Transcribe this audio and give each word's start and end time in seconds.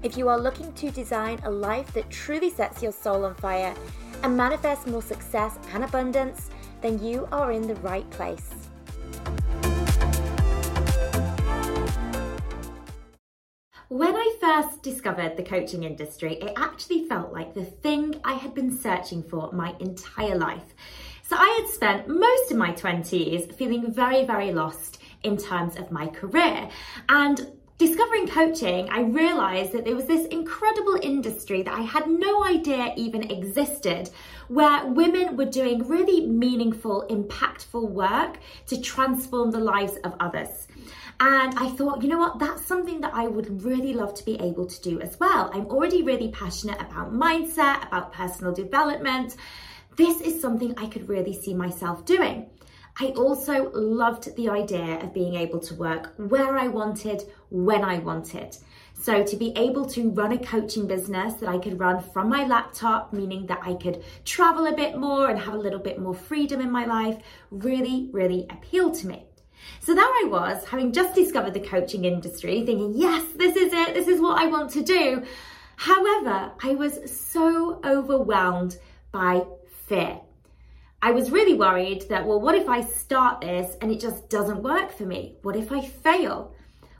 If 0.00 0.16
you 0.16 0.28
are 0.28 0.38
looking 0.38 0.72
to 0.74 0.92
design 0.92 1.40
a 1.42 1.50
life 1.50 1.92
that 1.94 2.08
truly 2.08 2.50
sets 2.50 2.84
your 2.84 2.92
soul 2.92 3.24
on 3.24 3.34
fire 3.34 3.74
and 4.22 4.36
manifest 4.36 4.86
more 4.86 5.02
success 5.02 5.58
and 5.72 5.82
abundance, 5.82 6.50
then 6.82 7.02
you 7.02 7.26
are 7.32 7.50
in 7.50 7.66
the 7.66 7.74
right 7.76 8.08
place. 8.10 8.48
When 13.88 14.14
I 14.14 14.36
first 14.40 14.84
discovered 14.84 15.36
the 15.36 15.42
coaching 15.42 15.82
industry, 15.82 16.34
it 16.34 16.52
actually 16.56 17.08
felt 17.08 17.32
like 17.32 17.54
the 17.54 17.64
thing 17.64 18.20
I 18.22 18.34
had 18.34 18.54
been 18.54 18.70
searching 18.70 19.24
for 19.24 19.50
my 19.50 19.74
entire 19.80 20.38
life. 20.38 20.74
So 21.24 21.34
I 21.36 21.58
had 21.60 21.68
spent 21.68 22.08
most 22.08 22.52
of 22.52 22.56
my 22.56 22.70
20s 22.70 23.52
feeling 23.56 23.92
very, 23.92 24.24
very 24.24 24.52
lost 24.52 24.98
in 25.24 25.36
terms 25.36 25.76
of 25.76 25.90
my 25.90 26.06
career. 26.06 26.68
And 27.08 27.57
discovering 27.78 28.26
coaching, 28.26 28.88
I 28.90 29.00
realized 29.02 29.72
that 29.72 29.84
there 29.84 29.94
was 29.94 30.06
this 30.06 30.26
incredible 30.26 30.98
industry 31.00 31.62
that 31.62 31.74
I 31.74 31.82
had 31.82 32.10
no 32.10 32.44
idea 32.44 32.92
even 32.96 33.30
existed, 33.30 34.10
where 34.48 34.84
women 34.86 35.36
were 35.36 35.44
doing 35.44 35.86
really 35.86 36.26
meaningful, 36.26 37.06
impactful 37.08 37.88
work 37.88 38.38
to 38.66 38.80
transform 38.80 39.52
the 39.52 39.60
lives 39.60 39.96
of 40.02 40.14
others. 40.18 40.66
And 41.20 41.54
I 41.56 41.68
thought, 41.70 42.02
you 42.02 42.08
know 42.08 42.18
what, 42.18 42.38
that's 42.38 42.66
something 42.66 43.00
that 43.00 43.14
I 43.14 43.26
would 43.26 43.62
really 43.64 43.92
love 43.92 44.14
to 44.14 44.24
be 44.24 44.34
able 44.40 44.66
to 44.66 44.82
do 44.82 45.00
as 45.00 45.18
well. 45.18 45.50
I'm 45.52 45.66
already 45.66 46.02
really 46.02 46.30
passionate 46.30 46.80
about 46.80 47.12
mindset, 47.12 47.86
about 47.86 48.12
personal 48.12 48.52
development. 48.52 49.36
This 49.96 50.20
is 50.20 50.40
something 50.40 50.74
I 50.76 50.86
could 50.86 51.08
really 51.08 51.32
see 51.32 51.54
myself 51.54 52.04
doing. 52.04 52.50
I 53.00 53.06
also 53.10 53.70
loved 53.70 54.34
the 54.34 54.48
idea 54.48 54.98
of 55.00 55.14
being 55.14 55.36
able 55.36 55.60
to 55.60 55.74
work 55.74 56.14
where 56.16 56.58
I 56.58 56.66
wanted, 56.66 57.22
when 57.48 57.84
I 57.84 58.00
wanted. 58.00 58.56
So, 59.00 59.22
to 59.22 59.36
be 59.36 59.52
able 59.54 59.86
to 59.90 60.10
run 60.10 60.32
a 60.32 60.38
coaching 60.38 60.88
business 60.88 61.34
that 61.34 61.48
I 61.48 61.58
could 61.58 61.78
run 61.78 62.02
from 62.02 62.28
my 62.28 62.44
laptop, 62.44 63.12
meaning 63.12 63.46
that 63.46 63.60
I 63.62 63.74
could 63.74 64.02
travel 64.24 64.66
a 64.66 64.74
bit 64.74 64.98
more 64.98 65.30
and 65.30 65.38
have 65.38 65.54
a 65.54 65.58
little 65.58 65.78
bit 65.78 66.00
more 66.00 66.14
freedom 66.14 66.60
in 66.60 66.72
my 66.72 66.86
life, 66.86 67.22
really, 67.52 68.08
really 68.10 68.48
appealed 68.50 68.94
to 68.94 69.06
me. 69.06 69.26
So 69.78 69.94
there 69.94 70.04
I 70.04 70.24
was, 70.28 70.64
having 70.64 70.92
just 70.92 71.14
discovered 71.14 71.54
the 71.54 71.60
coaching 71.60 72.04
industry, 72.04 72.66
thinking, 72.66 72.94
yes, 72.96 73.24
this 73.36 73.54
is 73.54 73.72
it, 73.72 73.94
this 73.94 74.08
is 74.08 74.20
what 74.20 74.40
I 74.42 74.46
want 74.46 74.70
to 74.72 74.82
do. 74.82 75.22
However, 75.76 76.50
I 76.64 76.74
was 76.74 76.98
so 77.08 77.80
overwhelmed 77.84 78.76
by 79.12 79.44
fear. 79.86 80.20
I 81.00 81.12
was 81.12 81.30
really 81.30 81.54
worried 81.54 82.08
that, 82.08 82.26
well, 82.26 82.40
what 82.40 82.56
if 82.56 82.68
I 82.68 82.80
start 82.80 83.40
this 83.40 83.76
and 83.80 83.92
it 83.92 84.00
just 84.00 84.28
doesn't 84.28 84.64
work 84.64 84.92
for 84.92 85.04
me? 85.04 85.36
What 85.42 85.54
if 85.54 85.70
I 85.70 85.80
fail? 85.80 86.52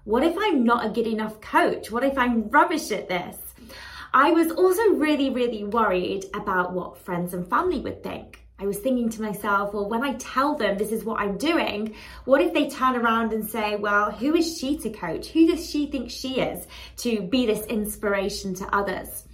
What 0.05 0.23
if 0.23 0.37
I'm 0.39 0.63
not 0.63 0.87
a 0.87 0.91
good 0.91 1.09
enough 1.09 1.41
coach? 1.41 1.91
What 1.91 2.05
if 2.05 2.17
I'm 2.17 2.49
rubbish 2.49 2.93
at 2.93 3.09
this? 3.09 3.37
I 4.15 4.31
was 4.31 4.53
also 4.53 4.95
really, 4.95 5.31
really 5.31 5.65
worried 5.65 6.27
about 6.33 6.73
what 6.73 6.99
friends 6.99 7.35
and 7.35 7.51
family 7.51 7.81
would 7.81 8.05
think. 8.05 8.45
I 8.61 8.67
was 8.67 8.79
thinking 8.79 9.09
to 9.11 9.23
myself, 9.23 9.75
well, 9.75 9.89
when 9.89 10.03
I 10.05 10.15
tell 10.15 10.55
them 10.55 10.79
this 10.79 10.93
is 10.93 11.05
what 11.05 11.21
I'm 11.21 11.37
doing, 11.37 11.95
what 12.25 12.41
if 12.41 12.55
they 12.55 12.71
turn 12.71 12.97
around 12.97 13.33
and 13.33 13.49
say, 13.49 13.77
well, 13.77 14.13
who 14.13 14.35
is 14.35 14.59
she 14.59 14.79
to 14.79 14.91
coach? 14.91 15.29
Who 15.29 15.47
does 15.49 15.69
she 15.69 15.87
think 15.87 16.11
she 16.11 16.41
is 16.41 16.67
to 16.99 17.21
be 17.23 17.47
this 17.47 17.67
inspiration 17.67 18.55
to 18.55 18.75
others? 18.75 19.25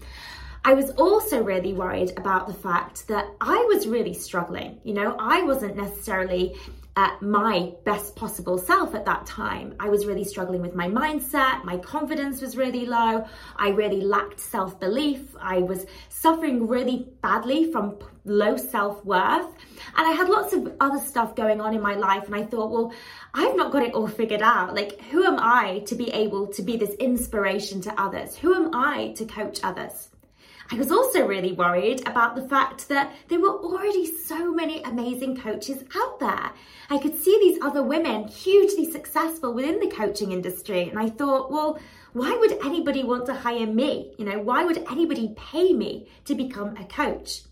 I 0.67 0.73
was 0.73 0.91
also 0.93 1.43
really 1.43 1.75
worried 1.75 2.17
about 2.17 2.47
the 2.47 2.55
fact 2.55 3.07
that 3.09 3.27
I 3.39 3.65
was 3.69 3.87
really 3.87 4.15
struggling. 4.15 4.81
You 4.83 4.95
know, 4.95 5.15
I 5.19 5.43
wasn't 5.43 5.77
necessarily 5.77 6.57
at 6.97 7.21
my 7.21 7.73
best 7.85 8.17
possible 8.17 8.57
self 8.57 8.95
at 8.95 9.05
that 9.05 9.27
time. 9.27 9.75
I 9.79 9.91
was 9.91 10.07
really 10.07 10.25
struggling 10.25 10.63
with 10.63 10.75
my 10.75 10.89
mindset. 10.89 11.65
My 11.65 11.77
confidence 11.77 12.41
was 12.41 12.57
really 12.57 12.87
low. 12.87 13.27
I 13.57 13.71
really 13.71 14.01
lacked 14.01 14.41
self 14.41 14.81
belief. 14.81 15.37
I 15.39 15.59
was 15.59 15.85
suffering 16.09 16.67
really 16.67 17.09
badly 17.21 17.71
from 17.71 17.99
low 18.25 18.57
self 18.57 19.05
worth. 19.05 19.47
And 19.97 20.07
I 20.07 20.13
had 20.13 20.31
lots 20.31 20.55
of 20.55 20.73
other 20.81 21.01
stuff 21.05 21.37
going 21.37 21.61
on 21.61 21.75
in 21.75 21.83
my 21.83 21.95
life. 21.95 22.25
And 22.25 22.35
I 22.35 22.45
thought, 22.45 22.71
well, 22.71 22.95
I've 23.35 23.55
not 23.55 23.71
got 23.71 23.83
it 23.83 23.93
all 23.93 24.09
figured 24.09 24.41
out. 24.41 24.75
Like, 24.75 24.99
who 25.11 25.25
am 25.25 25.39
I 25.39 25.81
to 25.89 25.95
be 25.95 26.11
able 26.11 26.47
to 26.55 26.63
be 26.63 26.79
this 26.79 26.95
inspiration 26.95 27.83
to 27.83 28.01
others? 28.01 28.37
Who 28.37 28.55
am 28.55 28.75
I 28.75 29.13
to 29.17 29.27
coach 29.27 29.61
others? 29.63 30.09
I 30.71 30.77
was 30.77 30.91
also 30.91 31.27
really 31.27 31.53
worried 31.53 32.07
about 32.09 32.35
the 32.35 32.49
fact 32.49 32.89
that 32.89 33.13
there 33.29 33.41
were 33.41 33.59
already 33.59 34.07
so 34.07 34.53
many 34.53 34.83
amazing 34.83 35.37
coaches 35.37 35.85
out 35.95 36.19
there. 36.19 36.53
I 36.89 36.99
could 36.99 37.19
see 37.19 37.39
these 37.39 37.61
other 37.61 37.83
women 37.83 38.29
hugely 38.29 38.91
successful 38.91 39.53
within 39.53 39.79
the 39.79 39.95
coaching 39.95 40.33
industry, 40.33 40.89
and 40.89 40.99
I 40.99 41.11
thought, 41.11 41.51
well, 41.51 41.79
why 42.15 42.35
would 42.37 42.53
anybody 42.65 43.05
want 43.05 43.27
to 43.27 43.35
hire 43.35 43.67
me? 43.67 44.15
You 44.19 44.25
know, 44.25 44.39
why 44.39 44.65
would 44.65 44.79
anybody 44.91 45.35
pay 45.37 45.73
me 45.73 46.09
to 46.25 46.35
become 46.35 46.77
a 46.77 46.85
coach? 46.85 47.43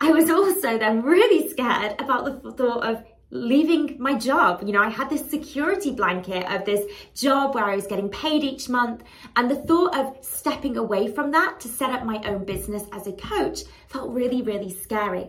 I 0.00 0.12
was 0.12 0.30
also 0.30 0.78
then 0.78 1.02
really 1.02 1.48
scared 1.48 2.00
about 2.00 2.42
the 2.42 2.52
thought 2.52 2.84
of 2.84 3.02
leaving 3.30 3.96
my 3.98 4.14
job. 4.14 4.62
You 4.64 4.72
know, 4.72 4.82
I 4.82 4.88
had 4.88 5.10
this 5.10 5.28
security 5.28 5.92
blanket 5.92 6.50
of 6.50 6.64
this 6.64 6.90
job 7.14 7.54
where 7.54 7.64
I 7.64 7.76
was 7.76 7.86
getting 7.86 8.08
paid 8.08 8.42
each 8.44 8.68
month. 8.68 9.02
And 9.36 9.50
the 9.50 9.56
thought 9.56 9.96
of 9.96 10.16
stepping 10.20 10.76
away 10.76 11.08
from 11.08 11.30
that 11.32 11.60
to 11.60 11.68
set 11.68 11.90
up 11.90 12.04
my 12.04 12.20
own 12.26 12.44
business 12.44 12.84
as 12.92 13.06
a 13.06 13.12
coach 13.12 13.60
felt 13.88 14.10
really, 14.10 14.42
really 14.42 14.72
scary. 14.72 15.28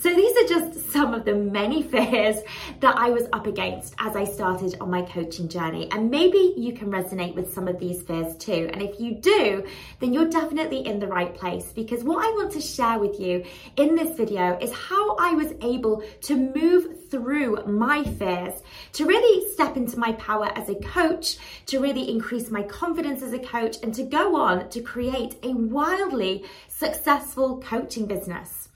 So 0.00 0.14
these 0.14 0.36
are 0.36 0.46
just 0.46 0.92
some 0.92 1.12
of 1.12 1.24
the 1.24 1.34
many 1.34 1.82
fears 1.92 2.36
that 2.78 2.96
I 2.96 3.10
was 3.10 3.26
up 3.32 3.48
against 3.48 3.96
as 3.98 4.14
I 4.14 4.24
started 4.24 4.76
on 4.80 4.90
my 4.90 5.02
coaching 5.02 5.48
journey. 5.48 5.90
And 5.90 6.08
maybe 6.08 6.54
you 6.56 6.72
can 6.72 6.92
resonate 6.92 7.34
with 7.34 7.52
some 7.52 7.66
of 7.66 7.80
these 7.80 8.02
fears 8.02 8.36
too. 8.36 8.70
And 8.72 8.80
if 8.80 9.00
you 9.00 9.16
do, 9.16 9.64
then 9.98 10.12
you're 10.12 10.28
definitely 10.28 10.86
in 10.86 11.00
the 11.00 11.08
right 11.08 11.34
place 11.34 11.72
because 11.72 12.04
what 12.04 12.24
I 12.24 12.30
want 12.30 12.52
to 12.52 12.60
share 12.60 13.00
with 13.00 13.18
you 13.18 13.44
in 13.76 13.96
this 13.96 14.16
video 14.16 14.56
is 14.60 14.72
how 14.72 15.16
I 15.16 15.32
was 15.32 15.52
able 15.62 16.04
to 16.22 16.36
move 16.36 17.08
through 17.10 17.64
my 17.66 18.04
fears, 18.04 18.62
to 18.92 19.04
really 19.06 19.50
step 19.52 19.76
into 19.76 19.98
my 19.98 20.12
power 20.12 20.50
as 20.56 20.68
a 20.68 20.74
coach, 20.76 21.38
to 21.66 21.80
really 21.80 22.08
increase 22.08 22.50
my 22.50 22.62
confidence 22.62 23.22
as 23.22 23.32
a 23.32 23.38
coach, 23.38 23.78
and 23.82 23.94
to 23.94 24.04
go 24.04 24.36
on 24.36 24.68
to 24.68 24.80
create 24.80 25.36
a 25.42 25.54
wildly 25.54 26.44
successful 26.68 27.60
coaching 27.60 28.06
business 28.06 28.67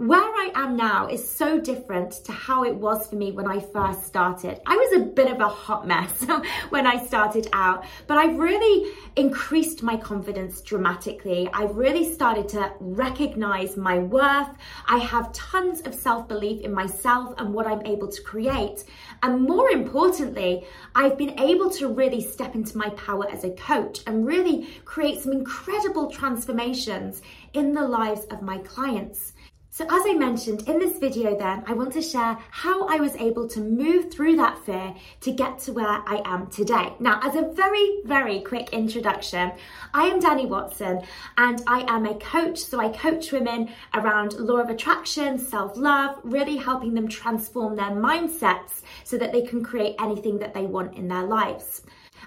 where 0.00 0.18
I 0.18 0.50
am 0.54 0.78
now 0.78 1.08
is 1.08 1.30
so 1.30 1.60
different 1.60 2.12
to 2.24 2.32
how 2.32 2.64
it 2.64 2.74
was 2.74 3.06
for 3.08 3.16
me 3.16 3.32
when 3.32 3.46
I 3.46 3.60
first 3.60 4.06
started. 4.06 4.58
I 4.64 4.74
was 4.74 5.02
a 5.02 5.04
bit 5.04 5.30
of 5.30 5.40
a 5.40 5.48
hot 5.48 5.86
mess 5.86 6.24
when 6.70 6.86
I 6.86 7.04
started 7.04 7.48
out, 7.52 7.84
but 8.06 8.16
I've 8.16 8.38
really 8.38 8.94
increased 9.16 9.82
my 9.82 9.98
confidence 9.98 10.62
dramatically. 10.62 11.50
I've 11.52 11.76
really 11.76 12.14
started 12.14 12.48
to 12.48 12.72
recognize 12.80 13.76
my 13.76 13.98
worth. 13.98 14.48
I 14.88 14.96
have 14.96 15.34
tons 15.34 15.82
of 15.82 15.94
self 15.94 16.26
belief 16.26 16.62
in 16.62 16.72
myself 16.72 17.34
and 17.36 17.52
what 17.52 17.66
I'm 17.66 17.84
able 17.84 18.08
to 18.08 18.22
create. 18.22 18.84
And 19.22 19.42
more 19.42 19.68
importantly, 19.68 20.64
I've 20.94 21.18
been 21.18 21.38
able 21.38 21.68
to 21.72 21.88
really 21.88 22.22
step 22.22 22.54
into 22.54 22.78
my 22.78 22.88
power 22.90 23.30
as 23.30 23.44
a 23.44 23.50
coach 23.50 24.00
and 24.06 24.26
really 24.26 24.66
create 24.86 25.20
some 25.20 25.32
incredible 25.32 26.10
transformations 26.10 27.20
in 27.52 27.74
the 27.74 27.86
lives 27.86 28.24
of 28.30 28.40
my 28.40 28.56
clients. 28.58 29.34
So 29.80 29.86
as 29.86 30.02
I 30.06 30.12
mentioned 30.12 30.68
in 30.68 30.78
this 30.78 30.98
video 30.98 31.34
then, 31.38 31.64
I 31.66 31.72
want 31.72 31.94
to 31.94 32.02
share 32.02 32.36
how 32.50 32.86
I 32.86 32.96
was 32.96 33.16
able 33.16 33.48
to 33.48 33.60
move 33.60 34.12
through 34.12 34.36
that 34.36 34.58
fear 34.58 34.94
to 35.22 35.32
get 35.32 35.58
to 35.60 35.72
where 35.72 35.86
I 35.86 36.20
am 36.26 36.48
today. 36.48 36.92
Now, 37.00 37.18
as 37.22 37.34
a 37.34 37.50
very, 37.54 38.02
very 38.04 38.40
quick 38.40 38.74
introduction, 38.74 39.52
I 39.94 40.04
am 40.08 40.20
Dani 40.20 40.46
Watson 40.46 41.00
and 41.38 41.62
I 41.66 41.90
am 41.90 42.04
a 42.04 42.12
coach. 42.16 42.58
So 42.58 42.78
I 42.78 42.90
coach 42.90 43.32
women 43.32 43.70
around 43.94 44.34
law 44.34 44.58
of 44.58 44.68
attraction, 44.68 45.38
self-love, 45.38 46.18
really 46.24 46.58
helping 46.58 46.92
them 46.92 47.08
transform 47.08 47.74
their 47.74 47.86
mindsets 47.86 48.82
so 49.04 49.16
that 49.16 49.32
they 49.32 49.40
can 49.40 49.64
create 49.64 49.96
anything 49.98 50.40
that 50.40 50.52
they 50.52 50.66
want 50.66 50.94
in 50.94 51.08
their 51.08 51.24
lives. 51.24 51.80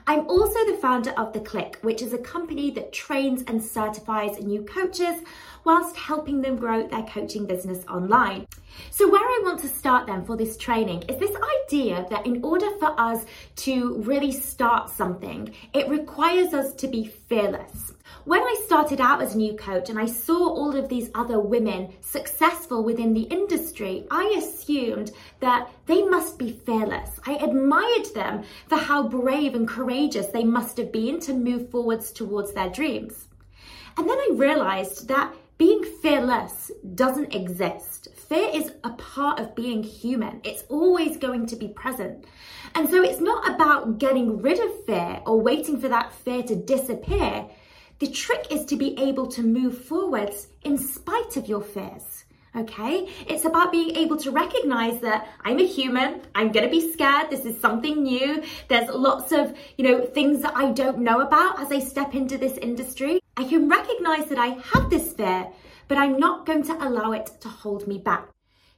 I'm 0.06 0.28
also 0.28 0.66
the 0.66 0.78
founder 0.82 1.12
of 1.12 1.32
The 1.32 1.40
Clique, 1.40 1.78
which 1.82 2.02
is 2.02 2.12
a 2.12 2.18
company 2.18 2.72
that 2.72 2.92
trains 2.92 3.44
and 3.48 3.64
certifies 3.64 4.38
new 4.40 4.62
coaches 4.64 5.22
whilst 5.64 5.96
helping 5.96 6.42
them 6.42 6.58
grow 6.58 6.86
their 6.86 7.04
coaching 7.04 7.46
business 7.46 7.86
online. 7.88 8.46
So, 8.92 9.10
where 9.10 9.24
I 9.24 9.42
want 9.44 9.62
to 9.62 9.70
start 9.70 10.08
then 10.08 10.26
for 10.26 10.36
this 10.36 10.58
training 10.58 11.04
is 11.04 11.18
this 11.18 11.36
idea 11.66 12.06
that 12.10 12.26
in 12.26 12.44
order 12.44 12.70
for 12.80 13.00
us 13.00 13.24
to 13.58 13.96
really 14.00 14.34
start 14.34 14.90
something, 14.90 15.54
it 15.74 15.88
requires 15.88 16.54
us 16.54 16.74
to 16.76 16.88
be 16.88 17.06
fearless. 17.06 17.93
When 18.26 18.42
I 18.42 18.62
started 18.66 19.02
out 19.02 19.22
as 19.22 19.36
a 19.36 19.38
new 19.38 19.56
coach 19.56 19.90
and 19.90 20.00
I 20.00 20.06
saw 20.06 20.50
all 20.50 20.76
of 20.76 20.88
these 20.88 21.10
other 21.14 21.40
women 21.40 21.94
successful 22.02 22.84
within 22.84 23.14
the 23.14 23.24
industry, 23.24 24.06
I 24.10 24.36
assumed 24.38 25.12
that 25.40 25.70
they 25.86 26.04
must 26.04 26.38
be 26.38 26.52
fearless. 26.66 27.20
I 27.26 27.34
admired 27.36 28.14
them 28.14 28.44
for 28.68 28.78
how 28.78 29.08
brave 29.08 29.56
and 29.56 29.68
courageous 29.68 30.28
they 30.28 30.44
must 30.44 30.78
have 30.78 30.92
been 30.92 31.20
to 31.22 31.34
move 31.34 31.70
forwards 31.70 32.12
towards 32.12 32.54
their 32.54 32.70
dreams. 32.70 33.28
And 33.98 34.10
then 34.10 34.18
I 34.18 34.30
realized 34.34 35.08
that 35.10 35.34
being 35.58 35.84
fearless 36.02 36.72
doesn't 36.96 37.34
exist. 37.34 38.08
Fear 38.16 38.50
is 38.54 38.72
a 38.84 38.90
part 38.92 39.40
of 39.40 39.56
being 39.56 39.84
human. 39.84 40.42
It's 40.44 40.64
always 40.68 41.18
going 41.18 41.46
to 41.48 41.56
be 41.56 41.68
present. 41.68 42.26
And 42.76 42.90
so 42.90 43.04
it's 43.04 43.22
not 43.22 43.54
about 43.54 44.00
getting 44.00 44.42
rid 44.42 44.60
of 44.60 44.86
fear 44.86 45.22
or 45.26 45.40
waiting 45.40 45.80
for 45.80 45.90
that 45.90 46.12
fear 46.14 46.42
to 46.44 46.56
disappear. 46.56 47.46
The 48.04 48.12
trick 48.12 48.48
is 48.52 48.66
to 48.66 48.76
be 48.76 49.00
able 49.00 49.28
to 49.28 49.42
move 49.42 49.86
forwards 49.86 50.48
in 50.64 50.78
spite 50.78 51.38
of 51.38 51.48
your 51.48 51.62
fears. 51.62 52.26
Okay? 52.54 53.08
It's 53.28 53.46
about 53.46 53.72
being 53.72 53.96
able 53.96 54.18
to 54.18 54.30
recognize 54.30 55.00
that 55.00 55.30
I'm 55.46 55.58
a 55.58 55.66
human. 55.66 56.20
I'm 56.36 56.52
to 56.52 56.68
be 56.68 56.92
scared. 56.92 57.30
This 57.30 57.46
is 57.46 57.62
something 57.62 58.04
new. 58.04 58.44
There's 58.68 58.90
lots 58.90 59.32
of, 59.32 59.56
you 59.78 59.86
know, 59.86 60.06
things 60.06 60.42
that 60.42 60.54
I 60.54 60.74
don't 60.74 61.00
know 61.00 61.22
about 61.22 61.62
as 61.62 61.72
I 61.72 61.80
step 61.80 62.14
into 62.14 62.38
this 62.38 62.58
industry. 62.58 63.22
I 63.38 63.46
can 63.46 63.70
recognize 63.70 64.26
that 64.26 64.38
I 64.38 64.48
have 64.74 64.90
this 64.90 65.14
fear, 65.14 65.48
but 65.88 65.98
I'm 65.98 66.20
not 66.20 66.46
going 66.46 66.64
to 66.64 66.86
allow 66.86 67.14
it 67.14 67.28
to 67.40 67.48
hold 67.48 67.88
me 67.88 68.00
back. 68.00 68.28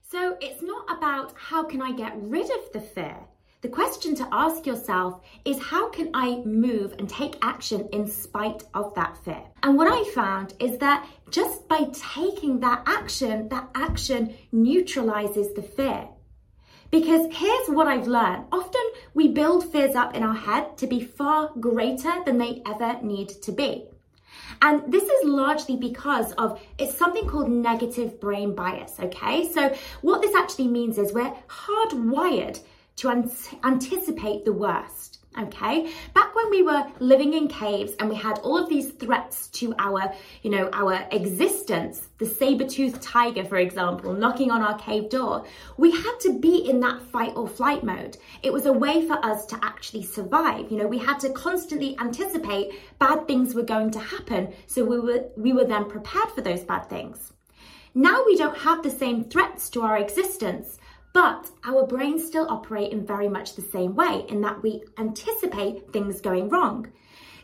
So 0.03 0.37
it's 0.39 0.61
not 0.61 0.85
about 0.95 1.33
how 1.35 1.63
can 1.63 1.81
I 1.81 1.93
get 1.93 2.13
rid 2.15 2.51
of 2.51 2.71
the 2.73 2.81
fear. 2.81 3.17
The 3.65 3.71
question 3.71 4.13
to 4.17 4.27
ask 4.31 4.67
yourself 4.67 5.21
is 5.43 5.59
how 5.59 5.89
can 5.89 6.11
I 6.13 6.35
move 6.45 6.93
and 6.99 7.09
take 7.09 7.35
action 7.41 7.89
in 7.91 8.05
spite 8.05 8.63
of 8.75 8.93
that 8.93 9.17
fear? 9.25 9.41
And 9.63 9.75
what 9.75 9.91
I 9.91 10.07
found 10.11 10.53
is 10.59 10.77
that 10.77 11.09
just 11.31 11.67
by 11.67 11.87
taking 11.91 12.59
that 12.59 12.83
action, 12.85 13.49
that 13.49 13.67
action 13.73 14.35
neutralizes 14.51 15.51
the 15.55 15.63
fear. 15.63 16.07
Because 16.91 17.27
here's 17.33 17.69
what 17.69 17.87
I've 17.87 18.05
learned. 18.07 18.45
Often 18.51 18.83
we 19.15 19.29
build 19.29 19.71
fears 19.71 19.95
up 19.95 20.15
in 20.15 20.21
our 20.21 20.35
head 20.35 20.77
to 20.77 20.85
be 20.85 20.99
far 20.99 21.49
greater 21.59 22.23
than 22.23 22.37
they 22.37 22.61
ever 22.67 23.01
need 23.01 23.29
to 23.29 23.51
be. 23.51 23.87
And 24.61 24.93
this 24.93 25.05
is 25.05 25.27
largely 25.27 25.75
because 25.75 26.33
of 26.33 26.61
it's 26.77 26.95
something 26.95 27.27
called 27.27 27.49
negative 27.49 28.21
brain 28.21 28.53
bias, 28.53 28.99
okay? 28.99 29.51
So 29.51 29.75
what 30.01 30.21
this 30.21 30.35
actually 30.35 30.67
means 30.67 30.99
is 30.99 31.13
we're 31.13 31.33
hardwired 31.47 32.59
to 32.97 33.09
an- 33.09 33.31
anticipate 33.63 34.45
the 34.45 34.53
worst. 34.53 35.19
Okay, 35.37 35.91
back 36.13 36.33
when 36.33 36.49
we 36.49 36.63
were 36.63 36.87
living 36.99 37.33
in 37.33 37.49
caves 37.49 37.91
and 37.99 38.07
we 38.07 38.15
had 38.15 38.39
all 38.39 38.57
of 38.57 38.69
these 38.69 38.91
threats 38.91 39.49
to 39.49 39.75
our, 39.77 40.13
you 40.43 40.49
know, 40.49 40.69
our 40.71 41.05
existence, 41.11 42.07
the 42.19 42.25
saber-toothed 42.25 43.01
tiger, 43.01 43.43
for 43.43 43.57
example, 43.57 44.13
knocking 44.13 44.49
on 44.49 44.61
our 44.61 44.79
cave 44.79 45.09
door, 45.09 45.45
we 45.75 45.91
had 45.91 46.17
to 46.21 46.39
be 46.39 46.69
in 46.69 46.79
that 46.79 47.01
fight 47.01 47.33
or 47.35 47.49
flight 47.49 47.83
mode. 47.83 48.15
It 48.43 48.53
was 48.53 48.65
a 48.65 48.71
way 48.71 49.05
for 49.05 49.15
us 49.25 49.45
to 49.47 49.59
actually 49.61 50.03
survive. 50.03 50.71
You 50.71 50.77
know, 50.77 50.87
we 50.87 50.99
had 50.99 51.19
to 51.19 51.29
constantly 51.31 51.97
anticipate 51.99 52.71
bad 52.97 53.27
things 53.27 53.53
were 53.53 53.63
going 53.63 53.91
to 53.91 53.99
happen, 53.99 54.53
so 54.67 54.85
we 54.85 54.99
were 54.99 55.25
we 55.35 55.51
were 55.51 55.65
then 55.65 55.89
prepared 55.89 56.29
for 56.29 56.41
those 56.41 56.63
bad 56.63 56.87
things. 56.89 57.33
Now 57.93 58.23
we 58.25 58.37
don't 58.37 58.57
have 58.57 58.83
the 58.83 58.89
same 58.89 59.25
threats 59.25 59.69
to 59.71 59.81
our 59.81 59.97
existence 59.97 60.77
but 61.15 61.49
our 61.63 61.87
brains 61.87 62.27
still 62.27 62.45
operate 62.49 62.91
in 62.91 63.05
very 63.05 63.29
much 63.29 63.55
the 63.55 63.61
same 63.61 63.95
way 63.95 64.25
in 64.27 64.41
that 64.41 64.61
we 64.61 64.83
anticipate 64.97 65.93
things 65.93 66.19
going 66.19 66.49
wrong. 66.49 66.91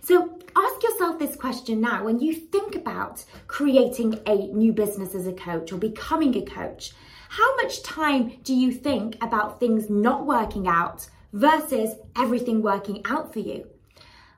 So 0.02 0.38
ask 0.58 0.84
yourself 0.84 1.18
this 1.18 1.38
question 1.38 1.80
now 1.80 2.04
when 2.04 2.20
you 2.20 2.34
think 2.34 2.76
about 2.76 3.24
creating 3.48 4.20
a 4.26 4.36
new 4.36 4.74
business 4.74 5.16
as 5.16 5.26
a 5.26 5.32
coach 5.32 5.72
or 5.72 5.78
becoming 5.78 6.36
a 6.36 6.42
coach. 6.42 6.92
How 7.30 7.56
much 7.56 7.82
time 7.82 8.34
do 8.44 8.54
you 8.54 8.74
think 8.74 9.16
about 9.24 9.62
things 9.62 9.90
not 9.90 10.26
working 10.26 10.68
out 10.68 11.08
versus 11.32 11.96
everything 12.18 12.62
working 12.62 13.02
out 13.06 13.32
for 13.32 13.40
you? 13.40 13.70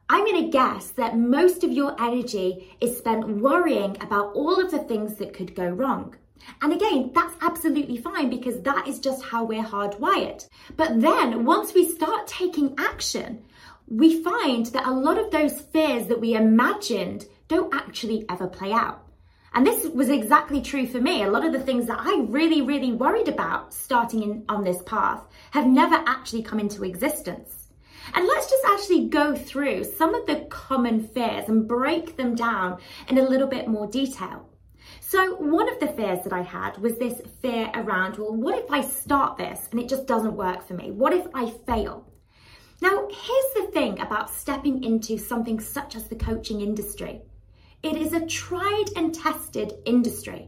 I'm 0.09 0.25
going 0.25 0.43
to 0.43 0.51
guess 0.51 0.89
that 0.89 1.17
most 1.17 1.63
of 1.63 1.71
your 1.71 1.99
energy 1.99 2.77
is 2.79 2.99
spent 2.99 3.27
worrying 3.27 3.97
about 3.99 4.35
all 4.35 4.63
of 4.63 4.69
the 4.69 4.83
things 4.83 5.15
that 5.15 5.33
could 5.33 5.55
go 5.55 5.69
wrong. 5.69 6.17
And 6.61 6.73
again, 6.73 7.11
that's 7.13 7.35
absolutely 7.41 7.97
fine 7.97 8.29
because 8.29 8.61
that 8.61 8.87
is 8.87 8.99
just 8.99 9.23
how 9.23 9.43
we're 9.43 9.63
hardwired. 9.63 10.47
But 10.75 11.01
then 11.01 11.45
once 11.45 11.73
we 11.73 11.89
start 11.89 12.27
taking 12.27 12.75
action, 12.77 13.43
we 13.87 14.23
find 14.23 14.65
that 14.67 14.87
a 14.87 14.91
lot 14.91 15.17
of 15.17 15.31
those 15.31 15.59
fears 15.59 16.07
that 16.07 16.21
we 16.21 16.35
imagined 16.35 17.25
don't 17.47 17.73
actually 17.73 18.25
ever 18.29 18.47
play 18.47 18.71
out. 18.71 19.03
And 19.53 19.67
this 19.67 19.85
was 19.85 20.09
exactly 20.09 20.61
true 20.61 20.87
for 20.87 20.99
me. 20.99 21.23
A 21.23 21.29
lot 21.29 21.45
of 21.45 21.53
the 21.53 21.59
things 21.59 21.85
that 21.85 21.99
I 21.99 22.25
really, 22.27 22.61
really 22.61 22.91
worried 22.91 23.27
about 23.27 23.73
starting 23.73 24.23
in, 24.23 24.45
on 24.49 24.63
this 24.63 24.81
path 24.83 25.21
have 25.51 25.67
never 25.67 25.95
actually 26.07 26.41
come 26.41 26.59
into 26.59 26.83
existence. 26.83 27.67
And 28.15 28.25
let's 28.25 28.49
just 28.49 28.65
actually 28.65 29.09
go 29.09 29.35
through 29.35 29.83
some 29.83 30.15
of 30.15 30.25
the 30.25 30.47
common 30.49 31.07
fears 31.07 31.47
and 31.49 31.67
break 31.67 32.17
them 32.17 32.35
down 32.35 32.79
in 33.07 33.17
a 33.17 33.29
little 33.29 33.47
bit 33.47 33.67
more 33.67 33.87
detail. 33.87 34.49
So 35.13 35.35
one 35.35 35.71
of 35.71 35.79
the 35.79 35.89
fears 35.89 36.23
that 36.23 36.33
I 36.33 36.41
had 36.41 36.79
was 36.79 36.97
this 36.97 37.21
fear 37.39 37.69
around, 37.75 38.17
well, 38.17 38.33
what 38.33 38.57
if 38.57 38.71
I 38.71 38.81
start 38.81 39.37
this 39.37 39.67
and 39.69 39.79
it 39.79 39.87
just 39.87 40.07
doesn't 40.07 40.35
work 40.35 40.67
for 40.67 40.73
me? 40.73 40.89
What 40.89 41.13
if 41.13 41.27
I 41.35 41.51
fail? 41.67 42.11
Now, 42.81 43.07
here's 43.11 43.53
the 43.53 43.71
thing 43.71 43.99
about 43.99 44.31
stepping 44.31 44.83
into 44.83 45.19
something 45.19 45.59
such 45.59 45.95
as 45.95 46.07
the 46.07 46.15
coaching 46.15 46.61
industry. 46.61 47.21
It 47.83 47.95
is 47.95 48.13
a 48.13 48.25
tried 48.25 48.85
and 48.95 49.13
tested 49.13 49.73
industry. 49.85 50.47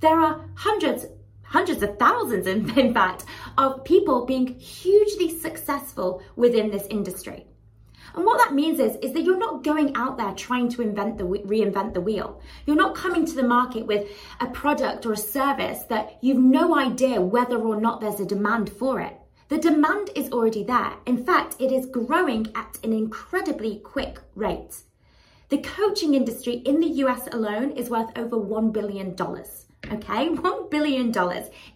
There 0.00 0.18
are 0.18 0.42
hundreds, 0.54 1.04
hundreds 1.42 1.82
of 1.82 1.98
thousands, 1.98 2.46
in, 2.78 2.94
fact, 2.94 3.26
of 3.58 3.84
people 3.84 4.24
being 4.24 4.58
hugely 4.58 5.38
successful 5.38 6.22
within 6.34 6.70
this 6.70 6.86
industry. 6.86 7.44
And 8.14 8.24
what 8.24 8.38
that 8.38 8.54
means 8.54 8.80
is, 8.80 8.96
is 9.02 9.12
that 9.12 9.22
you're 9.22 9.38
not 9.38 9.64
going 9.64 9.94
out 9.96 10.16
there 10.16 10.32
trying 10.32 10.68
to 10.70 10.82
invent 10.82 11.18
the 11.18 11.24
reinvent 11.24 11.94
the 11.94 12.00
wheel. 12.00 12.40
You're 12.66 12.76
not 12.76 12.94
coming 12.94 13.26
to 13.26 13.34
the 13.34 13.42
market 13.42 13.86
with 13.86 14.08
a 14.40 14.46
product 14.46 15.06
or 15.06 15.12
a 15.12 15.16
service 15.16 15.84
that 15.84 16.18
you've 16.20 16.38
no 16.38 16.76
idea 16.76 17.20
whether 17.20 17.58
or 17.58 17.80
not 17.80 18.00
there's 18.00 18.20
a 18.20 18.26
demand 18.26 18.70
for 18.70 19.00
it. 19.00 19.16
The 19.48 19.58
demand 19.58 20.10
is 20.14 20.30
already 20.30 20.62
there. 20.62 20.92
In 21.06 21.24
fact, 21.24 21.56
it 21.58 21.72
is 21.72 21.86
growing 21.86 22.52
at 22.54 22.78
an 22.84 22.92
incredibly 22.92 23.76
quick 23.78 24.20
rate. 24.34 24.82
The 25.48 25.58
coaching 25.58 26.12
industry 26.14 26.56
in 26.56 26.80
the 26.80 27.02
US 27.04 27.26
alone 27.28 27.70
is 27.70 27.88
worth 27.88 28.10
over 28.16 28.36
$1 28.36 28.72
billion. 28.72 29.12
Okay, 29.12 30.28
$1 30.34 30.70
billion 30.70 31.06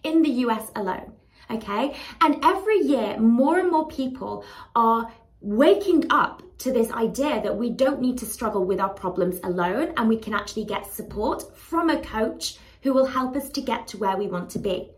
in 0.03 0.21
the 0.21 0.29
US 0.29 0.71
alone. 0.75 1.13
Okay, 1.49 1.95
and 2.21 2.43
every 2.43 2.79
year 2.79 3.19
more 3.19 3.59
and 3.59 3.71
more 3.71 3.87
people 3.87 4.45
are 4.75 5.11
waking 5.43 6.05
up 6.09 6.41
to 6.57 6.71
this 6.71 6.89
idea 6.93 7.41
that 7.43 7.57
we 7.57 7.69
don't 7.69 7.99
need 7.99 8.17
to 8.17 8.25
struggle 8.25 8.63
with 8.63 8.79
our 8.79 8.93
problems 8.93 9.41
alone 9.43 9.93
and 9.97 10.07
we 10.07 10.17
can 10.17 10.33
actually 10.33 10.63
get 10.63 10.91
support 10.91 11.55
from 11.57 11.89
a 11.89 12.01
coach 12.01 12.57
who 12.81 12.93
will 12.93 13.05
help 13.05 13.35
us 13.35 13.49
to 13.49 13.61
get 13.61 13.85
to 13.85 13.97
where 13.97 14.15
we 14.15 14.27
want 14.27 14.49
to 14.49 14.59
be. 14.59 14.89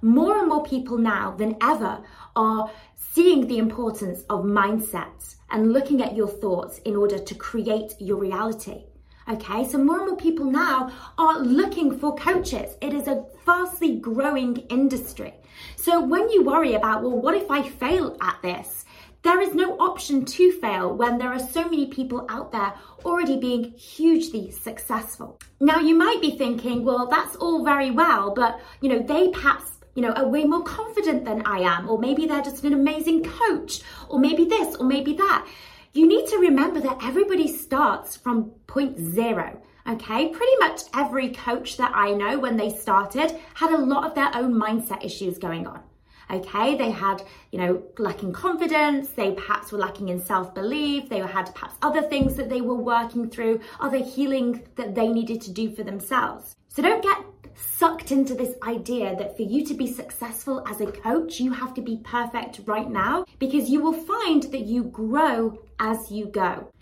More 0.00 0.38
and 0.38 0.48
more 0.48 0.64
people 0.64 0.98
now 0.98 1.30
than 1.30 1.56
ever 1.62 2.02
are 2.34 2.68
seeing 2.96 3.46
the 3.46 3.58
importance 3.58 4.24
of 4.28 4.44
mindset 4.44 5.36
and 5.52 5.72
looking 5.72 6.02
at 6.02 6.16
your 6.16 6.26
thoughts 6.26 6.78
in 6.78 6.96
order 6.96 7.18
to 7.20 7.34
create 7.36 7.94
your 8.00 8.16
reality. 8.16 8.86
Okay, 9.28 9.68
so 9.68 9.78
more 9.78 9.98
and 9.98 10.08
more 10.08 10.16
people 10.16 10.46
now 10.46 10.90
are 11.16 11.38
looking 11.38 11.96
for 11.96 12.16
coaches. 12.16 12.74
It 12.80 12.92
is 12.92 13.06
a 13.06 13.24
vastly 13.46 14.00
growing 14.00 14.56
industry. 14.68 15.34
So 15.76 16.00
when 16.00 16.28
you 16.30 16.42
worry 16.42 16.74
about, 16.74 17.02
well, 17.02 17.20
what 17.20 17.36
if 17.36 17.48
I 17.48 17.68
fail 17.68 18.16
at 18.20 18.42
this? 18.42 18.84
There 19.22 19.40
is 19.40 19.54
no 19.54 19.76
option 19.78 20.24
to 20.24 20.52
fail 20.60 20.92
when 20.94 21.18
there 21.18 21.32
are 21.32 21.38
so 21.38 21.62
many 21.64 21.86
people 21.86 22.26
out 22.28 22.50
there 22.50 22.74
already 23.04 23.38
being 23.38 23.72
hugely 23.72 24.50
successful. 24.50 25.38
Now, 25.60 25.78
you 25.78 25.96
might 25.96 26.20
be 26.20 26.36
thinking, 26.36 26.84
well, 26.84 27.06
that's 27.06 27.36
all 27.36 27.64
very 27.64 27.92
well, 27.92 28.34
but 28.34 28.60
you 28.80 28.88
know, 28.88 29.00
they 29.00 29.28
perhaps 29.28 29.70
you 29.94 30.02
know, 30.02 30.12
are 30.12 30.26
way 30.26 30.44
more 30.44 30.62
confident 30.62 31.24
than 31.24 31.42
I 31.46 31.60
am, 31.60 31.88
or 31.88 31.98
maybe 31.98 32.26
they're 32.26 32.42
just 32.42 32.64
an 32.64 32.72
amazing 32.72 33.24
coach, 33.24 33.82
or 34.08 34.18
maybe 34.18 34.44
this, 34.44 34.74
or 34.76 34.86
maybe 34.86 35.12
that. 35.14 35.46
You 35.92 36.08
need 36.08 36.26
to 36.28 36.38
remember 36.38 36.80
that 36.80 37.04
everybody 37.04 37.46
starts 37.46 38.16
from 38.16 38.50
point 38.66 38.98
zero. 38.98 39.60
Okay, 39.86 40.28
pretty 40.28 40.56
much 40.60 40.82
every 40.94 41.30
coach 41.30 41.76
that 41.76 41.92
I 41.94 42.12
know 42.12 42.38
when 42.38 42.56
they 42.56 42.70
started 42.70 43.38
had 43.54 43.72
a 43.72 43.78
lot 43.78 44.04
of 44.06 44.14
their 44.14 44.30
own 44.34 44.54
mindset 44.54 45.04
issues 45.04 45.38
going 45.38 45.66
on. 45.66 45.82
Okay, 46.32 46.76
they 46.76 46.90
had, 46.90 47.22
you 47.50 47.58
know, 47.58 47.82
lacking 47.98 48.32
confidence, 48.32 49.10
they 49.10 49.32
perhaps 49.32 49.70
were 49.70 49.78
lacking 49.78 50.08
in 50.08 50.18
self 50.24 50.54
belief, 50.54 51.10
they 51.10 51.18
had 51.18 51.54
perhaps 51.54 51.74
other 51.82 52.00
things 52.00 52.36
that 52.36 52.48
they 52.48 52.62
were 52.62 52.74
working 52.74 53.28
through, 53.28 53.60
other 53.80 53.98
healing 53.98 54.62
that 54.76 54.94
they 54.94 55.08
needed 55.08 55.42
to 55.42 55.50
do 55.50 55.70
for 55.74 55.82
themselves. 55.82 56.56
So 56.68 56.80
don't 56.80 57.02
get 57.02 57.18
sucked 57.54 58.12
into 58.12 58.34
this 58.34 58.56
idea 58.62 59.14
that 59.16 59.36
for 59.36 59.42
you 59.42 59.64
to 59.66 59.74
be 59.74 59.86
successful 59.86 60.64
as 60.66 60.80
a 60.80 60.86
coach, 60.86 61.38
you 61.38 61.52
have 61.52 61.74
to 61.74 61.82
be 61.82 61.98
perfect 62.02 62.60
right 62.64 62.88
now 62.88 63.26
because 63.38 63.68
you 63.68 63.82
will 63.82 63.92
find 63.92 64.44
that 64.44 64.64
you 64.64 64.84
grow 64.84 65.58
as 65.78 66.10
you 66.10 66.26
go. 66.26 66.72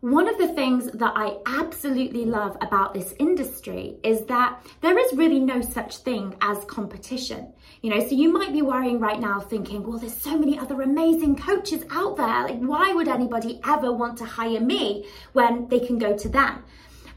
One 0.00 0.28
of 0.28 0.38
the 0.38 0.48
things 0.48 0.90
that 0.92 1.12
I 1.14 1.36
absolutely 1.44 2.24
love 2.24 2.56
about 2.62 2.94
this 2.94 3.12
industry 3.18 3.96
is 4.02 4.24
that 4.26 4.64
there 4.80 4.98
is 4.98 5.12
really 5.12 5.40
no 5.40 5.60
such 5.60 5.98
thing 5.98 6.34
as 6.40 6.64
competition. 6.64 7.52
You 7.82 7.90
know, 7.90 8.00
so 8.00 8.14
you 8.14 8.32
might 8.32 8.52
be 8.52 8.62
worrying 8.62 8.98
right 8.98 9.20
now 9.20 9.40
thinking, 9.40 9.82
well, 9.82 9.98
there's 9.98 10.16
so 10.16 10.38
many 10.38 10.58
other 10.58 10.80
amazing 10.80 11.36
coaches 11.36 11.84
out 11.90 12.16
there. 12.16 12.44
Like, 12.44 12.60
why 12.60 12.94
would 12.94 13.08
anybody 13.08 13.60
ever 13.66 13.92
want 13.92 14.16
to 14.18 14.24
hire 14.24 14.60
me 14.60 15.06
when 15.34 15.68
they 15.68 15.80
can 15.80 15.98
go 15.98 16.16
to 16.16 16.28
them? 16.30 16.64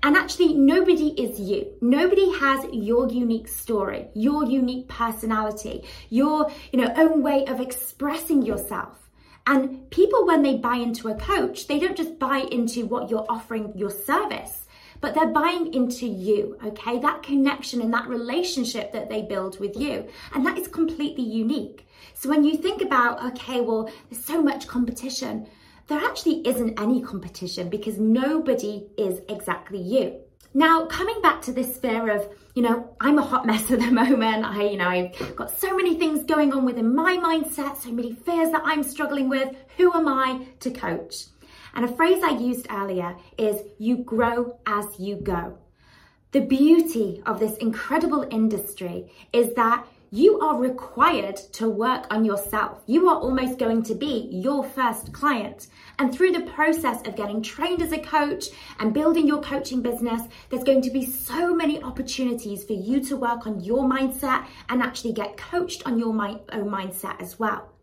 And 0.02 0.18
actually, 0.18 0.54
nobody 0.54 1.10
is 1.12 1.40
you. 1.40 1.72
Nobody 1.80 2.38
has 2.38 2.66
your 2.74 3.10
unique 3.10 3.48
story, 3.48 4.10
your 4.14 4.44
unique 4.44 4.90
personality, 4.90 5.86
your, 6.10 6.52
you 6.74 6.82
know, 6.82 6.94
own 6.98 7.24
way 7.24 7.46
of 7.46 7.62
expressing 7.62 8.42
yourself. 8.42 9.03
And 9.46 9.90
people, 9.90 10.26
when 10.26 10.42
they 10.42 10.58
buy 10.58 10.78
into 10.78 11.10
a 11.10 11.16
coach, 11.16 11.68
they 11.68 11.80
don't 11.80 11.98
just 11.98 12.18
buy 12.18 12.40
into 12.52 12.86
what 12.86 13.10
you're 13.10 13.26
offering 13.28 13.74
your 13.76 13.90
service, 13.90 14.66
but 15.02 15.14
they're 15.14 15.28
buying 15.28 15.74
into 15.74 16.06
you, 16.06 16.58
okay? 16.64 16.98
That 17.00 17.24
connection 17.24 17.82
and 17.82 17.94
that 17.94 18.08
relationship 18.08 18.94
that 18.94 19.10
they 19.10 19.22
build 19.22 19.60
with 19.60 19.76
you. 19.76 20.08
And 20.34 20.46
that 20.46 20.58
is 20.58 20.70
completely 20.70 21.26
unique. 21.26 21.86
So 22.14 22.30
when 22.30 22.46
you 22.46 22.56
think 22.56 22.82
about, 22.82 23.22
okay, 23.34 23.60
well, 23.60 23.90
there's 24.10 24.24
so 24.24 24.42
much 24.42 24.68
competition, 24.68 25.48
there 25.88 26.00
actually 26.00 26.48
isn't 26.48 26.80
any 26.80 27.02
competition 27.02 27.68
because 27.68 27.98
nobody 27.98 28.88
is 28.98 29.20
exactly 29.28 29.82
you. 29.82 30.23
Now, 30.56 30.86
coming 30.86 31.20
back 31.22 31.42
to 31.44 31.52
this 31.52 31.78
fear 31.78 32.12
of, 32.12 32.28
you 32.54 32.62
know, 32.62 32.96
I'm 33.02 33.18
a 33.18 33.24
hot 33.24 33.48
mess 33.48 33.72
at 33.72 33.80
the 33.80 33.92
moment. 34.04 34.46
I, 34.46 34.64
you 34.64 34.78
know, 34.78 34.88
I've 34.88 35.36
got 35.36 35.60
so 35.60 35.76
many 35.76 35.98
things 35.98 36.24
going 36.26 36.54
on 36.54 36.64
within 36.64 36.94
my 36.94 37.18
mindset, 37.18 37.78
so 37.78 37.92
many 37.92 38.14
fears 38.14 38.52
that 38.52 38.62
I'm 38.64 38.84
struggling 38.84 39.30
with. 39.30 39.50
Who 39.78 39.92
am 39.94 40.08
I 40.08 40.46
to 40.60 40.70
coach? 40.70 41.26
And 41.74 41.86
a 41.86 41.96
phrase 41.96 42.24
I 42.24 42.38
used 42.38 42.68
earlier 42.70 43.18
is 43.38 43.64
you 43.80 43.98
grow 43.98 44.60
as 44.68 44.86
you 45.00 45.16
go. 45.16 45.58
The 46.34 46.42
beauty 46.42 47.24
of 47.26 47.40
this 47.40 47.58
incredible 47.58 48.28
industry 48.30 49.12
is 49.32 49.56
that 49.56 49.88
you 50.14 50.40
are 50.42 50.60
required 50.60 51.36
to 51.36 51.68
work 51.68 52.06
on 52.14 52.24
yourself. 52.24 52.84
You 52.86 53.10
are 53.10 53.16
almost 53.16 53.58
going 53.58 53.82
to 53.82 53.96
be 53.96 54.30
your 54.32 54.64
first 54.64 55.12
client. 55.12 55.66
And 55.98 56.14
through 56.14 56.34
the 56.34 56.52
process 56.52 57.02
of 57.08 57.16
getting 57.16 57.42
trained 57.42 57.82
as 57.82 57.92
a 57.92 57.98
coach 57.98 58.50
and 58.78 58.94
building 58.94 59.26
your 59.26 59.42
coaching 59.42 59.82
business, 59.82 60.22
there's 60.52 60.64
going 60.64 60.84
to 60.84 60.92
be 60.92 61.04
so 61.04 61.56
many 61.56 61.82
opportunities 61.82 62.64
for 62.64 62.74
you 62.74 63.04
to 63.06 63.18
work 63.18 63.48
on 63.48 63.62
your 63.62 63.90
mindset 63.90 64.46
and 64.70 64.84
actually 64.84 65.14
get 65.14 65.36
coached 65.36 65.82
on 65.88 65.98
your 65.98 66.10
own 66.10 66.70
mindset 66.70 67.20
as 67.20 67.40
well. 67.40 67.74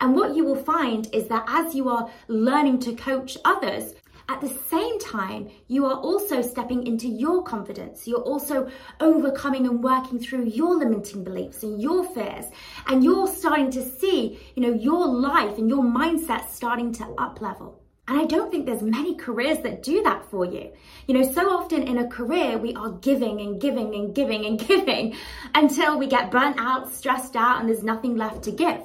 And 0.00 0.16
what 0.16 0.34
you 0.34 0.44
will 0.44 0.56
find 0.56 1.08
is 1.12 1.28
that 1.28 1.44
as 1.46 1.76
you 1.76 1.88
are 1.88 2.10
learning 2.26 2.80
to 2.80 2.94
coach 2.94 3.36
others, 3.44 3.94
at 4.30 4.42
the 4.42 4.48
same 4.48 4.98
time, 4.98 5.48
you 5.68 5.86
are 5.86 5.96
also 5.96 6.42
stepping 6.42 6.86
into 6.86 7.08
your 7.08 7.42
confidence. 7.42 8.06
You're 8.06 8.20
also 8.20 8.70
overcoming 9.00 9.66
and 9.66 9.82
working 9.82 10.18
through 10.18 10.44
your 10.44 10.76
limiting 10.76 11.24
beliefs 11.24 11.62
and 11.62 11.80
your 11.80 12.04
fears. 12.04 12.44
And 12.86 13.02
you're 13.02 13.26
starting 13.26 13.70
to 13.70 13.82
see, 13.82 14.38
you 14.54 14.62
know, 14.62 14.72
your 14.72 15.06
life 15.06 15.56
and 15.56 15.68
your 15.68 15.82
mindset 15.82 16.50
starting 16.50 16.92
to 16.94 17.04
up 17.16 17.40
level. 17.40 17.80
And 18.06 18.18
I 18.18 18.26
don't 18.26 18.50
think 18.50 18.66
there's 18.66 18.82
many 18.82 19.14
careers 19.14 19.60
that 19.60 19.82
do 19.82 20.02
that 20.02 20.30
for 20.30 20.44
you. 20.44 20.72
You 21.06 21.14
know, 21.14 21.32
so 21.32 21.50
often 21.50 21.82
in 21.82 21.98
a 21.98 22.08
career, 22.08 22.58
we 22.58 22.74
are 22.74 22.90
giving 22.90 23.40
and 23.40 23.58
giving 23.58 23.94
and 23.94 24.14
giving 24.14 24.44
and 24.44 24.58
giving 24.68 25.16
until 25.54 25.98
we 25.98 26.06
get 26.06 26.30
burnt 26.30 26.56
out, 26.58 26.92
stressed 26.92 27.34
out, 27.34 27.60
and 27.60 27.68
there's 27.68 27.82
nothing 27.82 28.16
left 28.16 28.42
to 28.44 28.50
give. 28.50 28.82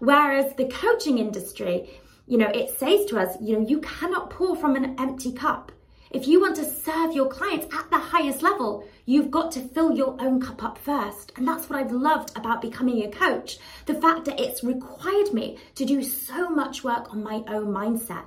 Whereas 0.00 0.54
the 0.56 0.66
coaching 0.66 1.18
industry, 1.18 1.90
you 2.28 2.36
know, 2.36 2.48
it 2.48 2.78
says 2.78 3.06
to 3.06 3.18
us, 3.18 3.36
you 3.40 3.58
know, 3.58 3.66
you 3.66 3.80
cannot 3.80 4.30
pour 4.30 4.54
from 4.54 4.76
an 4.76 4.96
empty 5.00 5.32
cup. 5.32 5.72
If 6.10 6.28
you 6.28 6.40
want 6.40 6.56
to 6.56 6.64
serve 6.64 7.14
your 7.14 7.28
clients 7.28 7.74
at 7.74 7.90
the 7.90 7.98
highest 7.98 8.42
level, 8.42 8.86
you've 9.06 9.30
got 9.30 9.52
to 9.52 9.60
fill 9.60 9.92
your 9.92 10.16
own 10.20 10.40
cup 10.40 10.62
up 10.62 10.78
first. 10.78 11.32
And 11.36 11.48
that's 11.48 11.68
what 11.68 11.78
I've 11.78 11.92
loved 11.92 12.36
about 12.36 12.62
becoming 12.62 13.02
a 13.02 13.10
coach 13.10 13.58
the 13.86 13.94
fact 13.94 14.26
that 14.26 14.40
it's 14.40 14.62
required 14.62 15.32
me 15.32 15.58
to 15.74 15.84
do 15.84 16.02
so 16.02 16.50
much 16.50 16.84
work 16.84 17.12
on 17.12 17.22
my 17.22 17.42
own 17.48 17.68
mindset. 17.68 18.24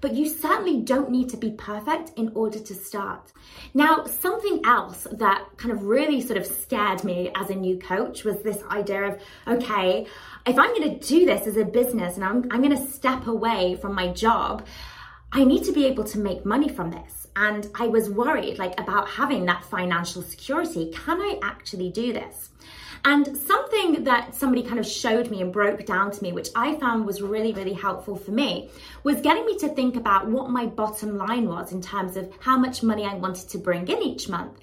But 0.00 0.14
you 0.14 0.28
certainly 0.28 0.80
don't 0.80 1.10
need 1.10 1.28
to 1.30 1.36
be 1.36 1.52
perfect 1.52 2.12
in 2.18 2.32
order 2.34 2.58
to 2.58 2.74
start. 2.74 3.32
Now, 3.72 4.04
something 4.04 4.60
else 4.64 5.06
that 5.12 5.44
kind 5.56 5.72
of 5.72 5.82
really 5.84 6.20
sort 6.20 6.38
of 6.38 6.46
scared 6.46 7.04
me 7.04 7.30
as 7.34 7.50
a 7.50 7.54
new 7.54 7.78
coach 7.78 8.24
was 8.24 8.42
this 8.42 8.62
idea 8.70 9.04
of, 9.04 9.20
okay, 9.46 10.06
if 10.46 10.58
I'm 10.58 10.74
going 10.74 10.98
to 10.98 11.06
do 11.06 11.24
this 11.24 11.46
as 11.46 11.56
a 11.56 11.64
business 11.64 12.16
and 12.16 12.24
I'm, 12.24 12.46
I'm 12.50 12.62
going 12.62 12.76
to 12.76 12.90
step 12.90 13.26
away 13.26 13.76
from 13.80 13.94
my 13.94 14.08
job, 14.08 14.66
I 15.32 15.42
need 15.44 15.64
to 15.64 15.72
be 15.72 15.86
able 15.86 16.04
to 16.04 16.18
make 16.18 16.44
money 16.44 16.68
from 16.68 16.90
this. 16.90 17.26
And 17.36 17.68
I 17.74 17.88
was 17.88 18.08
worried 18.08 18.58
like 18.58 18.78
about 18.78 19.08
having 19.08 19.46
that 19.46 19.64
financial 19.64 20.22
security. 20.22 20.92
Can 20.94 21.20
I 21.20 21.40
actually 21.42 21.90
do 21.90 22.12
this? 22.12 22.50
And 23.06 23.36
something 23.36 24.04
that 24.04 24.34
somebody 24.34 24.62
kind 24.62 24.78
of 24.78 24.86
showed 24.86 25.30
me 25.30 25.42
and 25.42 25.52
broke 25.52 25.84
down 25.84 26.10
to 26.10 26.22
me, 26.22 26.32
which 26.32 26.48
I 26.56 26.76
found 26.76 27.04
was 27.04 27.20
really, 27.20 27.52
really 27.52 27.74
helpful 27.74 28.16
for 28.16 28.30
me, 28.30 28.70
was 29.02 29.20
getting 29.20 29.44
me 29.44 29.58
to 29.58 29.68
think 29.68 29.96
about 29.96 30.26
what 30.26 30.48
my 30.48 30.66
bottom 30.66 31.18
line 31.18 31.46
was 31.46 31.72
in 31.72 31.82
terms 31.82 32.16
of 32.16 32.32
how 32.40 32.56
much 32.56 32.82
money 32.82 33.04
I 33.04 33.14
wanted 33.14 33.50
to 33.50 33.58
bring 33.58 33.86
in 33.88 34.02
each 34.02 34.28
month. 34.28 34.58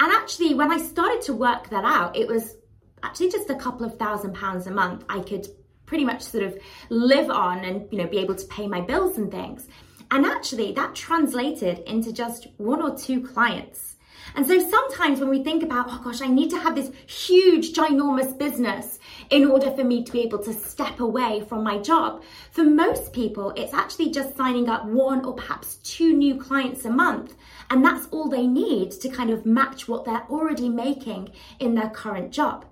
And 0.00 0.10
actually, 0.10 0.54
when 0.54 0.72
I 0.72 0.78
started 0.78 1.20
to 1.22 1.34
work 1.34 1.68
that 1.68 1.84
out, 1.84 2.16
it 2.16 2.26
was 2.26 2.56
actually 3.02 3.30
just 3.30 3.50
a 3.50 3.54
couple 3.54 3.84
of 3.84 3.98
thousand 3.98 4.34
pounds 4.34 4.66
a 4.66 4.70
month 4.70 5.04
I 5.08 5.20
could 5.20 5.46
pretty 5.84 6.04
much 6.04 6.22
sort 6.22 6.44
of 6.44 6.58
live 6.88 7.28
on 7.28 7.64
and 7.64 7.86
you 7.92 7.98
know 7.98 8.06
be 8.06 8.18
able 8.18 8.34
to 8.34 8.46
pay 8.46 8.66
my 8.66 8.80
bills 8.80 9.18
and 9.18 9.30
things. 9.30 9.68
And 10.10 10.24
actually 10.24 10.72
that 10.72 10.94
translated 10.94 11.80
into 11.80 12.12
just 12.12 12.46
one 12.56 12.80
or 12.80 12.96
two 12.96 13.20
clients. 13.20 13.91
And 14.34 14.46
so 14.46 14.58
sometimes 14.68 15.20
when 15.20 15.28
we 15.28 15.44
think 15.44 15.62
about, 15.62 15.86
oh 15.88 16.00
gosh, 16.02 16.22
I 16.22 16.26
need 16.26 16.50
to 16.50 16.58
have 16.58 16.74
this 16.74 16.90
huge, 17.06 17.74
ginormous 17.74 18.36
business 18.36 18.98
in 19.30 19.50
order 19.50 19.70
for 19.70 19.84
me 19.84 20.04
to 20.04 20.12
be 20.12 20.22
able 20.22 20.38
to 20.38 20.52
step 20.52 21.00
away 21.00 21.44
from 21.48 21.62
my 21.62 21.78
job, 21.78 22.22
for 22.50 22.64
most 22.64 23.12
people, 23.12 23.50
it's 23.56 23.74
actually 23.74 24.10
just 24.10 24.36
signing 24.36 24.68
up 24.68 24.84
one 24.86 25.24
or 25.24 25.34
perhaps 25.34 25.76
two 25.76 26.12
new 26.14 26.36
clients 26.36 26.84
a 26.84 26.90
month. 26.90 27.34
And 27.70 27.84
that's 27.84 28.06
all 28.10 28.28
they 28.28 28.46
need 28.46 28.92
to 28.92 29.08
kind 29.08 29.30
of 29.30 29.46
match 29.46 29.88
what 29.88 30.04
they're 30.04 30.26
already 30.30 30.68
making 30.68 31.30
in 31.60 31.74
their 31.74 31.90
current 31.90 32.32
job. 32.32 32.64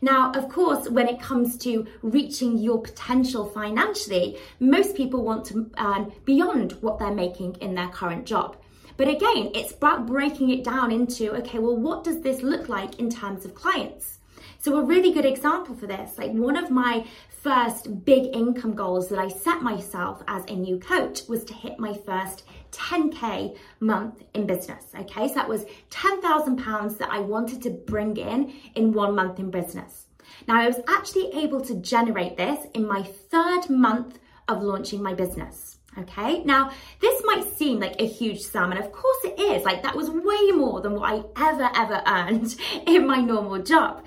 Now, 0.00 0.30
of 0.32 0.48
course, 0.48 0.88
when 0.88 1.08
it 1.08 1.20
comes 1.20 1.56
to 1.58 1.84
reaching 2.02 2.56
your 2.58 2.80
potential 2.80 3.46
financially, 3.46 4.38
most 4.60 4.94
people 4.94 5.24
want 5.24 5.44
to 5.46 5.70
earn 5.78 6.12
beyond 6.24 6.72
what 6.80 7.00
they're 7.00 7.12
making 7.12 7.56
in 7.56 7.74
their 7.74 7.88
current 7.88 8.24
job. 8.24 8.56
But 8.98 9.06
again, 9.06 9.52
it's 9.54 9.72
about 9.72 10.06
breaking 10.06 10.50
it 10.50 10.64
down 10.64 10.90
into 10.90 11.32
okay, 11.36 11.60
well, 11.60 11.76
what 11.76 12.02
does 12.02 12.20
this 12.20 12.42
look 12.42 12.68
like 12.68 12.98
in 12.98 13.08
terms 13.08 13.44
of 13.44 13.54
clients? 13.54 14.18
So, 14.58 14.76
a 14.76 14.84
really 14.84 15.12
good 15.12 15.24
example 15.24 15.76
for 15.76 15.86
this, 15.86 16.18
like 16.18 16.32
one 16.32 16.56
of 16.56 16.68
my 16.68 17.06
first 17.30 18.04
big 18.04 18.34
income 18.34 18.74
goals 18.74 19.08
that 19.08 19.20
I 19.20 19.28
set 19.28 19.62
myself 19.62 20.20
as 20.26 20.44
a 20.48 20.56
new 20.56 20.80
coach 20.80 21.28
was 21.28 21.44
to 21.44 21.54
hit 21.54 21.78
my 21.78 21.94
first 21.94 22.42
10k 22.72 23.56
month 23.78 24.24
in 24.34 24.48
business. 24.48 24.86
Okay, 24.98 25.28
so 25.28 25.34
that 25.34 25.48
was 25.48 25.64
10,000 25.90 26.56
pounds 26.56 26.96
that 26.96 27.12
I 27.12 27.20
wanted 27.20 27.62
to 27.62 27.70
bring 27.70 28.16
in 28.16 28.52
in 28.74 28.92
one 28.92 29.14
month 29.14 29.38
in 29.38 29.52
business. 29.52 30.06
Now, 30.48 30.60
I 30.60 30.66
was 30.66 30.80
actually 30.88 31.32
able 31.40 31.60
to 31.60 31.76
generate 31.76 32.36
this 32.36 32.66
in 32.74 32.84
my 32.84 33.04
third 33.04 33.70
month 33.70 34.18
of 34.48 34.60
launching 34.60 35.00
my 35.00 35.14
business. 35.14 35.77
Okay, 36.00 36.44
now 36.44 36.70
this 37.00 37.22
might 37.24 37.56
seem 37.56 37.80
like 37.80 38.00
a 38.00 38.06
huge 38.06 38.40
sum, 38.40 38.70
and 38.70 38.78
of 38.78 38.92
course 38.92 39.24
it 39.24 39.40
is. 39.40 39.64
Like, 39.64 39.82
that 39.82 39.96
was 39.96 40.10
way 40.10 40.52
more 40.52 40.80
than 40.80 40.94
what 40.94 41.12
I 41.12 41.48
ever, 41.50 41.70
ever 41.74 42.02
earned 42.06 42.54
in 42.86 43.06
my 43.06 43.20
normal 43.20 43.60
job. 43.62 44.04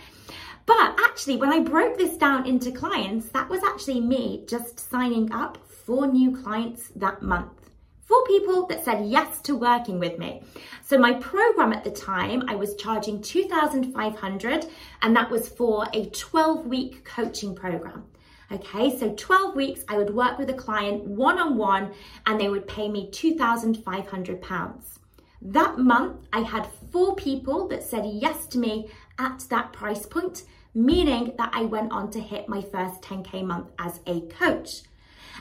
But 0.65 0.95
actually, 0.99 1.37
when 1.37 1.51
I 1.51 1.59
broke 1.59 1.97
this 1.97 2.17
down 2.17 2.45
into 2.45 2.71
clients, 2.71 3.29
that 3.29 3.49
was 3.49 3.61
actually 3.63 3.99
me 3.99 4.45
just 4.47 4.79
signing 4.79 5.31
up 5.33 5.57
for 5.67 6.07
new 6.07 6.31
clients 6.31 6.89
that 6.95 7.21
month. 7.21 7.51
For 7.99 8.23
people 8.25 8.67
that 8.67 8.85
said 8.85 9.05
yes 9.05 9.41
to 9.41 9.55
working 9.55 9.99
with 9.99 10.17
me. 10.17 10.43
So 10.83 10.97
my 10.97 11.13
program 11.13 11.73
at 11.73 11.83
the 11.83 11.91
time, 11.91 12.43
I 12.47 12.55
was 12.55 12.75
charging 12.75 13.21
2,500 13.21 14.65
and 15.01 15.15
that 15.15 15.29
was 15.29 15.49
for 15.49 15.87
a 15.93 16.05
12 16.07 16.65
week 16.67 17.05
coaching 17.05 17.55
program. 17.55 18.03
Okay, 18.51 18.97
so 18.97 19.13
12 19.15 19.55
weeks 19.55 19.85
I 19.87 19.97
would 19.97 20.13
work 20.13 20.37
with 20.37 20.49
a 20.49 20.53
client 20.53 21.05
one 21.05 21.39
on 21.39 21.57
one 21.57 21.93
and 22.25 22.37
they 22.37 22.49
would 22.49 22.67
pay 22.67 22.89
me 22.89 23.09
£2,500. 23.09 24.99
That 25.41 25.77
month 25.79 26.27
I 26.33 26.41
had 26.41 26.67
four 26.91 27.15
people 27.15 27.69
that 27.69 27.81
said 27.81 28.05
yes 28.05 28.45
to 28.47 28.57
me 28.57 28.89
at 29.17 29.45
that 29.49 29.71
price 29.71 30.05
point, 30.05 30.43
meaning 30.73 31.33
that 31.37 31.51
I 31.53 31.63
went 31.63 31.93
on 31.93 32.11
to 32.11 32.19
hit 32.19 32.49
my 32.49 32.61
first 32.61 33.01
10K 33.01 33.45
month 33.45 33.69
as 33.79 34.01
a 34.05 34.19
coach. 34.21 34.81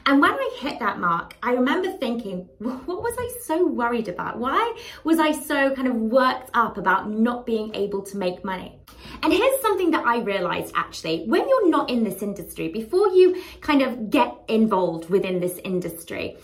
And 0.07 0.21
when 0.21 0.33
I 0.33 0.57
hit 0.59 0.78
that 0.78 0.99
mark, 0.99 1.37
I 1.42 1.52
remember 1.52 1.92
thinking, 1.92 2.49
what 2.59 2.87
was 2.87 3.14
I 3.19 3.30
so 3.45 3.66
worried 3.66 4.09
about? 4.09 4.38
Why 4.38 4.76
was 5.04 5.19
I 5.19 5.33
so 5.33 5.75
kind 5.75 5.88
of 5.88 5.95
worked 5.95 6.50
up 6.54 6.78
about 6.78 7.11
not 7.11 7.47
being 7.47 7.75
able 7.75 8.02
to 8.02 8.16
make 8.16 8.45
money? 8.45 8.78
And 9.23 9.33
here's 9.33 9.61
something 9.61 9.90
that 9.90 10.07
I 10.07 10.21
realized 10.21 10.73
actually 10.75 11.25
when 11.26 11.49
you're 11.49 11.69
not 11.69 11.90
in 11.90 12.04
this 12.04 12.23
industry, 12.23 12.69
before 12.69 13.09
you 13.09 13.42
kind 13.61 13.83
of 13.83 14.11
get 14.11 14.35
involved 14.49 15.11
within 15.11 15.40
this 15.40 15.59
industry, 15.64 16.37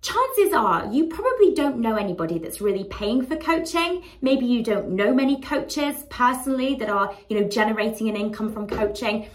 chances 0.00 0.52
are 0.52 0.86
you 0.92 1.06
probably 1.06 1.54
don't 1.54 1.78
know 1.78 1.96
anybody 1.96 2.38
that's 2.38 2.60
really 2.60 2.84
paying 2.84 3.24
for 3.24 3.36
coaching. 3.36 4.04
Maybe 4.22 4.46
you 4.46 4.62
don't 4.62 4.90
know 4.90 5.12
many 5.12 5.40
coaches 5.40 6.04
personally 6.08 6.74
that 6.76 6.88
are, 6.88 7.14
you 7.28 7.40
know, 7.40 7.48
generating 7.48 8.08
an 8.08 8.16
income 8.16 8.52
from 8.52 8.66
coaching. 8.68 9.28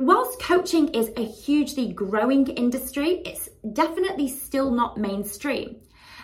Whilst 0.00 0.40
coaching 0.40 0.94
is 0.94 1.10
a 1.16 1.24
hugely 1.24 1.92
growing 1.92 2.46
industry, 2.46 3.20
it's 3.26 3.48
definitely 3.72 4.28
still 4.28 4.70
not 4.70 4.96
mainstream. 4.96 5.74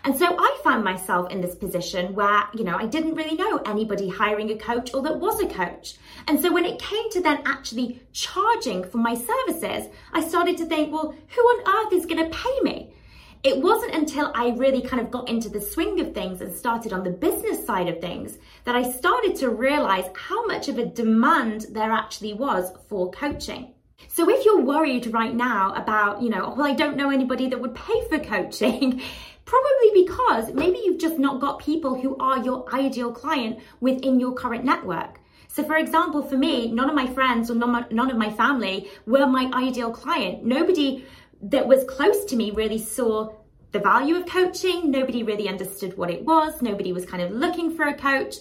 And 0.04 0.16
so 0.16 0.26
I 0.38 0.61
found 0.62 0.85
myself 0.85 1.33
in 1.33 1.40
this 1.40 1.57
position 1.57 2.14
where, 2.14 2.45
you 2.54 2.62
know, 2.62 2.76
I 2.76 2.87
didn't 2.87 3.16
really 3.16 3.35
know 3.35 3.61
anybody 3.66 4.09
hiring 4.09 4.52
a 4.52 4.57
coach 4.57 4.95
or 4.95 5.02
that 5.02 5.19
was 5.19 5.40
a 5.40 5.49
coach. 5.49 5.97
And 6.28 6.40
so 6.40 6.52
when 6.52 6.64
it 6.64 6.78
came 6.78 7.11
to 7.11 7.21
then 7.21 7.43
actually 7.47 8.00
charging 8.12 8.85
for 8.85 8.99
my 8.99 9.16
services, 9.16 9.88
I 10.12 10.21
started 10.21 10.57
to 10.59 10.66
think, 10.66 10.93
well, 10.93 11.12
who 11.35 11.40
on 11.40 11.87
earth 11.87 11.93
is 11.95 12.07
going 12.07 12.31
to 12.31 12.38
pay 12.38 12.61
me? 12.61 12.95
It 13.44 13.58
wasn't 13.58 13.94
until 13.94 14.32
I 14.34 14.54
really 14.56 14.80
kind 14.80 15.02
of 15.02 15.10
got 15.10 15.28
into 15.28 15.50
the 15.50 15.60
swing 15.60 16.00
of 16.00 16.14
things 16.14 16.40
and 16.40 16.52
started 16.52 16.92
on 16.92 17.04
the 17.04 17.10
business 17.10 17.64
side 17.64 17.88
of 17.88 18.00
things 18.00 18.38
that 18.64 18.74
I 18.74 18.90
started 18.90 19.36
to 19.36 19.50
realize 19.50 20.06
how 20.14 20.46
much 20.46 20.68
of 20.68 20.78
a 20.78 20.86
demand 20.86 21.66
there 21.70 21.92
actually 21.92 22.32
was 22.32 22.72
for 22.88 23.10
coaching. 23.10 23.74
So 24.08 24.30
if 24.30 24.44
you're 24.44 24.62
worried 24.62 25.12
right 25.12 25.34
now 25.34 25.74
about, 25.74 26.22
you 26.22 26.30
know, 26.30 26.54
well, 26.56 26.66
I 26.66 26.72
don't 26.72 26.96
know 26.96 27.10
anybody 27.10 27.48
that 27.48 27.60
would 27.60 27.74
pay 27.74 28.08
for 28.08 28.18
coaching, 28.18 29.02
Probably 29.44 30.02
because 30.04 30.52
maybe 30.54 30.78
you've 30.84 31.00
just 31.00 31.18
not 31.18 31.40
got 31.40 31.58
people 31.58 31.94
who 32.00 32.16
are 32.16 32.38
your 32.38 32.64
ideal 32.74 33.12
client 33.12 33.58
within 33.80 34.18
your 34.18 34.32
current 34.32 34.64
network. 34.64 35.20
So, 35.48 35.62
for 35.62 35.76
example, 35.76 36.22
for 36.22 36.36
me, 36.36 36.72
none 36.72 36.88
of 36.88 36.96
my 36.96 37.06
friends 37.06 37.50
or 37.50 37.54
none 37.54 38.10
of 38.10 38.16
my 38.16 38.30
family 38.30 38.90
were 39.06 39.26
my 39.26 39.50
ideal 39.54 39.92
client. 39.92 40.44
Nobody 40.44 41.04
that 41.42 41.66
was 41.66 41.84
close 41.84 42.24
to 42.26 42.36
me 42.36 42.50
really 42.50 42.78
saw 42.78 43.34
the 43.72 43.80
value 43.80 44.16
of 44.16 44.26
coaching. 44.26 44.90
Nobody 44.90 45.22
really 45.22 45.48
understood 45.48 45.98
what 45.98 46.10
it 46.10 46.24
was. 46.24 46.62
Nobody 46.62 46.92
was 46.92 47.04
kind 47.04 47.22
of 47.22 47.32
looking 47.32 47.74
for 47.74 47.86
a 47.86 47.94
coach. 47.94 48.36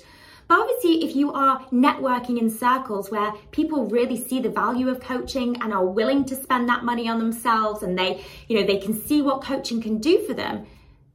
But 0.48 0.60
obviously, 0.60 1.04
if 1.04 1.16
you 1.16 1.32
are 1.34 1.66
networking 1.72 2.40
in 2.40 2.50
circles 2.50 3.10
where 3.10 3.34
people 3.52 3.88
really 3.88 4.18
see 4.18 4.40
the 4.40 4.50
value 4.50 4.90
of 4.90 5.00
coaching 5.00 5.60
and 5.62 5.74
are 5.74 5.86
willing 5.86 6.26
to 6.26 6.36
spend 6.36 6.70
that 6.70 6.84
money 6.84 7.08
on 7.10 7.18
themselves 7.18 7.82
and 7.82 7.98
they, 7.98 8.24
you 8.48 8.60
know, 8.60 8.66
they 8.66 8.78
can 8.78 8.94
see 8.94 9.22
what 9.22 9.42
coaching 9.42 9.82
can 9.82 10.00
do 10.00 10.20
for 10.28 10.34
them, 10.34 10.66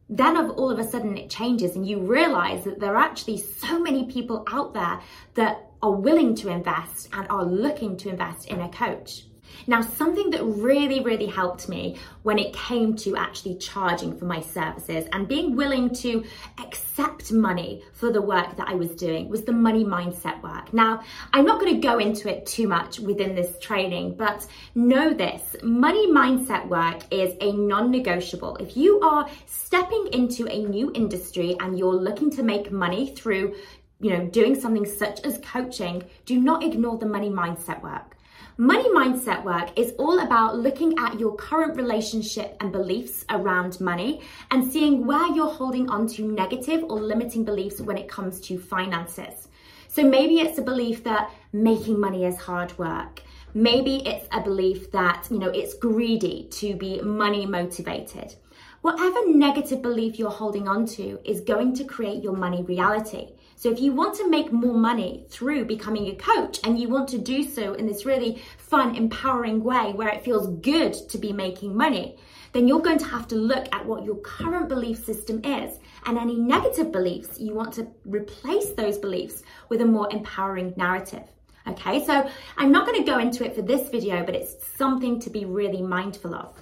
then 0.08 0.36
of 0.36 0.50
all 0.50 0.70
of 0.70 0.78
a 0.78 0.84
sudden 0.84 1.16
it 1.16 1.28
changes 1.30 1.76
and 1.76 1.86
you 1.86 2.00
realize 2.00 2.64
that 2.64 2.80
there 2.80 2.96
are 2.96 3.04
actually 3.04 3.36
so 3.36 3.78
many 3.78 4.06
people 4.06 4.44
out 4.50 4.72
there 4.72 5.00
that 5.34 5.70
are 5.82 5.92
willing 5.92 6.34
to 6.34 6.48
invest 6.48 7.08
and 7.12 7.28
are 7.28 7.44
looking 7.44 7.96
to 7.98 8.08
invest 8.08 8.48
in 8.48 8.60
a 8.60 8.68
coach. 8.70 9.27
Now, 9.66 9.80
something 9.80 10.30
that 10.30 10.42
really, 10.44 11.00
really 11.00 11.26
helped 11.26 11.68
me 11.68 11.98
when 12.22 12.38
it 12.38 12.52
came 12.52 12.96
to 12.96 13.16
actually 13.16 13.56
charging 13.56 14.16
for 14.16 14.24
my 14.24 14.40
services 14.40 15.06
and 15.12 15.28
being 15.28 15.56
willing 15.56 15.90
to 15.96 16.24
accept 16.58 17.32
money 17.32 17.82
for 17.92 18.12
the 18.12 18.22
work 18.22 18.56
that 18.56 18.68
I 18.68 18.74
was 18.74 18.90
doing 18.90 19.28
was 19.28 19.42
the 19.42 19.52
money 19.52 19.84
mindset 19.84 20.42
work. 20.42 20.72
Now, 20.72 21.02
I'm 21.32 21.44
not 21.44 21.60
going 21.60 21.74
to 21.74 21.80
go 21.80 21.98
into 21.98 22.28
it 22.28 22.46
too 22.46 22.68
much 22.68 22.98
within 23.00 23.34
this 23.34 23.58
training, 23.58 24.14
but 24.16 24.46
know 24.74 25.12
this 25.12 25.56
money 25.62 26.06
mindset 26.10 26.66
work 26.68 27.02
is 27.10 27.34
a 27.40 27.52
non 27.52 27.90
negotiable. 27.90 28.56
If 28.56 28.76
you 28.76 29.00
are 29.00 29.28
stepping 29.46 30.08
into 30.12 30.46
a 30.46 30.64
new 30.64 30.90
industry 30.94 31.56
and 31.60 31.78
you're 31.78 31.94
looking 31.94 32.30
to 32.32 32.42
make 32.42 32.72
money 32.72 33.14
through 33.14 33.54
you 34.00 34.10
know, 34.10 34.26
doing 34.26 34.58
something 34.58 34.86
such 34.86 35.20
as 35.24 35.38
coaching, 35.38 36.04
do 36.24 36.38
not 36.38 36.62
ignore 36.62 36.98
the 36.98 37.06
money 37.06 37.30
mindset 37.30 37.82
work. 37.82 38.16
Money 38.60 38.88
mindset 38.88 39.44
work 39.44 39.70
is 39.78 39.92
all 40.00 40.18
about 40.18 40.58
looking 40.58 40.92
at 40.98 41.20
your 41.20 41.36
current 41.36 41.76
relationship 41.76 42.56
and 42.58 42.72
beliefs 42.72 43.24
around 43.30 43.80
money 43.80 44.20
and 44.50 44.72
seeing 44.72 45.06
where 45.06 45.32
you're 45.32 45.48
holding 45.48 45.88
on 45.88 46.08
to 46.08 46.24
negative 46.24 46.82
or 46.82 46.98
limiting 46.98 47.44
beliefs 47.44 47.80
when 47.80 47.96
it 47.96 48.08
comes 48.08 48.40
to 48.40 48.58
finances. 48.58 49.46
So 49.86 50.02
maybe 50.02 50.40
it's 50.40 50.58
a 50.58 50.62
belief 50.62 51.04
that 51.04 51.30
making 51.52 52.00
money 52.00 52.24
is 52.24 52.36
hard 52.36 52.76
work. 52.80 53.22
Maybe 53.54 54.02
it's 54.04 54.26
a 54.32 54.40
belief 54.40 54.90
that, 54.90 55.28
you 55.30 55.38
know, 55.38 55.50
it's 55.50 55.74
greedy 55.74 56.48
to 56.50 56.74
be 56.74 57.00
money 57.00 57.46
motivated. 57.46 58.34
Whatever 58.80 59.28
negative 59.28 59.82
belief 59.82 60.18
you're 60.18 60.30
holding 60.30 60.66
on 60.66 60.84
to 60.86 61.20
is 61.24 61.42
going 61.42 61.74
to 61.74 61.84
create 61.84 62.24
your 62.24 62.36
money 62.36 62.62
reality. 62.62 63.28
So 63.56 63.72
if 63.72 63.80
you 63.80 63.92
want 63.92 64.14
to 64.18 64.30
make 64.30 64.52
more 64.52 64.78
money 64.78 65.26
through 65.30 65.64
becoming 65.64 66.06
a 66.06 66.14
coach 66.14 66.60
and 66.62 66.78
you 66.78 66.88
want 66.88 67.08
to 67.08 67.18
do 67.18 67.42
so 67.42 67.74
in 67.74 67.86
this 67.86 68.06
really 68.06 68.40
fun, 68.68 68.94
empowering 68.96 69.62
way 69.62 69.92
where 69.92 70.08
it 70.08 70.24
feels 70.24 70.48
good 70.60 70.94
to 71.08 71.18
be 71.18 71.32
making 71.32 71.76
money, 71.76 72.16
then 72.52 72.66
you're 72.66 72.80
going 72.80 72.98
to 72.98 73.04
have 73.04 73.28
to 73.28 73.34
look 73.34 73.66
at 73.74 73.84
what 73.84 74.04
your 74.04 74.16
current 74.16 74.68
belief 74.68 75.04
system 75.04 75.44
is. 75.44 75.78
And 76.06 76.18
any 76.18 76.36
negative 76.36 76.90
beliefs, 76.92 77.38
you 77.38 77.54
want 77.54 77.72
to 77.74 77.88
replace 78.04 78.70
those 78.70 78.98
beliefs 78.98 79.42
with 79.68 79.80
a 79.80 79.86
more 79.86 80.08
empowering 80.10 80.74
narrative. 80.76 81.24
Okay, 81.66 82.04
so 82.06 82.28
I'm 82.56 82.72
not 82.72 82.86
going 82.86 83.04
to 83.04 83.10
go 83.10 83.18
into 83.18 83.44
it 83.44 83.54
for 83.54 83.62
this 83.62 83.90
video, 83.90 84.24
but 84.24 84.34
it's 84.34 84.54
something 84.76 85.20
to 85.20 85.28
be 85.28 85.44
really 85.44 85.82
mindful 85.82 86.34
of. 86.34 86.54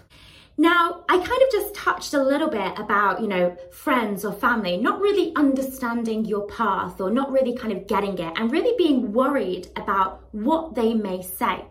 Now, 0.58 1.04
I 1.08 1.18
kind 1.18 1.42
of 1.42 1.52
just 1.52 1.74
touched 1.74 2.14
a 2.14 2.22
little 2.22 2.48
bit 2.48 2.78
about, 2.78 3.20
you 3.20 3.28
know, 3.28 3.54
friends 3.70 4.24
or 4.24 4.32
family 4.32 4.78
not 4.78 5.00
really 5.00 5.34
understanding 5.36 6.24
your 6.24 6.46
path 6.46 6.98
or 6.98 7.10
not 7.10 7.30
really 7.30 7.54
kind 7.54 7.72
of 7.74 7.86
getting 7.86 8.18
it 8.18 8.32
and 8.36 8.50
really 8.50 8.74
being 8.78 9.12
worried 9.12 9.68
about 9.76 10.24
what 10.32 10.74
they 10.74 10.94
may 10.94 11.20
say. 11.20 11.62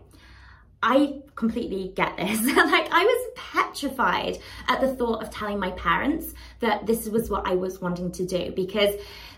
I 0.88 1.14
completely 1.34 1.92
get 1.96 2.16
this. 2.16 2.40
like, 2.56 2.88
I 2.92 3.04
was 3.04 3.32
petrified 3.34 4.38
at 4.68 4.80
the 4.80 4.94
thought 4.94 5.20
of 5.20 5.30
telling 5.30 5.58
my 5.58 5.72
parents 5.72 6.32
that 6.60 6.86
this 6.86 7.08
was 7.08 7.28
what 7.28 7.44
I 7.44 7.56
was 7.56 7.80
wanting 7.80 8.12
to 8.12 8.24
do 8.24 8.52
because 8.52 8.94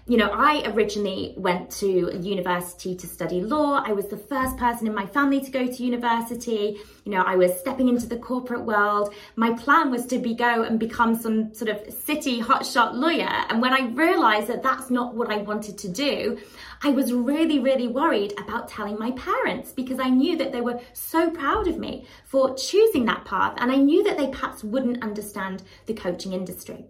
you 0.08 0.16
know, 0.16 0.30
I 0.32 0.62
originally 0.70 1.34
went 1.36 1.70
to 1.72 2.18
university 2.18 2.96
to 2.96 3.06
study 3.06 3.42
law. 3.42 3.82
I 3.84 3.92
was 3.92 4.06
the 4.06 4.16
first 4.16 4.56
person 4.56 4.86
in 4.86 4.94
my 4.94 5.04
family 5.04 5.38
to 5.42 5.50
go 5.50 5.66
to 5.66 5.82
university. 5.84 6.80
You 7.04 7.12
know, 7.12 7.20
I 7.20 7.36
was 7.36 7.52
stepping 7.60 7.88
into 7.88 8.06
the 8.06 8.16
corporate 8.16 8.64
world. 8.64 9.12
My 9.36 9.52
plan 9.52 9.90
was 9.90 10.06
to 10.06 10.18
be 10.18 10.34
go 10.34 10.62
and 10.62 10.80
become 10.80 11.14
some 11.14 11.52
sort 11.52 11.70
of 11.70 11.92
city 11.92 12.40
hotshot 12.40 12.94
lawyer. 12.94 13.28
And 13.50 13.60
when 13.60 13.74
I 13.74 13.88
realized 13.88 14.46
that 14.46 14.62
that's 14.62 14.88
not 14.88 15.14
what 15.14 15.30
I 15.30 15.42
wanted 15.42 15.76
to 15.76 15.88
do, 15.90 16.38
I 16.82 16.88
was 16.88 17.12
really, 17.12 17.58
really 17.58 17.88
worried 17.88 18.32
about 18.38 18.68
telling 18.68 18.98
my 18.98 19.10
parents 19.10 19.72
because 19.72 20.00
I 20.00 20.08
knew 20.08 20.38
that 20.38 20.52
they 20.52 20.62
were 20.62 20.80
so 20.94 21.30
proud 21.30 21.68
of 21.68 21.76
me 21.76 22.06
for 22.24 22.56
choosing 22.56 23.04
that 23.04 23.26
path. 23.26 23.58
And 23.58 23.70
I 23.70 23.76
knew 23.76 24.02
that 24.04 24.16
they 24.16 24.28
perhaps 24.28 24.64
wouldn't 24.64 25.02
understand 25.02 25.64
the 25.84 25.92
coaching 25.92 26.32
industry. 26.32 26.86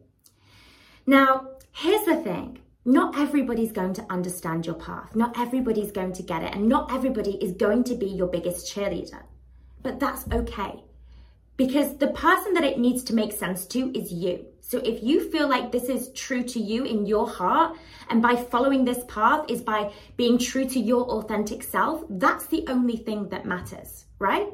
Now, 1.04 1.48
here's 1.72 2.04
the 2.04 2.14
thing 2.14 2.60
not 2.88 3.18
everybody's 3.18 3.70
going 3.70 3.92
to 3.92 4.06
understand 4.08 4.64
your 4.64 4.74
path. 4.74 5.14
Not 5.14 5.38
everybody's 5.38 5.92
going 5.92 6.14
to 6.14 6.22
get 6.22 6.42
it. 6.42 6.54
And 6.54 6.70
not 6.70 6.90
everybody 6.90 7.32
is 7.32 7.52
going 7.52 7.84
to 7.84 7.94
be 7.94 8.06
your 8.06 8.28
biggest 8.28 8.74
cheerleader. 8.74 9.22
But 9.82 10.00
that's 10.00 10.24
okay. 10.32 10.82
Because 11.58 11.98
the 11.98 12.06
person 12.08 12.54
that 12.54 12.64
it 12.64 12.78
needs 12.78 13.04
to 13.04 13.14
make 13.14 13.32
sense 13.32 13.66
to 13.66 13.90
is 13.94 14.10
you. 14.10 14.46
So 14.62 14.78
if 14.78 15.02
you 15.02 15.30
feel 15.30 15.48
like 15.50 15.70
this 15.70 15.90
is 15.90 16.10
true 16.14 16.42
to 16.44 16.58
you 16.58 16.84
in 16.84 17.04
your 17.04 17.28
heart, 17.28 17.76
and 18.08 18.22
by 18.22 18.36
following 18.36 18.86
this 18.86 19.04
path 19.06 19.44
is 19.50 19.60
by 19.60 19.92
being 20.16 20.38
true 20.38 20.64
to 20.64 20.80
your 20.80 21.04
authentic 21.10 21.62
self, 21.62 22.04
that's 22.08 22.46
the 22.46 22.64
only 22.68 22.96
thing 22.96 23.28
that 23.28 23.44
matters, 23.44 24.06
right? 24.18 24.48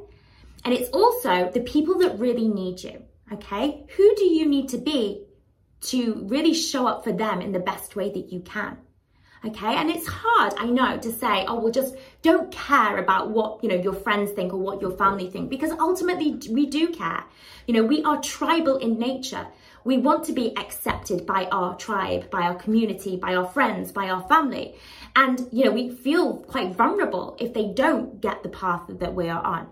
And 0.65 0.75
it's 0.75 0.91
also 0.91 1.53
the 1.53 1.61
people 1.61 1.99
that 1.99 2.19
really 2.19 2.49
need 2.49 2.83
you, 2.83 3.01
okay? 3.33 3.87
Who 3.97 4.15
do 4.17 4.25
you 4.25 4.47
need 4.47 4.71
to 4.71 4.79
be 4.79 5.25
to 5.85 6.27
really 6.29 6.55
show 6.55 6.87
up 6.87 7.05
for 7.05 7.13
them 7.13 7.41
in 7.41 7.53
the 7.53 7.59
best 7.59 7.97
way 7.97 8.11
that 8.11 8.33
you 8.33 8.41
can. 8.41 8.79
Okay, 9.47 9.75
and 9.75 9.91
it's 9.91 10.07
hard, 10.07 10.55
I 10.57 10.65
know, 10.65 10.97
to 10.97 11.13
say, 11.13 11.45
oh, 11.47 11.61
well, 11.61 11.71
just 11.71 11.95
don't 12.23 12.51
care 12.51 12.97
about 12.97 13.31
what 13.31 13.63
you 13.63 13.69
know 13.69 13.75
your 13.75 13.93
friends 13.93 14.31
think 14.31 14.55
or 14.55 14.59
what 14.59 14.81
your 14.81 14.93
family 14.93 15.29
think, 15.29 15.51
because 15.51 15.71
ultimately 15.73 16.41
we 16.51 16.65
do 16.65 16.89
care. 16.89 17.25
You 17.67 17.75
know, 17.75 17.85
we 17.85 18.03
are 18.05 18.21
tribal 18.23 18.79
in 18.79 18.99
nature. 18.99 19.47
We 19.85 19.99
want 19.99 20.25
to 20.25 20.33
be 20.33 20.57
accepted 20.57 21.27
by 21.27 21.45
our 21.53 21.77
tribe, 21.77 22.31
by 22.31 22.41
our 22.41 22.55
community, 22.55 23.17
by 23.19 23.35
our 23.35 23.47
friends, 23.47 23.93
by 23.93 24.09
our 24.09 24.27
family. 24.29 24.77
And, 25.15 25.47
you 25.53 25.67
know, 25.67 25.73
we 25.73 25.91
feel 25.91 26.39
quite 26.39 26.75
vulnerable 26.75 27.37
if 27.39 27.53
they 27.53 27.67
don't 27.75 28.23
get 28.23 28.43
the 28.43 28.49
path 28.49 28.85
that 28.89 29.15
we 29.15 29.29
are 29.29 29.45
on. 29.45 29.69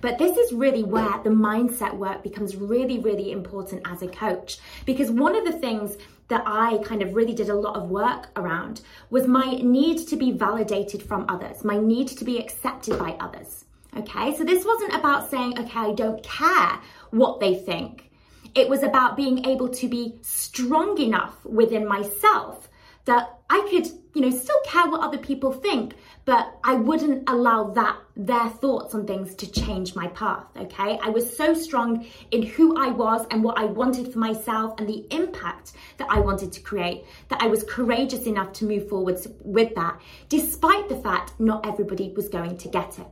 But 0.00 0.18
this 0.18 0.36
is 0.36 0.52
really 0.52 0.82
where 0.82 1.20
the 1.22 1.30
mindset 1.30 1.96
work 1.96 2.22
becomes 2.22 2.56
really, 2.56 2.98
really 2.98 3.32
important 3.32 3.82
as 3.86 4.02
a 4.02 4.08
coach. 4.08 4.58
Because 4.86 5.10
one 5.10 5.36
of 5.36 5.44
the 5.44 5.58
things 5.58 5.96
that 6.28 6.42
I 6.46 6.78
kind 6.84 7.02
of 7.02 7.14
really 7.14 7.34
did 7.34 7.48
a 7.48 7.54
lot 7.54 7.76
of 7.76 7.88
work 7.88 8.28
around 8.36 8.82
was 9.10 9.26
my 9.26 9.54
need 9.62 10.06
to 10.08 10.16
be 10.16 10.30
validated 10.32 11.02
from 11.02 11.24
others, 11.28 11.64
my 11.64 11.78
need 11.78 12.08
to 12.08 12.24
be 12.24 12.38
accepted 12.38 12.98
by 12.98 13.16
others. 13.18 13.64
Okay, 13.96 14.36
so 14.36 14.44
this 14.44 14.64
wasn't 14.66 14.94
about 14.94 15.30
saying, 15.30 15.58
okay, 15.58 15.80
I 15.80 15.92
don't 15.94 16.22
care 16.22 16.80
what 17.10 17.40
they 17.40 17.54
think. 17.54 18.10
It 18.54 18.68
was 18.68 18.82
about 18.82 19.16
being 19.16 19.46
able 19.46 19.68
to 19.70 19.88
be 19.88 20.18
strong 20.22 20.98
enough 20.98 21.42
within 21.44 21.88
myself 21.88 22.68
that 23.06 23.38
I 23.48 23.66
could, 23.70 23.86
you 24.14 24.20
know, 24.20 24.30
still 24.30 24.60
care 24.66 24.86
what 24.88 25.00
other 25.00 25.16
people 25.16 25.52
think, 25.52 25.94
but 26.28 26.58
I 26.62 26.74
wouldn't 26.74 27.26
allow 27.26 27.70
that, 27.70 27.96
their 28.14 28.50
thoughts 28.50 28.94
on 28.94 29.06
things 29.06 29.34
to 29.36 29.50
change 29.50 29.94
my 29.94 30.08
path, 30.08 30.44
okay? 30.58 30.98
I 31.02 31.08
was 31.08 31.34
so 31.34 31.54
strong 31.54 32.04
in 32.30 32.42
who 32.42 32.76
I 32.76 32.88
was 32.88 33.26
and 33.30 33.42
what 33.42 33.56
I 33.56 33.64
wanted 33.64 34.12
for 34.12 34.18
myself 34.18 34.78
and 34.78 34.86
the 34.86 35.06
impact 35.10 35.72
that 35.96 36.06
I 36.10 36.20
wanted 36.20 36.52
to 36.52 36.60
create 36.60 37.06
that 37.28 37.40
I 37.40 37.46
was 37.46 37.64
courageous 37.64 38.26
enough 38.26 38.52
to 38.58 38.66
move 38.66 38.90
forwards 38.90 39.26
with 39.42 39.74
that, 39.76 40.02
despite 40.28 40.90
the 40.90 40.96
fact 40.96 41.32
not 41.40 41.66
everybody 41.66 42.12
was 42.14 42.28
going 42.28 42.58
to 42.58 42.68
get 42.68 42.98
it. 42.98 43.06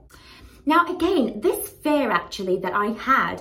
Now, 0.67 0.85
again, 0.95 1.41
this 1.41 1.71
fear 1.71 2.11
actually 2.11 2.59
that 2.59 2.75
I 2.75 2.89
had 2.89 3.41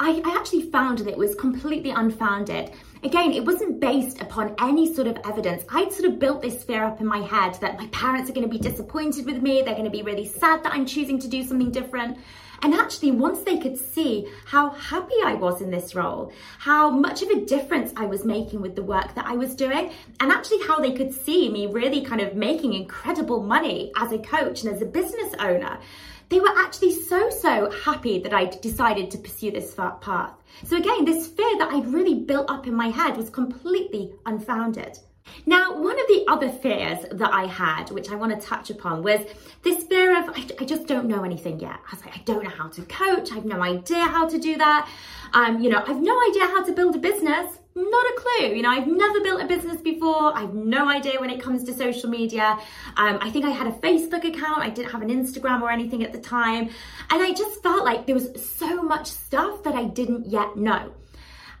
I, 0.00 0.20
I 0.24 0.36
actually 0.36 0.70
found 0.70 0.98
that 0.98 1.08
it 1.08 1.16
was 1.16 1.36
completely 1.36 1.90
unfounded. 1.90 2.72
Again, 3.04 3.34
it 3.34 3.44
wasn't 3.44 3.80
based 3.80 4.22
upon 4.22 4.54
any 4.58 4.94
sort 4.94 5.06
of 5.06 5.18
evidence. 5.26 5.62
I'd 5.68 5.92
sort 5.92 6.08
of 6.08 6.18
built 6.18 6.40
this 6.40 6.64
fear 6.64 6.84
up 6.84 7.02
in 7.02 7.06
my 7.06 7.18
head 7.18 7.52
that 7.60 7.78
my 7.78 7.86
parents 7.88 8.30
are 8.30 8.32
going 8.32 8.48
to 8.48 8.50
be 8.50 8.58
disappointed 8.58 9.26
with 9.26 9.42
me, 9.42 9.60
they're 9.60 9.74
going 9.74 9.84
to 9.84 9.90
be 9.90 10.00
really 10.00 10.26
sad 10.26 10.64
that 10.64 10.72
I'm 10.72 10.86
choosing 10.86 11.18
to 11.18 11.28
do 11.28 11.44
something 11.44 11.70
different. 11.70 12.16
And 12.62 12.72
actually, 12.72 13.10
once 13.10 13.40
they 13.40 13.58
could 13.58 13.76
see 13.76 14.26
how 14.46 14.70
happy 14.70 15.16
I 15.22 15.34
was 15.34 15.60
in 15.60 15.70
this 15.70 15.94
role, 15.94 16.32
how 16.58 16.88
much 16.88 17.20
of 17.20 17.28
a 17.28 17.44
difference 17.44 17.92
I 17.94 18.06
was 18.06 18.24
making 18.24 18.62
with 18.62 18.74
the 18.74 18.82
work 18.82 19.14
that 19.16 19.26
I 19.26 19.36
was 19.36 19.54
doing, 19.54 19.92
and 20.18 20.32
actually 20.32 20.66
how 20.66 20.80
they 20.80 20.92
could 20.92 21.12
see 21.12 21.50
me 21.50 21.66
really 21.66 22.00
kind 22.00 22.22
of 22.22 22.34
making 22.34 22.72
incredible 22.72 23.42
money 23.42 23.92
as 23.98 24.12
a 24.12 24.18
coach 24.18 24.64
and 24.64 24.74
as 24.74 24.80
a 24.80 24.86
business 24.86 25.34
owner, 25.38 25.78
they 26.28 26.40
were 26.40 26.52
actually 26.56 26.92
so, 26.92 27.30
so 27.30 27.70
happy 27.70 28.18
that 28.20 28.32
I'd 28.32 28.60
decided 28.60 29.10
to 29.10 29.18
pursue 29.18 29.50
this 29.50 29.74
path. 29.74 30.32
So 30.64 30.76
again, 30.76 31.04
this 31.04 31.28
fear 31.28 31.58
that 31.58 31.72
I'd 31.72 31.92
really 31.92 32.14
built 32.14 32.50
up 32.50 32.66
in 32.66 32.74
my 32.74 32.88
head 32.88 33.16
was 33.16 33.30
completely 33.30 34.12
unfounded. 34.26 34.98
Now, 35.46 35.74
one 35.74 35.98
of 35.98 36.06
the 36.06 36.24
other 36.28 36.50
fears 36.50 37.06
that 37.10 37.32
I 37.32 37.46
had, 37.46 37.90
which 37.90 38.10
I 38.10 38.14
want 38.14 38.38
to 38.38 38.46
touch 38.46 38.70
upon, 38.70 39.02
was 39.02 39.20
this 39.62 39.84
fear 39.84 40.18
of 40.18 40.28
I, 40.30 40.46
I, 40.60 40.64
just 40.64 40.86
don't 40.86 41.06
know 41.06 41.24
anything 41.24 41.60
yet. 41.60 41.72
I 41.86 41.96
was 41.96 42.04
like, 42.04 42.16
I 42.16 42.20
don't 42.24 42.44
know 42.44 42.50
how 42.50 42.68
to 42.68 42.82
coach. 42.82 43.32
I 43.32 43.36
have 43.36 43.44
no 43.44 43.62
idea 43.62 44.04
how 44.04 44.28
to 44.28 44.38
do 44.38 44.56
that. 44.56 44.88
Um, 45.32 45.60
you 45.60 45.70
know, 45.70 45.82
I 45.82 45.86
have 45.86 46.00
no 46.00 46.18
idea 46.30 46.46
how 46.46 46.62
to 46.64 46.72
build 46.72 46.96
a 46.96 46.98
business 46.98 47.58
not 47.74 48.04
a 48.06 48.14
clue. 48.16 48.54
You 48.54 48.62
know, 48.62 48.70
I've 48.70 48.86
never 48.86 49.20
built 49.20 49.42
a 49.42 49.46
business 49.46 49.80
before. 49.80 50.36
I 50.36 50.42
have 50.42 50.54
no 50.54 50.88
idea 50.88 51.20
when 51.20 51.30
it 51.30 51.40
comes 51.40 51.64
to 51.64 51.74
social 51.74 52.08
media. 52.08 52.58
Um, 52.96 53.18
I 53.20 53.30
think 53.30 53.44
I 53.44 53.50
had 53.50 53.66
a 53.66 53.72
Facebook 53.72 54.24
account. 54.24 54.58
I 54.58 54.70
didn't 54.70 54.92
have 54.92 55.02
an 55.02 55.08
Instagram 55.08 55.60
or 55.62 55.70
anything 55.70 56.04
at 56.04 56.12
the 56.12 56.20
time. 56.20 56.70
And 57.10 57.22
I 57.22 57.32
just 57.32 57.62
felt 57.62 57.84
like 57.84 58.06
there 58.06 58.14
was 58.14 58.30
so 58.40 58.82
much 58.82 59.08
stuff 59.08 59.62
that 59.64 59.74
I 59.74 59.84
didn't 59.84 60.26
yet 60.26 60.56
know. 60.56 60.92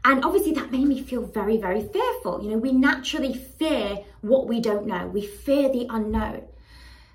And 0.04 0.24
obviously 0.24 0.52
that 0.52 0.70
made 0.70 0.86
me 0.86 1.02
feel 1.02 1.22
very, 1.22 1.56
very 1.56 1.82
fearful. 1.82 2.42
You 2.42 2.50
know, 2.50 2.58
we 2.58 2.72
naturally 2.72 3.34
fear 3.34 3.98
what 4.20 4.46
we 4.46 4.60
don't 4.60 4.86
know. 4.86 5.06
We 5.06 5.26
fear 5.26 5.70
the 5.70 5.86
unknown. 5.88 6.42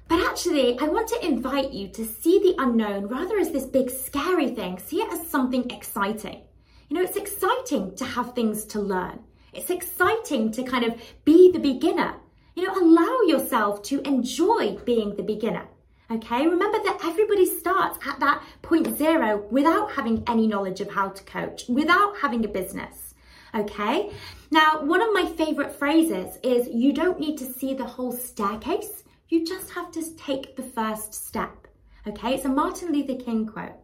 But 0.08 0.26
actually, 0.26 0.78
I 0.80 0.86
want 0.86 1.08
to 1.10 1.24
invite 1.24 1.72
you 1.72 1.88
to 1.90 2.04
see 2.04 2.40
the 2.40 2.56
unknown 2.58 3.08
rather 3.08 3.38
as 3.38 3.52
this 3.52 3.66
big 3.66 3.92
scary 3.92 4.50
thing. 4.50 4.80
See 4.80 5.02
it 5.02 5.14
as 5.14 5.30
something 5.30 5.70
exciting. 5.70 6.42
You 6.90 6.96
know, 6.98 7.04
it's 7.04 7.18
exciting 7.18 7.96
to 7.98 8.04
have 8.04 8.34
things 8.34 8.66
to 8.66 8.80
learn. 8.82 9.20
It's 9.54 9.70
exciting 9.70 10.52
to 10.54 10.64
kind 10.64 10.84
of 10.84 11.00
be 11.24 11.52
the 11.52 11.60
beginner. 11.60 12.16
You 12.56 12.66
know, 12.66 12.74
allow 12.74 13.22
yourself 13.28 13.84
to 13.84 14.02
enjoy 14.08 14.76
being 14.86 15.16
the 15.16 15.22
beginner. 15.22 15.68
Okay, 16.10 16.48
remember 16.48 16.80
that 16.80 17.02
everybody 17.04 17.46
starts 17.46 18.00
at 18.08 18.20
that 18.20 18.42
point 18.64 18.98
zero 18.98 19.46
without 19.52 19.92
having 19.92 20.24
any 20.26 20.48
knowledge 20.48 20.82
of 20.82 20.90
how 20.90 21.10
to 21.10 21.24
coach, 21.26 21.66
without 21.70 22.18
having 22.18 22.44
a 22.44 22.48
business. 22.48 23.14
Okay, 23.54 24.12
now 24.50 24.84
one 24.84 25.04
of 25.04 25.14
my 25.14 25.32
favorite 25.38 25.72
phrases 25.72 26.40
is 26.42 26.68
you 26.70 26.92
don't 26.92 27.20
need 27.20 27.38
to 27.38 27.46
see 27.46 27.76
the 27.76 27.86
whole 27.86 28.12
staircase, 28.12 29.04
you 29.28 29.46
just 29.46 29.70
have 29.72 29.92
to 29.92 30.16
take 30.16 30.56
the 30.56 30.64
first 30.64 31.14
step. 31.14 31.68
Okay, 32.08 32.34
it's 32.34 32.46
a 32.46 32.50
Martin 32.50 32.92
Luther 32.92 33.24
King 33.24 33.46
quote. 33.46 33.78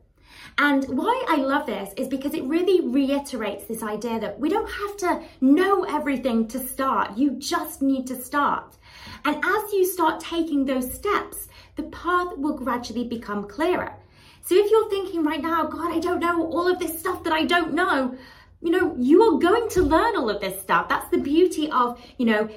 And 0.58 0.86
why 0.86 1.26
I 1.28 1.36
love 1.36 1.66
this 1.66 1.94
is 1.98 2.08
because 2.08 2.34
it 2.34 2.46
really 2.46 2.88
reiterates 2.88 3.66
this 3.66 3.84
idea 3.84 4.20
that 4.22 4.40
we 4.40 4.48
don't 4.50 4.70
have 4.70 4.98
to 4.98 5.22
know 5.42 5.84
everything 5.84 6.48
to 6.50 6.60
start. 6.60 7.18
You 7.18 7.32
just 7.32 7.82
need 7.82 8.08
to 8.08 8.22
start. 8.22 8.78
And 9.26 9.36
as 9.44 9.74
you 9.74 9.86
start 9.86 10.22
taking 10.22 10.66
those 10.66 10.94
steps, 10.94 11.50
the 11.76 11.84
path 11.84 12.38
will 12.38 12.58
gradually 12.58 13.04
become 13.04 13.50
clearer. 13.50 13.98
So 14.44 14.56
if 14.56 14.72
you're 14.72 14.90
thinking 14.90 15.24
right 15.24 15.42
now, 15.42 15.66
God, 15.66 15.92
I 15.92 16.00
don't 16.00 16.22
know 16.22 16.46
all 16.46 16.68
of 16.68 16.80
this 16.80 16.98
stuff 17.00 17.24
that 17.24 17.34
I 17.34 17.44
don't 17.44 17.74
know, 17.74 18.16
you 18.62 18.72
know, 18.72 18.96
you 18.98 19.24
are 19.24 19.40
going 19.40 19.68
to 19.70 19.82
learn 19.82 20.16
all 20.16 20.30
of 20.30 20.40
this 20.40 20.62
stuff. 20.62 20.88
That's 20.88 21.10
the 21.10 21.18
beauty 21.18 21.70
of, 21.70 22.00
you 22.18 22.28
know, 22.28 22.50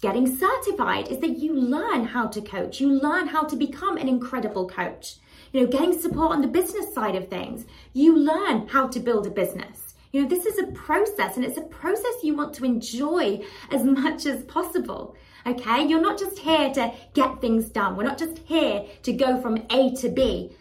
getting 0.00 0.36
certified 0.36 1.08
is 1.08 1.18
that 1.18 1.38
you 1.38 1.52
learn 1.52 2.06
how 2.06 2.28
to 2.28 2.40
coach. 2.40 2.80
You 2.80 2.88
learn 2.92 3.26
how 3.26 3.42
to 3.42 3.56
become 3.56 3.98
an 3.98 4.08
incredible 4.08 4.68
coach 4.68 5.16
you 5.52 5.60
know, 5.60 5.66
getting 5.66 5.98
support 5.98 6.32
on 6.32 6.40
the 6.40 6.48
business 6.48 6.92
side 6.94 7.14
of 7.14 7.28
things. 7.28 7.66
You 7.92 8.16
learn 8.16 8.68
how 8.68 8.88
to 8.88 9.00
build 9.00 9.26
a 9.26 9.30
business. 9.30 9.94
You 10.12 10.22
know, 10.22 10.28
this 10.28 10.44
is 10.44 10.58
a 10.58 10.66
process 10.72 11.36
and 11.36 11.44
it's 11.44 11.56
a 11.56 11.62
process 11.62 12.22
you 12.22 12.34
want 12.34 12.54
to 12.54 12.64
enjoy 12.64 13.42
as 13.70 13.84
much 13.84 14.26
as 14.26 14.42
possible. 14.42 15.16
Okay, 15.46 15.86
you're 15.86 16.00
not 16.00 16.18
just 16.18 16.38
here 16.38 16.72
to 16.74 16.92
get 17.14 17.40
things 17.40 17.68
done. 17.68 17.96
We're 17.96 18.04
not 18.04 18.18
just 18.18 18.38
here 18.44 18.84
to 19.02 19.12
go 19.12 19.40
from 19.40 19.58
A 19.70 19.94
to 19.96 20.08
B. 20.08 20.52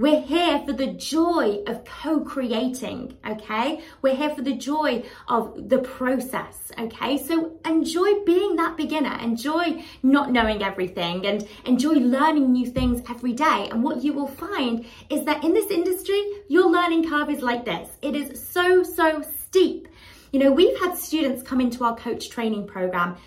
We're 0.00 0.22
here 0.22 0.62
for 0.64 0.72
the 0.72 0.86
joy 0.86 1.62
of 1.66 1.84
co 1.84 2.20
creating, 2.20 3.18
okay? 3.28 3.82
We're 4.00 4.16
here 4.16 4.34
for 4.34 4.40
the 4.40 4.56
joy 4.56 5.04
of 5.28 5.68
the 5.68 5.80
process, 5.80 6.72
okay? 6.78 7.18
So 7.18 7.58
enjoy 7.66 8.24
being 8.24 8.56
that 8.56 8.78
beginner, 8.78 9.18
enjoy 9.20 9.84
not 10.02 10.32
knowing 10.32 10.62
everything, 10.62 11.26
and 11.26 11.46
enjoy 11.66 11.96
learning 11.96 12.50
new 12.50 12.64
things 12.64 13.02
every 13.10 13.34
day. 13.34 13.68
And 13.70 13.82
what 13.82 14.02
you 14.02 14.14
will 14.14 14.26
find 14.26 14.86
is 15.10 15.26
that 15.26 15.44
in 15.44 15.52
this 15.52 15.70
industry, 15.70 16.22
your 16.48 16.70
learning 16.70 17.06
curve 17.06 17.28
is 17.28 17.42
like 17.42 17.66
this 17.66 17.90
it 18.00 18.16
is 18.16 18.42
so, 18.42 18.82
so 18.82 19.22
steep. 19.44 19.86
You 20.32 20.40
know, 20.40 20.50
we've 20.50 20.80
had 20.80 20.96
students 20.96 21.42
come 21.42 21.60
into 21.60 21.84
our 21.84 21.94
coach 21.94 22.30
training 22.30 22.66
program 22.68 23.18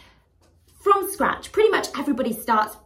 from 0.82 1.08
scratch. 1.12 1.52
Pretty 1.52 1.70
much 1.70 1.90
everybody 1.96 2.34
starts 2.34 2.78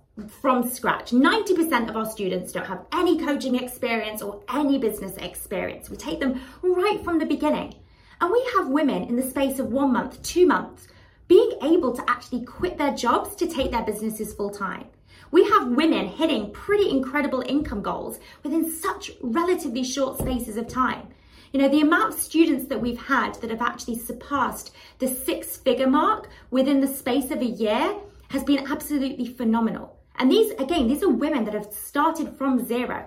from 0.42 0.68
scratch. 0.70 1.12
90% 1.12 1.90
of 1.90 1.96
our 1.96 2.06
students 2.06 2.52
don't 2.52 2.66
have 2.66 2.86
any 2.92 3.20
coaching 3.20 3.56
experience 3.56 4.22
or 4.22 4.42
any 4.54 4.78
business 4.78 5.16
experience. 5.18 5.90
We 5.90 5.98
take 5.98 6.20
them 6.20 6.42
right 6.64 7.04
from 7.04 7.20
the 7.20 7.26
beginning. 7.26 7.76
And 8.20 8.32
we 8.32 8.44
have 8.56 8.70
women 8.70 9.04
in 9.04 9.16
the 9.16 9.30
space 9.30 9.60
of 9.60 9.72
one 9.72 9.94
month, 9.94 10.22
two 10.24 10.48
months, 10.48 10.88
being 11.28 11.52
able 11.62 11.94
to 11.94 12.10
actually 12.10 12.46
quit 12.46 12.78
their 12.78 12.96
jobs 12.96 13.36
to 13.36 13.48
take 13.48 13.72
their 13.72 13.84
businesses 13.84 14.34
full 14.34 14.50
time. 14.50 14.86
We 15.30 15.44
have 15.50 15.68
women 15.68 16.08
hitting 16.08 16.52
pretty 16.52 16.90
incredible 16.90 17.44
income 17.46 17.82
goals 17.82 18.20
within 18.44 18.72
such 18.72 19.12
relatively 19.22 19.84
short 19.84 20.18
spaces 20.18 20.58
of 20.58 20.68
time. 20.68 21.10
You 21.52 21.62
know, 21.62 21.70
the 21.70 21.82
amount 21.82 22.14
of 22.14 22.20
students 22.20 22.68
that 22.68 22.82
we've 22.82 23.02
had 23.02 23.36
that 23.36 23.50
have 23.52 23.62
actually 23.62 24.00
surpassed 24.00 24.74
the 25.00 25.08
six 25.08 25.58
figure 25.58 25.88
mark 25.88 26.30
within 26.50 26.82
the 26.82 26.88
space 26.88 27.30
of 27.30 27.42
a 27.42 27.46
year 27.46 27.96
has 28.30 28.44
been 28.44 28.70
absolutely 28.72 29.26
phenomenal. 29.26 29.97
And 30.18 30.32
these, 30.32 30.52
again, 30.52 30.88
these 30.88 31.04
are 31.04 31.10
women 31.10 31.46
that 31.46 31.54
have 31.54 31.72
started 31.72 32.36
from 32.38 32.66
zero. 32.66 33.06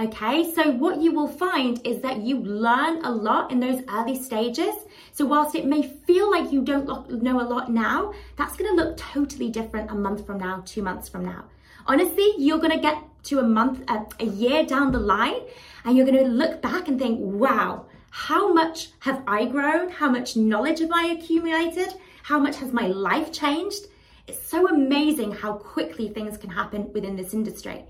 Okay, 0.00 0.52
so 0.52 0.70
what 0.70 1.00
you 1.00 1.10
will 1.10 1.26
find 1.26 1.84
is 1.84 2.00
that 2.02 2.18
you 2.18 2.38
learn 2.38 3.04
a 3.04 3.10
lot 3.10 3.50
in 3.50 3.58
those 3.58 3.82
early 3.88 4.14
stages. 4.14 4.74
So, 5.12 5.26
whilst 5.26 5.56
it 5.56 5.66
may 5.66 5.82
feel 5.82 6.30
like 6.30 6.52
you 6.52 6.62
don't 6.62 7.10
know 7.20 7.40
a 7.40 7.42
lot 7.42 7.68
now, 7.68 8.12
that's 8.36 8.56
gonna 8.56 8.80
look 8.80 8.96
totally 8.96 9.50
different 9.50 9.90
a 9.90 9.96
month 9.96 10.24
from 10.24 10.38
now, 10.38 10.62
two 10.64 10.82
months 10.82 11.08
from 11.08 11.24
now. 11.24 11.44
Honestly, 11.86 12.32
you're 12.38 12.58
gonna 12.58 12.80
get 12.80 13.02
to 13.24 13.40
a 13.40 13.42
month, 13.42 13.82
uh, 13.88 14.04
a 14.20 14.24
year 14.24 14.64
down 14.64 14.92
the 14.92 15.00
line, 15.00 15.40
and 15.84 15.96
you're 15.96 16.06
gonna 16.06 16.22
look 16.22 16.62
back 16.62 16.86
and 16.86 16.96
think, 16.96 17.18
wow, 17.20 17.86
how 18.10 18.52
much 18.52 18.90
have 19.00 19.24
I 19.26 19.46
grown? 19.46 19.90
How 19.90 20.10
much 20.10 20.36
knowledge 20.36 20.78
have 20.78 20.92
I 20.92 21.06
accumulated? 21.06 21.94
How 22.22 22.38
much 22.38 22.56
has 22.58 22.72
my 22.72 22.86
life 22.86 23.32
changed? 23.32 23.86
It's 24.28 24.46
so 24.46 24.68
amazing 24.68 25.32
how 25.32 25.54
quickly 25.54 26.10
things 26.10 26.36
can 26.36 26.50
happen 26.50 26.92
within 26.92 27.16
this 27.16 27.32
industry. 27.32 27.84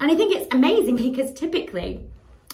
And 0.00 0.10
I 0.10 0.14
think 0.14 0.34
it's 0.34 0.52
amazing 0.54 0.96
because 1.10 1.32
typically 1.34 2.00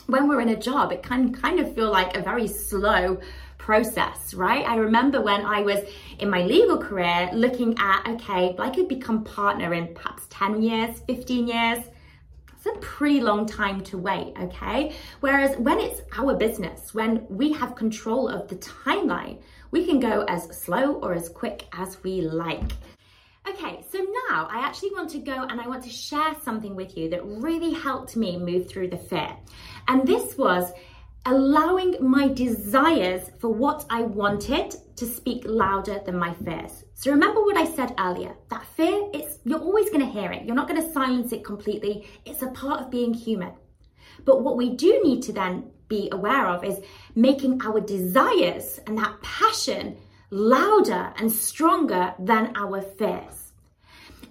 when 0.06 0.28
we're 0.28 0.40
in 0.40 0.48
a 0.48 0.56
job, 0.56 0.90
it 0.90 1.04
can 1.04 1.32
kind 1.32 1.60
of 1.60 1.72
feel 1.74 1.90
like 1.90 2.16
a 2.16 2.22
very 2.22 2.48
slow 2.48 3.20
process, 3.56 4.34
right? 4.34 4.68
I 4.68 4.76
remember 4.76 5.20
when 5.20 5.42
I 5.42 5.60
was 5.60 5.78
in 6.18 6.28
my 6.28 6.42
legal 6.42 6.78
career 6.78 7.30
looking 7.32 7.76
at, 7.78 8.08
okay, 8.14 8.56
I 8.58 8.70
could 8.70 8.88
become 8.88 9.22
partner 9.22 9.74
in 9.74 9.94
perhaps 9.94 10.24
10 10.30 10.62
years, 10.62 11.00
15 11.06 11.46
years. 11.46 11.84
It's 12.56 12.66
a 12.66 12.78
pretty 12.80 13.20
long 13.20 13.46
time 13.46 13.82
to 13.84 13.96
wait, 13.96 14.34
okay? 14.40 14.94
Whereas 15.20 15.56
when 15.56 15.78
it's 15.78 16.00
our 16.18 16.34
business, 16.34 16.92
when 16.92 17.26
we 17.28 17.52
have 17.52 17.76
control 17.76 18.28
of 18.28 18.48
the 18.48 18.56
timeline, 18.56 19.40
we 19.70 19.86
can 19.86 20.00
go 20.00 20.24
as 20.28 20.44
slow 20.58 20.94
or 20.94 21.14
as 21.14 21.28
quick 21.28 21.66
as 21.72 22.02
we 22.02 22.22
like. 22.22 22.72
Okay, 23.48 23.84
so 23.90 23.98
now 24.28 24.48
I 24.50 24.60
actually 24.60 24.90
want 24.92 25.10
to 25.10 25.18
go 25.18 25.32
and 25.32 25.60
I 25.60 25.66
want 25.66 25.82
to 25.84 25.90
share 25.90 26.34
something 26.44 26.76
with 26.76 26.96
you 26.96 27.08
that 27.10 27.24
really 27.24 27.72
helped 27.72 28.16
me 28.16 28.36
move 28.36 28.68
through 28.68 28.88
the 28.88 28.98
fear. 28.98 29.34
And 29.88 30.06
this 30.06 30.36
was 30.36 30.72
allowing 31.26 31.96
my 32.00 32.28
desires 32.28 33.30
for 33.38 33.48
what 33.48 33.84
I 33.90 34.02
wanted 34.02 34.74
to 34.96 35.06
speak 35.06 35.42
louder 35.46 36.00
than 36.04 36.16
my 36.16 36.34
fears. 36.34 36.84
So 36.94 37.10
remember 37.10 37.42
what 37.42 37.56
I 37.56 37.64
said 37.64 37.94
earlier, 37.98 38.34
that 38.50 38.66
fear, 38.76 39.08
it's 39.12 39.38
you're 39.44 39.60
always 39.60 39.90
going 39.90 40.00
to 40.00 40.06
hear 40.06 40.32
it. 40.32 40.44
You're 40.44 40.54
not 40.54 40.68
going 40.68 40.82
to 40.82 40.92
silence 40.92 41.32
it 41.32 41.44
completely. 41.44 42.06
It's 42.24 42.42
a 42.42 42.50
part 42.50 42.80
of 42.80 42.90
being 42.90 43.14
human. 43.14 43.52
But 44.24 44.42
what 44.42 44.56
we 44.56 44.70
do 44.76 45.00
need 45.02 45.22
to 45.22 45.32
then 45.32 45.70
be 45.88 46.08
aware 46.12 46.46
of 46.46 46.64
is 46.64 46.80
making 47.14 47.62
our 47.62 47.80
desires 47.80 48.80
and 48.86 48.96
that 48.98 49.20
passion 49.22 49.96
louder 50.30 51.12
and 51.16 51.30
stronger 51.30 52.14
than 52.18 52.52
our 52.56 52.80
fears. 52.80 53.40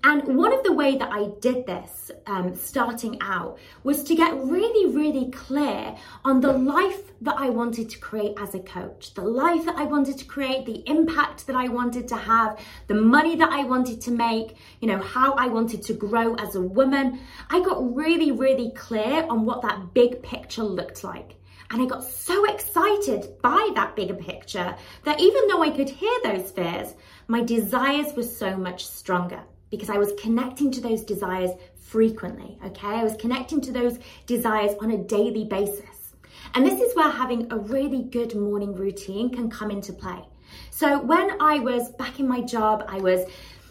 And 0.02 0.38
one 0.38 0.54
of 0.54 0.64
the 0.64 0.72
way 0.72 0.98
that 0.98 1.12
I 1.12 1.28
did 1.42 1.66
this 1.66 2.10
um, 2.26 2.56
starting 2.56 3.18
out 3.20 3.58
was 3.84 4.02
to 4.04 4.16
get 4.16 4.34
really, 4.34 4.96
really 4.96 5.30
clear 5.30 5.94
on 6.24 6.40
the 6.40 6.54
life 6.54 7.12
that 7.22 7.36
I 7.38 7.50
wanted 7.50 7.90
to 7.90 8.00
create 8.00 8.38
as 8.40 8.56
a 8.56 8.60
coach, 8.60 9.14
the 9.14 9.24
life 9.24 9.66
that 9.66 9.76
I 9.76 9.84
wanted 9.84 10.18
to 10.20 10.26
create, 10.26 10.66
the 10.66 10.90
impact 10.90 11.48
that 11.48 11.56
I 11.58 11.68
wanted 11.68 12.08
to 12.10 12.16
have, 12.16 12.60
the 12.88 12.96
money 12.96 13.36
that 13.36 13.52
I 13.52 13.66
wanted 13.66 14.00
to 14.02 14.12
make, 14.12 14.56
you 14.80 14.88
know, 14.88 15.00
how 15.00 15.34
I 15.34 15.48
wanted 15.48 15.82
to 15.84 15.94
grow 15.94 16.36
as 16.36 16.56
a 16.56 16.62
woman. 16.62 17.20
I 17.50 17.62
got 17.62 17.94
really, 17.94 18.32
really 18.32 18.72
clear 18.72 19.28
on 19.30 19.46
what 19.46 19.62
that 19.64 19.94
big 19.94 20.24
picture 20.24 20.64
looked 20.64 21.04
like. 21.04 21.36
And 21.72 21.82
I 21.82 21.86
got 21.86 22.04
so 22.04 22.46
excited 22.46 23.40
by 23.42 23.70
that 23.76 23.96
bigger 23.96 24.16
picture 24.16 24.76
that 25.06 25.20
even 25.20 25.48
though 25.48 25.62
I 25.62 25.70
could 25.70 25.90
hear 25.90 26.18
those 26.24 26.50
fears, 26.52 26.96
my 27.28 27.44
desires 27.44 28.14
were 28.16 28.24
so 28.24 28.58
much 28.58 28.88
stronger 28.88 29.44
because 29.70 29.90
I 29.90 29.98
was 29.98 30.14
connecting 30.20 30.72
to 30.72 30.82
those 30.82 31.04
desires 31.04 31.52
frequently, 31.76 32.58
okay? 32.66 32.88
I 32.88 33.04
was 33.04 33.16
connecting 33.18 33.62
to 33.62 33.72
those 33.72 34.00
desires 34.26 34.76
on 34.82 34.92
a 34.92 34.98
daily 34.98 35.46
basis. 35.46 36.16
And 36.56 36.66
this 36.66 36.82
is 36.82 36.96
where 36.96 37.12
having 37.12 37.52
a 37.52 37.58
really 37.58 38.02
good 38.02 38.36
morning 38.36 38.74
routine 38.74 39.30
can 39.30 39.50
come 39.50 39.70
into 39.70 39.94
play. 39.94 40.24
So 40.72 41.00
when 41.00 41.40
I 41.40 41.60
was 41.60 41.92
back 41.92 42.20
in 42.20 42.28
my 42.28 42.42
job, 42.42 42.86
I 42.88 42.98
was 42.98 43.28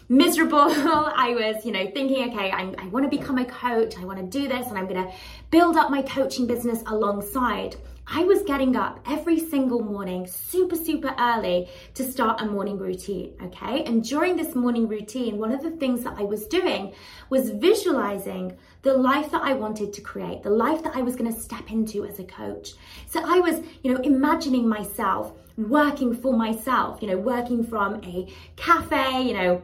miserable. 0.09 0.57
I 0.67 1.35
was, 1.35 1.65
you 1.65 1.71
know, 1.71 1.85
thinking, 1.91 2.29
okay, 2.31 2.51
I, 2.51 2.73
I 2.77 2.87
want 2.87 3.09
to 3.09 3.15
become 3.15 3.37
a 3.37 3.45
coach. 3.45 3.95
I 3.97 4.03
want 4.03 4.19
to 4.19 4.25
do 4.25 4.47
this 4.47 4.67
and 4.67 4.77
I'm 4.77 4.87
going 4.87 5.07
to 5.07 5.13
build 5.51 5.77
up 5.77 5.89
my 5.91 6.01
coaching 6.01 6.47
business 6.47 6.81
alongside. 6.87 7.75
I 8.11 8.23
was 8.23 8.41
getting 8.41 8.75
up 8.75 8.99
every 9.07 9.39
single 9.39 9.83
morning, 9.83 10.25
super, 10.25 10.75
super 10.75 11.13
early 11.19 11.69
to 11.93 12.03
start 12.03 12.41
a 12.41 12.45
morning 12.45 12.79
routine. 12.79 13.35
Okay. 13.43 13.83
And 13.83 14.03
during 14.03 14.35
this 14.35 14.55
morning 14.55 14.87
routine, 14.87 15.37
one 15.37 15.51
of 15.51 15.61
the 15.61 15.69
things 15.69 16.03
that 16.05 16.15
I 16.17 16.23
was 16.23 16.47
doing 16.47 16.93
was 17.29 17.51
visualizing 17.51 18.57
the 18.81 18.95
life 18.95 19.29
that 19.29 19.43
I 19.43 19.53
wanted 19.53 19.93
to 19.93 20.01
create, 20.01 20.41
the 20.41 20.49
life 20.49 20.81
that 20.83 20.95
I 20.95 21.03
was 21.03 21.15
going 21.15 21.31
to 21.31 21.39
step 21.39 21.69
into 21.69 22.03
as 22.03 22.17
a 22.17 22.23
coach. 22.23 22.73
So 23.07 23.21
I 23.23 23.41
was, 23.41 23.61
you 23.83 23.93
know, 23.93 23.99
imagining 24.01 24.67
myself 24.67 25.33
working 25.57 26.15
for 26.15 26.33
myself, 26.33 27.01
you 27.01 27.09
know, 27.09 27.17
working 27.17 27.63
from 27.63 28.01
a 28.03 28.27
cafe, 28.55 29.21
you 29.21 29.33
know, 29.33 29.61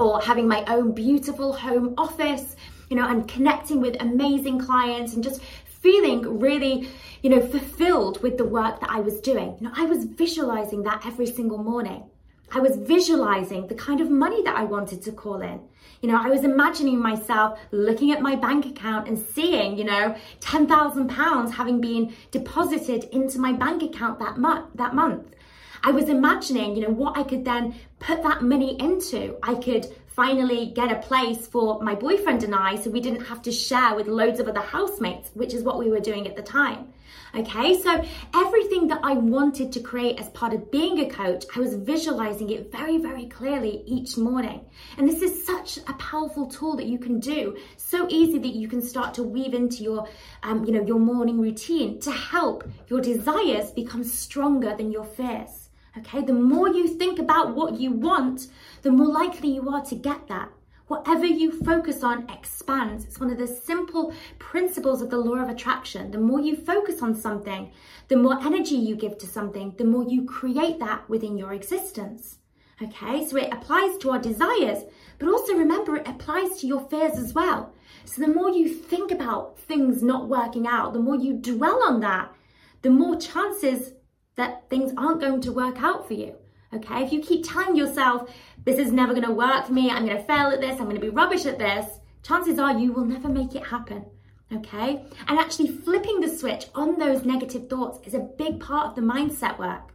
or 0.00 0.20
having 0.20 0.48
my 0.48 0.64
own 0.66 0.92
beautiful 0.92 1.52
home 1.52 1.94
office, 1.98 2.56
you 2.88 2.96
know, 2.96 3.06
and 3.06 3.28
connecting 3.28 3.80
with 3.80 3.96
amazing 4.00 4.58
clients 4.58 5.14
and 5.14 5.22
just 5.22 5.42
feeling 5.66 6.38
really, 6.38 6.88
you 7.22 7.30
know, 7.30 7.40
fulfilled 7.40 8.22
with 8.22 8.38
the 8.38 8.44
work 8.44 8.80
that 8.80 8.90
I 8.90 9.00
was 9.00 9.20
doing. 9.20 9.56
You 9.60 9.68
know, 9.68 9.72
I 9.76 9.84
was 9.84 10.04
visualizing 10.04 10.82
that 10.84 11.04
every 11.04 11.26
single 11.26 11.58
morning. 11.58 12.04
I 12.52 12.58
was 12.58 12.76
visualizing 12.76 13.68
the 13.68 13.74
kind 13.74 14.00
of 14.00 14.10
money 14.10 14.42
that 14.42 14.56
I 14.56 14.64
wanted 14.64 15.02
to 15.02 15.12
call 15.12 15.40
in. 15.40 15.60
You 16.00 16.08
know, 16.08 16.20
I 16.20 16.28
was 16.28 16.44
imagining 16.44 16.98
myself 16.98 17.60
looking 17.70 18.10
at 18.10 18.22
my 18.22 18.34
bank 18.34 18.66
account 18.66 19.06
and 19.06 19.18
seeing, 19.18 19.78
you 19.78 19.84
know, 19.84 20.16
£10,000 20.40 21.52
having 21.52 21.80
been 21.80 22.14
deposited 22.30 23.04
into 23.12 23.38
my 23.38 23.52
bank 23.52 23.82
account 23.82 24.18
that 24.18 24.38
month, 24.38 24.70
that 24.74 24.94
month. 24.94 25.34
I 25.82 25.92
was 25.92 26.08
imagining, 26.08 26.74
you 26.74 26.82
know, 26.82 26.90
what 26.90 27.16
I 27.16 27.22
could 27.22 27.44
then 27.44 27.74
put 28.00 28.22
that 28.22 28.42
money 28.42 28.76
into. 28.80 29.36
I 29.42 29.54
could 29.54 29.86
finally 30.08 30.66
get 30.74 30.90
a 30.90 30.96
place 30.96 31.46
for 31.46 31.80
my 31.82 31.94
boyfriend 31.94 32.42
and 32.42 32.54
I 32.54 32.76
so 32.76 32.90
we 32.90 33.00
didn't 33.00 33.24
have 33.26 33.42
to 33.42 33.52
share 33.52 33.94
with 33.94 34.08
loads 34.08 34.40
of 34.40 34.48
other 34.48 34.60
housemates, 34.60 35.30
which 35.34 35.54
is 35.54 35.62
what 35.62 35.78
we 35.78 35.90
were 35.90 36.00
doing 36.00 36.26
at 36.26 36.34
the 36.34 36.42
time. 36.42 36.92
Okay, 37.32 37.80
so 37.80 38.04
everything 38.34 38.88
that 38.88 39.00
I 39.04 39.12
wanted 39.12 39.70
to 39.72 39.80
create 39.80 40.18
as 40.18 40.28
part 40.30 40.52
of 40.52 40.70
being 40.72 40.98
a 40.98 41.08
coach, 41.08 41.44
I 41.54 41.60
was 41.60 41.74
visualizing 41.74 42.50
it 42.50 42.72
very, 42.72 42.98
very 42.98 43.26
clearly 43.26 43.84
each 43.86 44.16
morning. 44.16 44.64
And 44.98 45.08
this 45.08 45.22
is 45.22 45.46
such 45.46 45.78
a 45.78 45.92
powerful 45.94 46.46
tool 46.46 46.74
that 46.76 46.86
you 46.86 46.98
can 46.98 47.20
do, 47.20 47.56
so 47.76 48.08
easy 48.08 48.38
that 48.38 48.54
you 48.54 48.66
can 48.66 48.82
start 48.82 49.14
to 49.14 49.22
weave 49.22 49.54
into 49.54 49.84
your, 49.84 50.08
um, 50.42 50.64
you 50.64 50.72
know, 50.72 50.82
your 50.84 50.98
morning 50.98 51.40
routine 51.40 52.00
to 52.00 52.10
help 52.10 52.68
your 52.88 53.00
desires 53.00 53.70
become 53.70 54.02
stronger 54.02 54.74
than 54.76 54.90
your 54.90 55.04
fears. 55.04 55.59
Okay, 55.98 56.22
the 56.22 56.32
more 56.32 56.68
you 56.68 56.86
think 56.86 57.18
about 57.18 57.56
what 57.56 57.80
you 57.80 57.90
want, 57.90 58.46
the 58.82 58.92
more 58.92 59.08
likely 59.08 59.50
you 59.50 59.68
are 59.68 59.84
to 59.86 59.94
get 59.96 60.28
that. 60.28 60.50
Whatever 60.86 61.26
you 61.26 61.52
focus 61.52 62.02
on 62.02 62.28
expands. 62.30 63.04
It's 63.04 63.20
one 63.20 63.30
of 63.30 63.38
the 63.38 63.46
simple 63.46 64.12
principles 64.38 65.02
of 65.02 65.10
the 65.10 65.18
law 65.18 65.36
of 65.36 65.48
attraction. 65.48 66.10
The 66.10 66.18
more 66.18 66.40
you 66.40 66.56
focus 66.56 67.02
on 67.02 67.14
something, 67.14 67.72
the 68.08 68.16
more 68.16 68.40
energy 68.40 68.74
you 68.74 68.96
give 68.96 69.18
to 69.18 69.26
something, 69.26 69.74
the 69.78 69.84
more 69.84 70.04
you 70.04 70.24
create 70.24 70.78
that 70.80 71.08
within 71.08 71.36
your 71.36 71.52
existence. 71.52 72.38
Okay, 72.82 73.26
so 73.26 73.36
it 73.36 73.52
applies 73.52 73.98
to 73.98 74.10
our 74.10 74.18
desires, 74.18 74.84
but 75.18 75.28
also 75.28 75.54
remember 75.54 75.96
it 75.96 76.08
applies 76.08 76.58
to 76.58 76.66
your 76.66 76.80
fears 76.88 77.18
as 77.18 77.34
well. 77.34 77.74
So 78.04 78.22
the 78.22 78.32
more 78.32 78.50
you 78.50 78.68
think 78.68 79.10
about 79.10 79.58
things 79.58 80.02
not 80.02 80.28
working 80.28 80.66
out, 80.66 80.92
the 80.92 80.98
more 80.98 81.16
you 81.16 81.34
dwell 81.34 81.82
on 81.82 82.00
that, 82.00 82.34
the 82.82 82.90
more 82.90 83.16
chances 83.16 83.92
that 84.40 84.68
things 84.70 84.92
aren't 84.96 85.20
going 85.20 85.40
to 85.42 85.52
work 85.52 85.82
out 85.82 86.08
for 86.08 86.14
you. 86.14 86.34
Okay, 86.72 87.04
if 87.04 87.12
you 87.12 87.20
keep 87.20 87.46
telling 87.46 87.76
yourself, 87.76 88.30
this 88.64 88.78
is 88.78 88.90
never 88.90 89.12
going 89.12 89.26
to 89.26 89.32
work 89.32 89.66
for 89.66 89.72
me, 89.72 89.90
I'm 89.90 90.06
going 90.06 90.16
to 90.16 90.22
fail 90.22 90.48
at 90.48 90.60
this, 90.60 90.78
I'm 90.78 90.84
going 90.84 90.94
to 90.94 91.00
be 91.00 91.10
rubbish 91.10 91.44
at 91.44 91.58
this, 91.58 91.98
chances 92.22 92.58
are 92.58 92.78
you 92.78 92.92
will 92.92 93.04
never 93.04 93.28
make 93.28 93.54
it 93.54 93.66
happen. 93.66 94.06
Okay, 94.52 95.04
and 95.28 95.38
actually 95.38 95.68
flipping 95.68 96.20
the 96.20 96.28
switch 96.28 96.66
on 96.74 96.98
those 96.98 97.24
negative 97.24 97.68
thoughts 97.68 98.00
is 98.04 98.14
a 98.14 98.18
big 98.18 98.58
part 98.60 98.88
of 98.88 98.94
the 98.96 99.00
mindset 99.00 99.58
work. 99.58 99.92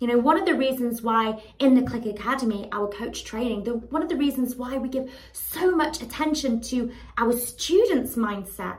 You 0.00 0.06
know, 0.06 0.18
one 0.18 0.38
of 0.38 0.46
the 0.46 0.54
reasons 0.54 1.02
why 1.02 1.42
in 1.58 1.74
the 1.74 1.82
Clique 1.82 2.06
Academy, 2.06 2.68
our 2.72 2.88
coach 2.88 3.24
training, 3.24 3.64
the, 3.64 3.72
one 3.74 4.02
of 4.02 4.08
the 4.08 4.16
reasons 4.16 4.54
why 4.54 4.78
we 4.78 4.88
give 4.88 5.10
so 5.32 5.74
much 5.74 6.00
attention 6.00 6.60
to 6.62 6.90
our 7.18 7.32
students' 7.32 8.16
mindset 8.16 8.78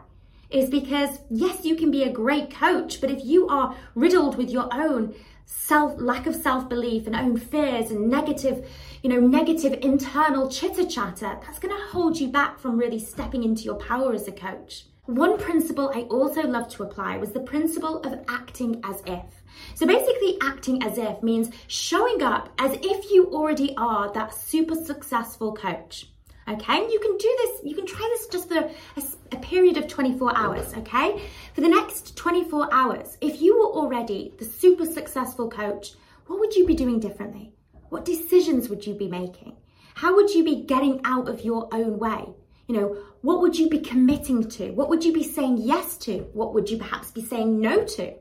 is 0.49 0.69
because 0.69 1.19
yes, 1.29 1.65
you 1.65 1.75
can 1.75 1.91
be 1.91 2.03
a 2.03 2.12
great 2.12 2.51
coach, 2.51 3.01
but 3.01 3.12
if 3.12 3.23
you 3.23 3.47
are 3.47 3.75
riddled 3.95 4.38
with 4.38 4.49
your 4.49 4.67
own 4.73 5.13
self 5.45 5.99
lack 5.99 6.27
of 6.27 6.35
self-belief 6.35 7.07
and 7.07 7.15
own 7.15 7.38
fears 7.38 7.91
and 7.91 8.09
negative, 8.09 8.67
you 9.01 9.09
know, 9.09 9.19
negative 9.19 9.79
internal 9.81 10.49
chitter 10.49 10.85
chatter, 10.85 11.39
that's 11.41 11.59
going 11.59 11.75
to 11.75 11.83
hold 11.88 12.19
you 12.19 12.27
back 12.27 12.59
from 12.59 12.77
really 12.77 12.99
stepping 12.99 13.43
into 13.43 13.63
your 13.63 13.75
power 13.75 14.13
as 14.13 14.27
a 14.27 14.31
coach. 14.31 14.85
One 15.05 15.39
principle 15.39 15.91
I 15.93 16.01
also 16.01 16.43
love 16.43 16.69
to 16.69 16.83
apply 16.83 17.17
was 17.17 17.31
the 17.31 17.39
principle 17.39 17.99
of 18.01 18.23
acting 18.27 18.79
as 18.83 19.01
if. 19.07 19.23
So 19.73 19.88
basically, 19.88 20.38
acting 20.41 20.83
as 20.83 20.99
if 20.99 21.23
means 21.23 21.49
showing 21.67 22.21
up 22.21 22.53
as 22.59 22.73
if 22.83 23.12
you 23.12 23.25
already 23.33 23.75
are 23.75 24.13
that 24.13 24.35
super 24.35 24.75
successful 24.75 25.53
coach. 25.53 26.05
Okay, 26.49 26.81
and 26.81 26.91
you 26.91 26.99
can 26.99 27.15
do 27.17 27.35
this, 27.38 27.62
you 27.63 27.75
can 27.75 27.85
try 27.85 28.07
this 28.12 28.27
just 28.27 28.49
for 28.49 28.57
a, 28.57 29.03
a, 29.31 29.38
period 29.38 29.77
of 29.77 29.88
24 29.88 30.35
hours, 30.35 30.73
okay? 30.77 31.21
For 31.53 31.62
the 31.62 31.69
next 31.69 32.17
24 32.17 32.73
hours, 32.73 33.17
if 33.21 33.39
you 33.39 33.59
were 33.59 33.67
already 33.67 34.33
the 34.39 34.45
super 34.45 34.88
successful 34.88 35.47
coach, 35.47 35.91
what 36.25 36.39
would 36.39 36.55
you 36.55 36.65
be 36.65 36.73
doing 36.73 36.99
differently? 36.99 37.53
What 37.89 38.03
decisions 38.03 38.67
would 38.67 38.88
you 38.88 38.95
be 38.95 39.07
making? 39.07 39.57
How 39.93 40.15
would 40.15 40.31
you 40.33 40.43
be 40.43 40.63
getting 40.63 41.01
out 41.03 41.29
of 41.29 41.41
your 41.41 41.69
own 41.71 41.99
way? 41.99 42.25
You 42.67 42.75
know, 42.75 42.97
what 43.21 43.41
would 43.41 43.55
you 43.55 43.69
be 43.69 43.79
committing 43.79 44.49
to? 44.49 44.71
What 44.71 44.89
would 44.89 45.03
you 45.03 45.13
be 45.13 45.23
saying 45.23 45.57
yes 45.57 45.97
to? 45.99 46.29
What 46.33 46.55
would 46.55 46.67
you 46.69 46.79
perhaps 46.79 47.12
be 47.12 47.21
saying 47.21 47.59
no 47.59 47.83
to? 47.83 48.15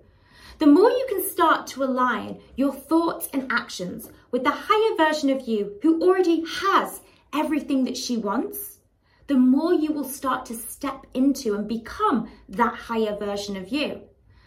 The 0.58 0.66
more 0.66 0.90
you 0.90 1.06
can 1.08 1.26
start 1.26 1.66
to 1.68 1.84
align 1.84 2.40
your 2.56 2.74
thoughts 2.74 3.28
and 3.32 3.50
actions 3.50 4.10
with 4.30 4.44
the 4.44 4.50
higher 4.54 4.96
version 4.96 5.30
of 5.30 5.48
you 5.48 5.78
who 5.82 6.02
already 6.02 6.44
has 6.46 7.00
everything 7.32 7.84
that 7.84 7.96
she 7.96 8.16
wants, 8.16 8.78
the 9.26 9.36
more 9.36 9.74
you 9.74 9.92
will 9.92 10.04
start 10.04 10.46
to 10.46 10.54
step 10.54 11.06
into 11.14 11.54
and 11.54 11.68
become 11.68 12.30
that 12.48 12.74
higher 12.74 13.16
version 13.16 13.56
of 13.56 13.68
you. 13.68 14.00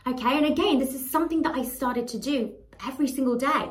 Okay, 0.07 0.37
and 0.37 0.45
again, 0.45 0.79
this 0.79 0.95
is 0.95 1.11
something 1.11 1.43
that 1.43 1.55
I 1.55 1.63
started 1.63 2.07
to 2.09 2.19
do 2.19 2.53
every 2.87 3.07
single 3.07 3.37
day. 3.37 3.69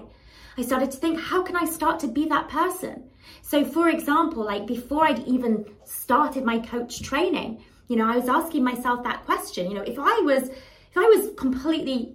I 0.56 0.62
started 0.62 0.90
to 0.92 0.98
think, 0.98 1.18
how 1.18 1.42
can 1.42 1.56
I 1.56 1.64
start 1.64 1.98
to 2.00 2.06
be 2.06 2.26
that 2.26 2.48
person? 2.48 3.10
So, 3.42 3.64
for 3.64 3.88
example, 3.88 4.44
like 4.44 4.66
before 4.66 5.04
I'd 5.04 5.26
even 5.26 5.64
started 5.84 6.44
my 6.44 6.58
coach 6.60 7.02
training, 7.02 7.64
you 7.88 7.96
know, 7.96 8.08
I 8.08 8.16
was 8.16 8.28
asking 8.28 8.62
myself 8.62 9.02
that 9.02 9.24
question. 9.24 9.68
You 9.68 9.74
know, 9.78 9.82
if 9.82 9.98
I 9.98 10.20
was, 10.20 10.48
if 10.48 10.96
I 10.96 11.04
was 11.06 11.30
completely 11.36 12.14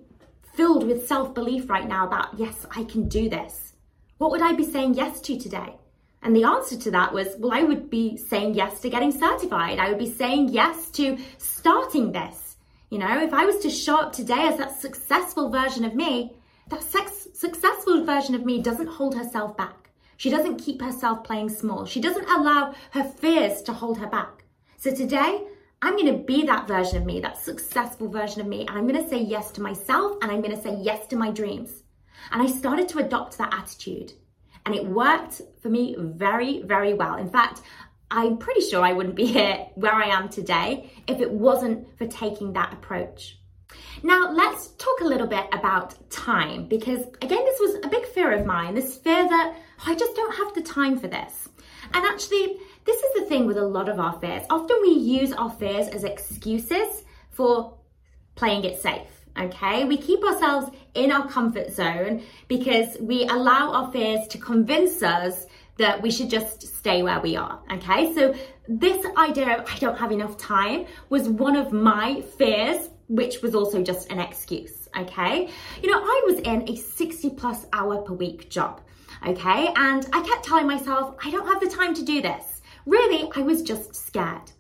filled 0.54 0.88
with 0.88 1.08
self 1.08 1.34
belief 1.34 1.70
right 1.70 1.88
now 1.88 2.08
about 2.08 2.40
yes, 2.40 2.66
I 2.72 2.86
can 2.86 3.10
do 3.10 3.30
this, 3.30 3.74
what 4.18 4.32
would 4.32 4.42
I 4.42 4.54
be 4.54 4.64
saying 4.64 4.94
yes 4.94 5.20
to 5.22 5.38
today? 5.38 5.76
And 6.26 6.36
the 6.36 6.44
answer 6.44 6.76
to 6.76 6.92
that 6.92 7.14
was, 7.14 7.36
well, 7.38 7.54
I 7.54 7.62
would 7.62 7.92
be 7.92 8.18
saying 8.18 8.56
yes 8.56 8.82
to 8.82 8.90
getting 8.90 9.12
certified. 9.12 9.78
I 9.78 9.90
would 9.90 10.00
be 10.00 10.12
saying 10.12 10.50
yes 10.50 10.90
to 10.92 11.20
starting 11.38 12.12
this. 12.12 12.58
You 12.90 12.98
know, 12.98 13.22
if 13.22 13.32
I 13.32 13.46
was 13.46 13.60
to 13.60 13.70
show 13.70 13.98
up 13.98 14.12
today 14.12 14.48
as 14.48 14.58
that 14.58 14.82
successful 14.82 15.52
version 15.52 15.86
of 15.86 15.94
me, 15.94 16.36
that 16.70 16.82
sex- 16.82 17.28
successful 17.36 18.04
version 18.04 18.34
of 18.34 18.44
me 18.44 18.60
doesn't 18.60 18.88
hold 18.88 19.16
herself 19.16 19.56
back. 19.56 19.92
She 20.18 20.32
doesn't 20.32 20.58
keep 20.58 20.82
herself 20.82 21.24
playing 21.24 21.50
small. 21.50 21.86
She 21.86 22.02
doesn't 22.02 22.28
allow 22.28 22.74
her 22.92 23.04
fears 23.04 23.62
to 23.62 23.74
hold 23.74 24.00
her 24.00 24.08
back. 24.08 24.46
So 24.78 24.96
today, 24.96 25.46
I'm 25.84 25.96
going 25.96 26.08
to 26.08 26.24
be 26.24 26.44
that 26.48 26.68
version 26.68 26.98
of 26.98 27.06
me, 27.06 27.20
that 27.20 27.38
successful 27.38 28.08
version 28.08 28.42
of 28.42 28.48
me, 28.48 28.62
and 28.62 28.72
I'm 28.72 28.88
going 28.88 29.04
to 29.04 29.10
say 29.10 29.22
yes 29.22 29.52
to 29.52 29.62
myself 29.62 30.18
and 30.24 30.32
I'm 30.32 30.42
going 30.42 30.56
to 30.56 30.62
say 30.62 30.76
yes 30.76 31.06
to 31.08 31.16
my 31.16 31.30
dreams. 31.30 31.84
And 32.32 32.42
I 32.42 32.48
started 32.48 32.90
to 32.90 33.00
adopt 33.00 33.38
that 33.38 33.54
attitude. 33.54 34.14
And 34.66 34.76
it 34.76 34.86
worked 34.86 35.42
for 35.62 35.70
me 35.70 35.96
very, 36.00 36.64
very 36.64 36.94
well. 36.94 37.16
In 37.16 37.30
fact, 37.30 37.62
I'm 38.10 38.38
pretty 38.38 38.62
sure 38.62 38.84
I 38.84 38.94
wouldn't 38.94 39.16
be 39.16 39.26
here 39.38 39.68
where 39.76 39.94
I 39.94 40.08
am 40.08 40.30
today 40.30 40.92
if 41.08 41.20
it 41.20 41.32
wasn't 41.32 41.98
for 41.98 42.08
taking 42.08 42.54
that 42.54 42.74
approach. 42.74 43.38
Now, 44.04 44.32
let's 44.32 44.68
talk 44.78 45.02
a 45.02 45.06
little 45.06 45.28
bit 45.28 45.46
about 45.52 46.10
time 46.10 46.68
because, 46.68 47.02
again, 47.22 47.44
this 47.46 47.60
was 47.60 47.76
a 47.84 47.90
big 47.90 48.06
fear 48.06 48.32
of 48.32 48.46
mine 48.46 48.76
this 48.76 48.98
fear 48.98 49.28
that 49.28 49.56
oh, 49.56 49.84
I 49.86 49.96
just 49.96 50.16
don't 50.16 50.36
have 50.36 50.54
the 50.54 50.62
time 50.62 50.98
for 50.98 51.08
this. 51.08 51.50
And 51.94 52.06
actually, 52.06 52.58
this 52.86 53.02
is 53.02 53.14
the 53.16 53.26
thing 53.26 53.46
with 53.46 53.58
a 53.58 53.66
lot 53.66 53.90
of 53.90 54.00
our 54.00 54.20
fears. 54.20 54.44
Often 54.50 54.78
we 54.82 54.92
use 54.92 55.34
our 55.34 55.50
fears 55.50 55.88
as 55.88 56.04
excuses 56.04 57.04
for 57.32 57.78
playing 58.36 58.64
it 58.64 58.82
safe. 58.82 59.15
Okay, 59.38 59.84
we 59.84 59.98
keep 59.98 60.24
ourselves 60.24 60.72
in 60.94 61.12
our 61.12 61.28
comfort 61.28 61.72
zone 61.72 62.24
because 62.48 62.96
we 63.02 63.24
allow 63.26 63.74
our 63.74 63.92
fears 63.92 64.28
to 64.30 64.38
convince 64.38 65.04
us 65.04 65.46
that 65.78 66.02
we 66.02 66.10
should 66.10 66.30
just 66.30 66.62
stay 66.78 67.04
where 67.04 67.20
we 67.20 67.36
are. 67.36 67.60
Okay, 67.74 68.14
so 68.14 68.34
this 68.70 69.06
idea 69.18 69.58
of 69.58 69.70
I 69.70 69.78
don't 69.78 69.98
have 69.98 70.12
enough 70.14 70.38
time 70.38 70.86
was 71.10 71.28
one 71.28 71.58
of 71.58 71.74
my 71.74 72.22
fears, 72.38 72.90
which 73.10 73.42
was 73.42 73.56
also 73.56 73.84
just 73.84 74.10
an 74.10 74.20
excuse. 74.20 74.88
Okay, 74.98 75.50
you 75.84 75.92
know, 75.92 76.00
I 76.00 76.22
was 76.28 76.40
in 76.40 76.70
a 76.70 76.76
60 76.78 77.32
plus 77.32 77.66
hour 77.74 78.02
per 78.04 78.14
week 78.14 78.50
job. 78.50 78.80
Okay, 79.28 79.68
and 79.76 80.08
I 80.14 80.22
kept 80.22 80.46
telling 80.46 80.68
myself, 80.68 81.16
I 81.24 81.30
don't 81.30 81.48
have 81.48 81.60
the 81.60 81.76
time 81.76 81.94
to 81.96 82.06
do 82.06 82.22
this. 82.22 82.62
Really, 82.86 83.30
I 83.36 83.42
was 83.42 83.64
just 83.64 83.96
scared. 83.96 84.52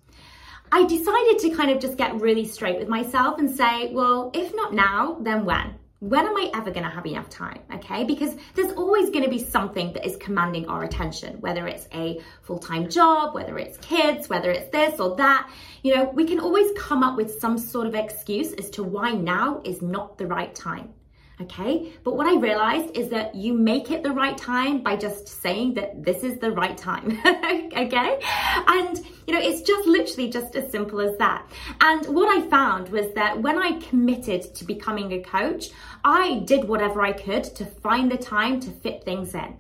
I 0.76 0.84
decided 0.84 1.40
to 1.40 1.52
kind 1.52 1.72
of 1.72 1.80
just 1.80 1.96
get 1.96 2.20
really 2.20 2.44
straight 2.44 2.78
with 2.78 2.90
myself 2.90 3.40
and 3.40 3.50
say, 3.50 3.94
well, 3.94 4.30
if 4.34 4.54
not 4.54 4.74
now, 4.74 5.18
then 5.22 5.46
when? 5.46 5.76
when 6.00 6.28
am 6.28 6.36
I 6.36 6.52
ever 6.54 6.70
going 6.70 6.84
to 6.84 6.90
have 6.90 7.06
enough 7.06 7.30
time? 7.30 7.62
Okay, 7.76 8.04
because 8.04 8.36
there's 8.54 8.74
always 8.74 9.10
going 9.10 9.24
to 9.24 9.30
be 9.30 9.40
something 9.40 9.94
that 9.94 10.06
is 10.06 10.18
commanding 10.18 10.68
our 10.68 10.84
attention, 10.84 11.40
whether 11.40 11.66
it's 11.66 11.88
a 11.94 12.20
full 12.42 12.60
time 12.60 12.90
job, 12.90 13.34
whether 13.34 13.58
it's 13.58 13.78
kids, 13.78 14.28
whether 14.28 14.52
it's 14.52 14.70
this 14.70 15.00
or 15.00 15.16
that. 15.16 15.50
You 15.82 15.96
know, 15.96 16.04
we 16.14 16.26
can 16.26 16.42
always 16.42 16.70
come 16.78 17.04
up 17.04 17.16
with 17.16 17.40
some 17.40 17.58
sort 17.58 17.88
of 17.88 17.96
excuse 17.96 18.52
as 18.54 18.70
to 18.72 18.84
why 18.84 19.14
now 19.14 19.62
is 19.64 19.82
not 19.82 20.18
the 20.18 20.28
right 20.28 20.54
time. 20.54 20.94
Okay, 21.42 21.92
but 22.06 22.16
what 22.16 22.28
I 22.28 22.40
realized 22.40 22.96
is 22.96 23.10
that 23.10 23.36
you 23.36 23.54
make 23.54 23.92
it 23.92 24.04
the 24.04 24.12
right 24.12 24.38
time 24.38 24.82
by 24.82 24.96
just 24.96 25.28
saying 25.28 25.74
that 25.74 26.06
this 26.06 26.24
is 26.24 26.40
the 26.40 26.52
right 26.52 26.78
time. 26.78 27.20
okay, 27.26 28.20
and 28.68 29.06
you 29.28 29.34
know, 29.34 29.42
it's 29.42 29.62
just 29.62 29.86
literally 29.86 30.30
just 30.30 30.56
as 30.56 30.72
simple 30.72 31.02
as 31.02 31.18
that. 31.18 31.46
And 31.82 32.06
what 32.08 32.30
I 32.30 32.48
found 32.48 32.88
was 32.90 33.14
that 33.16 33.42
when 33.42 33.58
I 33.58 33.80
committed 33.80 34.56
to 34.56 34.64
becoming 34.64 35.12
a 35.12 35.22
coach, 35.22 35.72
I 36.06 36.40
did 36.46 36.66
whatever 36.66 37.02
I 37.02 37.12
could 37.12 37.44
to 37.56 37.66
find 37.66 38.10
the 38.10 38.18
time 38.18 38.62
to 38.62 38.72
fit 38.72 39.04
things 39.04 39.34
in. 39.34 39.58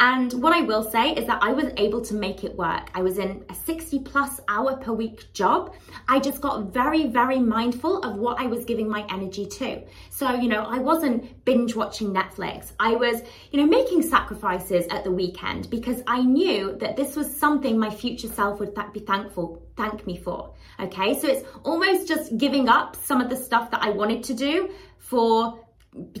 And 0.00 0.32
what 0.34 0.52
I 0.52 0.60
will 0.60 0.88
say 0.88 1.10
is 1.10 1.26
that 1.26 1.42
I 1.42 1.52
was 1.52 1.72
able 1.76 2.00
to 2.02 2.14
make 2.14 2.44
it 2.44 2.54
work. 2.54 2.88
I 2.94 3.02
was 3.02 3.18
in 3.18 3.44
a 3.48 3.54
60 3.54 3.98
plus 4.00 4.40
hour 4.48 4.76
per 4.76 4.92
week 4.92 5.32
job. 5.32 5.74
I 6.06 6.20
just 6.20 6.40
got 6.40 6.72
very, 6.72 7.06
very 7.08 7.40
mindful 7.40 8.02
of 8.02 8.16
what 8.16 8.38
I 8.38 8.46
was 8.46 8.64
giving 8.64 8.88
my 8.88 9.04
energy 9.10 9.44
to. 9.46 9.82
So, 10.10 10.34
you 10.34 10.48
know, 10.48 10.62
I 10.62 10.78
wasn't 10.78 11.44
binge 11.44 11.74
watching 11.74 12.12
Netflix. 12.14 12.72
I 12.78 12.94
was, 12.94 13.22
you 13.50 13.60
know, 13.60 13.66
making 13.66 14.02
sacrifices 14.02 14.86
at 14.88 15.02
the 15.02 15.10
weekend 15.10 15.68
because 15.68 16.00
I 16.06 16.22
knew 16.22 16.76
that 16.78 16.96
this 16.96 17.16
was 17.16 17.36
something 17.36 17.76
my 17.76 17.90
future 17.90 18.28
self 18.28 18.60
would 18.60 18.76
th- 18.76 18.92
be 18.92 19.00
thankful, 19.00 19.66
thank 19.76 20.06
me 20.06 20.16
for. 20.16 20.54
Okay. 20.78 21.18
So 21.18 21.26
it's 21.26 21.48
almost 21.64 22.06
just 22.06 22.38
giving 22.38 22.68
up 22.68 22.94
some 22.94 23.20
of 23.20 23.28
the 23.28 23.36
stuff 23.36 23.72
that 23.72 23.82
I 23.82 23.90
wanted 23.90 24.22
to 24.24 24.34
do 24.34 24.70
for 24.98 25.58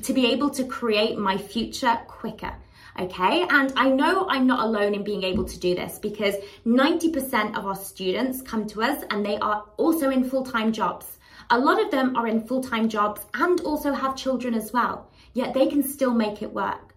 to 0.02 0.12
be 0.12 0.32
able 0.32 0.50
to 0.50 0.64
create 0.64 1.16
my 1.16 1.36
future 1.36 1.96
quicker. 2.08 2.54
Okay, 3.00 3.46
and 3.48 3.72
I 3.76 3.90
know 3.90 4.26
I'm 4.28 4.48
not 4.48 4.66
alone 4.66 4.92
in 4.92 5.04
being 5.04 5.22
able 5.22 5.44
to 5.44 5.58
do 5.60 5.76
this 5.76 6.00
because 6.00 6.34
90% 6.66 7.56
of 7.56 7.64
our 7.64 7.76
students 7.76 8.42
come 8.42 8.66
to 8.68 8.82
us 8.82 9.04
and 9.10 9.24
they 9.24 9.38
are 9.38 9.64
also 9.76 10.10
in 10.10 10.28
full 10.28 10.44
time 10.44 10.72
jobs. 10.72 11.18
A 11.50 11.58
lot 11.58 11.80
of 11.80 11.92
them 11.92 12.16
are 12.16 12.26
in 12.26 12.44
full 12.44 12.60
time 12.60 12.88
jobs 12.88 13.24
and 13.34 13.60
also 13.60 13.92
have 13.92 14.16
children 14.16 14.52
as 14.52 14.72
well, 14.72 15.08
yet 15.32 15.54
they 15.54 15.68
can 15.68 15.84
still 15.84 16.12
make 16.12 16.42
it 16.42 16.52
work. 16.52 16.96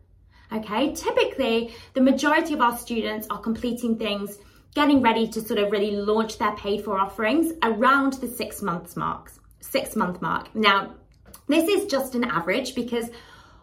Okay, 0.52 0.92
typically, 0.94 1.76
the 1.94 2.02
majority 2.02 2.56
of 2.56 2.62
our 2.62 2.76
students 2.76 3.28
are 3.30 3.40
completing 3.40 3.96
things, 3.96 4.40
getting 4.74 5.04
ready 5.04 5.28
to 5.28 5.40
sort 5.40 5.60
of 5.60 5.72
really 5.72 5.92
launch 5.92 6.40
their 6.40 6.56
paid 6.56 6.84
for 6.84 7.00
offerings 7.00 7.54
around 7.62 8.14
the 8.14 8.28
six 8.28 8.64
months 8.64 8.98
marks, 8.98 9.40
six 9.60 9.96
month 9.96 10.20
mark. 10.20 10.54
Now, 10.56 10.96
this 11.48 11.70
is 11.70 11.86
just 11.86 12.16
an 12.16 12.24
average 12.24 12.74
because 12.74 13.12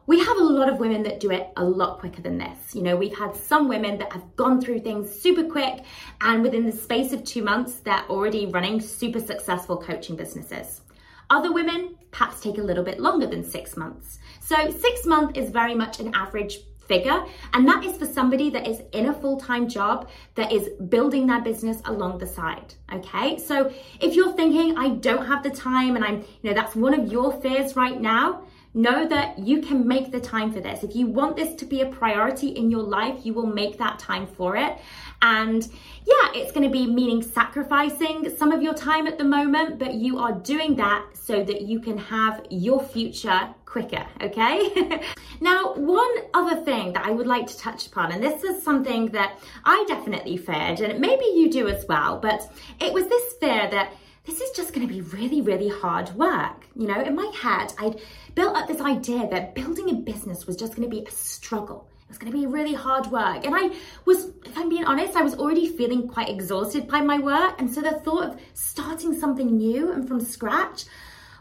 we 0.09 0.19
have 0.21 0.39
a 0.39 0.43
lot 0.43 0.71
of 0.71 0.81
women 0.81 1.03
that 1.03 1.21
do 1.21 1.31
it 1.31 1.51
a 1.59 1.63
lot 1.63 1.99
quicker 1.99 2.23
than 2.23 2.39
this. 2.39 2.75
You 2.75 2.83
know, 2.83 2.97
we've 2.97 3.17
had 3.17 3.37
some 3.37 3.69
women 3.69 3.99
that 3.99 4.11
have 4.15 4.37
gone 4.37 4.59
through 4.59 4.81
things 4.81 5.13
super 5.13 5.45
quick 5.45 5.85
and 6.23 6.43
within 6.43 6.65
the 6.65 6.73
space 6.73 7.13
of 7.13 7.23
two 7.25 7.43
months, 7.43 7.75
they're 7.81 8.07
already 8.09 8.47
running 8.47 8.81
super 8.81 9.21
successful 9.21 9.77
coaching 9.77 10.17
businesses. 10.17 10.81
Other 11.29 11.53
women 11.53 11.97
perhaps 12.11 12.41
take 12.41 12.57
a 12.57 12.63
little 12.63 12.83
bit 12.83 12.99
longer 12.99 13.27
than 13.27 13.45
six 13.45 13.77
months. 13.77 14.19
So 14.41 14.71
six 14.71 15.05
months 15.05 15.39
is 15.39 15.51
very 15.51 15.75
much 15.75 16.01
an 16.01 16.15
average 16.15 16.61
figure. 16.89 17.23
And 17.53 17.69
that 17.69 17.85
is 17.85 17.99
for 17.99 18.07
somebody 18.07 18.49
that 18.51 18.67
is 18.67 18.81
in 18.93 19.07
a 19.07 19.13
full 19.15 19.39
time 19.39 19.69
job 19.69 20.09
that 20.35 20.51
is 20.51 20.71
building 20.89 21.27
their 21.27 21.43
business 21.43 21.81
along 21.85 22.19
the 22.19 22.27
side. 22.27 22.75
Okay. 22.93 23.39
So 23.39 23.71
if 24.01 24.17
you're 24.17 24.33
thinking, 24.33 24.77
I 24.79 24.89
don't 24.89 25.27
have 25.27 25.43
the 25.43 25.51
time 25.51 25.97
and 25.97 26.05
I'm, 26.05 26.25
you 26.41 26.51
know, 26.51 26.55
that's 26.55 26.75
one 26.75 26.99
of 26.99 27.13
your 27.13 27.39
fears 27.43 27.77
right 27.77 28.01
now, 28.01 28.45
know 28.79 29.07
that 29.09 29.39
you 29.39 29.61
can 29.61 29.87
make 29.87 30.13
the 30.13 30.21
time 30.21 30.53
for 30.53 30.61
this. 30.61 30.85
If 30.85 30.95
you 30.95 31.07
want 31.07 31.37
this 31.37 31.55
to 31.57 31.67
be 31.67 31.83
a 31.83 31.87
priority 31.87 32.49
in 32.49 32.71
your 32.71 32.83
life, 32.83 33.27
you 33.27 33.35
will 33.35 33.47
make 33.47 33.77
that 33.79 33.99
time 33.99 34.27
for 34.27 34.57
it. 34.57 34.79
And 35.21 35.69
yeah, 36.07 36.31
it's 36.35 36.53
going 36.53 36.63
to 36.63 36.71
be 36.71 36.87
meaning 36.87 37.23
sacrificing 37.23 38.35
some 38.37 38.53
of 38.53 38.63
your 38.63 38.75
time 38.75 39.09
at 39.09 39.19
the 39.19 39.25
moment, 39.25 39.79
but 39.79 39.95
you 39.95 40.19
are 40.19 40.33
doing 40.33 40.77
that 40.77 41.05
so 41.15 41.43
that 41.43 41.63
you 41.63 41.81
can 41.81 41.99
have 41.99 42.47
your 42.51 42.81
future 42.81 43.53
quicker, 43.67 44.07
okay? 44.23 45.03
now, 45.41 45.75
one 45.75 46.15
other 46.33 46.63
thing 46.65 46.93
that 46.93 47.05
I 47.05 47.11
would 47.11 47.27
like 47.27 47.47
to 47.49 47.59
touch 47.59 47.89
upon, 47.89 48.13
and 48.13 48.23
this 48.23 48.45
is 48.45 48.63
something 48.63 49.07
that 49.07 49.39
I 49.65 49.85
definitely 49.89 50.37
feared, 50.37 50.81
and 50.81 51.01
maybe 51.01 51.25
you 51.25 51.51
do 51.51 51.69
as 51.69 51.85
well, 51.87 52.19
but 52.19 52.51
it 52.81 52.93
was 52.93 53.09
this 53.09 53.35
fear 53.35 53.69
that 53.71 53.93
this 54.29 54.43
is 54.43 54.51
just 54.51 54.75
going 54.75 54.87
to 54.87 54.93
be 54.93 55.01
really, 55.01 55.41
really 55.41 55.71
hard 55.71 56.11
work. 56.11 56.67
You 56.77 56.87
know, 56.87 57.01
in 57.01 57.17
my 57.17 57.33
head, 57.35 57.73
I'd 57.79 57.99
built 58.35 58.55
up 58.55 58.69
this 58.69 58.79
idea 58.79 59.27
that 59.31 59.55
building 59.55 59.89
a 59.89 59.95
business 59.95 60.47
was 60.47 60.55
just 60.55 60.77
going 60.77 60.89
to 60.89 60.95
be 60.95 61.03
a 61.03 61.11
struggle. 61.11 61.89
It 62.03 62.11
was 62.11 62.19
going 62.19 62.31
to 62.31 62.39
be 62.39 62.47
really 62.47 62.75
hard 62.75 63.07
work. 63.07 63.47
And 63.47 63.55
I 63.55 63.75
was, 64.05 64.27
if 64.45 64.57
I'm 64.59 64.69
being 64.69 64.85
honest, 64.85 65.17
I 65.17 65.23
was 65.23 65.35
already 65.35 65.67
feeling 65.67 66.09
quite 66.09 66.29
exhausted 66.29 66.87
by 66.87 67.01
my 67.01 67.19
work. 67.19 67.59
And 67.59 67.73
so 67.73 67.81
the 67.81 67.93
thought 67.93 68.25
of 68.25 68.41
starting 68.53 69.19
something 69.19 69.57
new 69.57 69.93
and 69.93 70.07
from 70.07 70.21
scratch, 70.21 70.85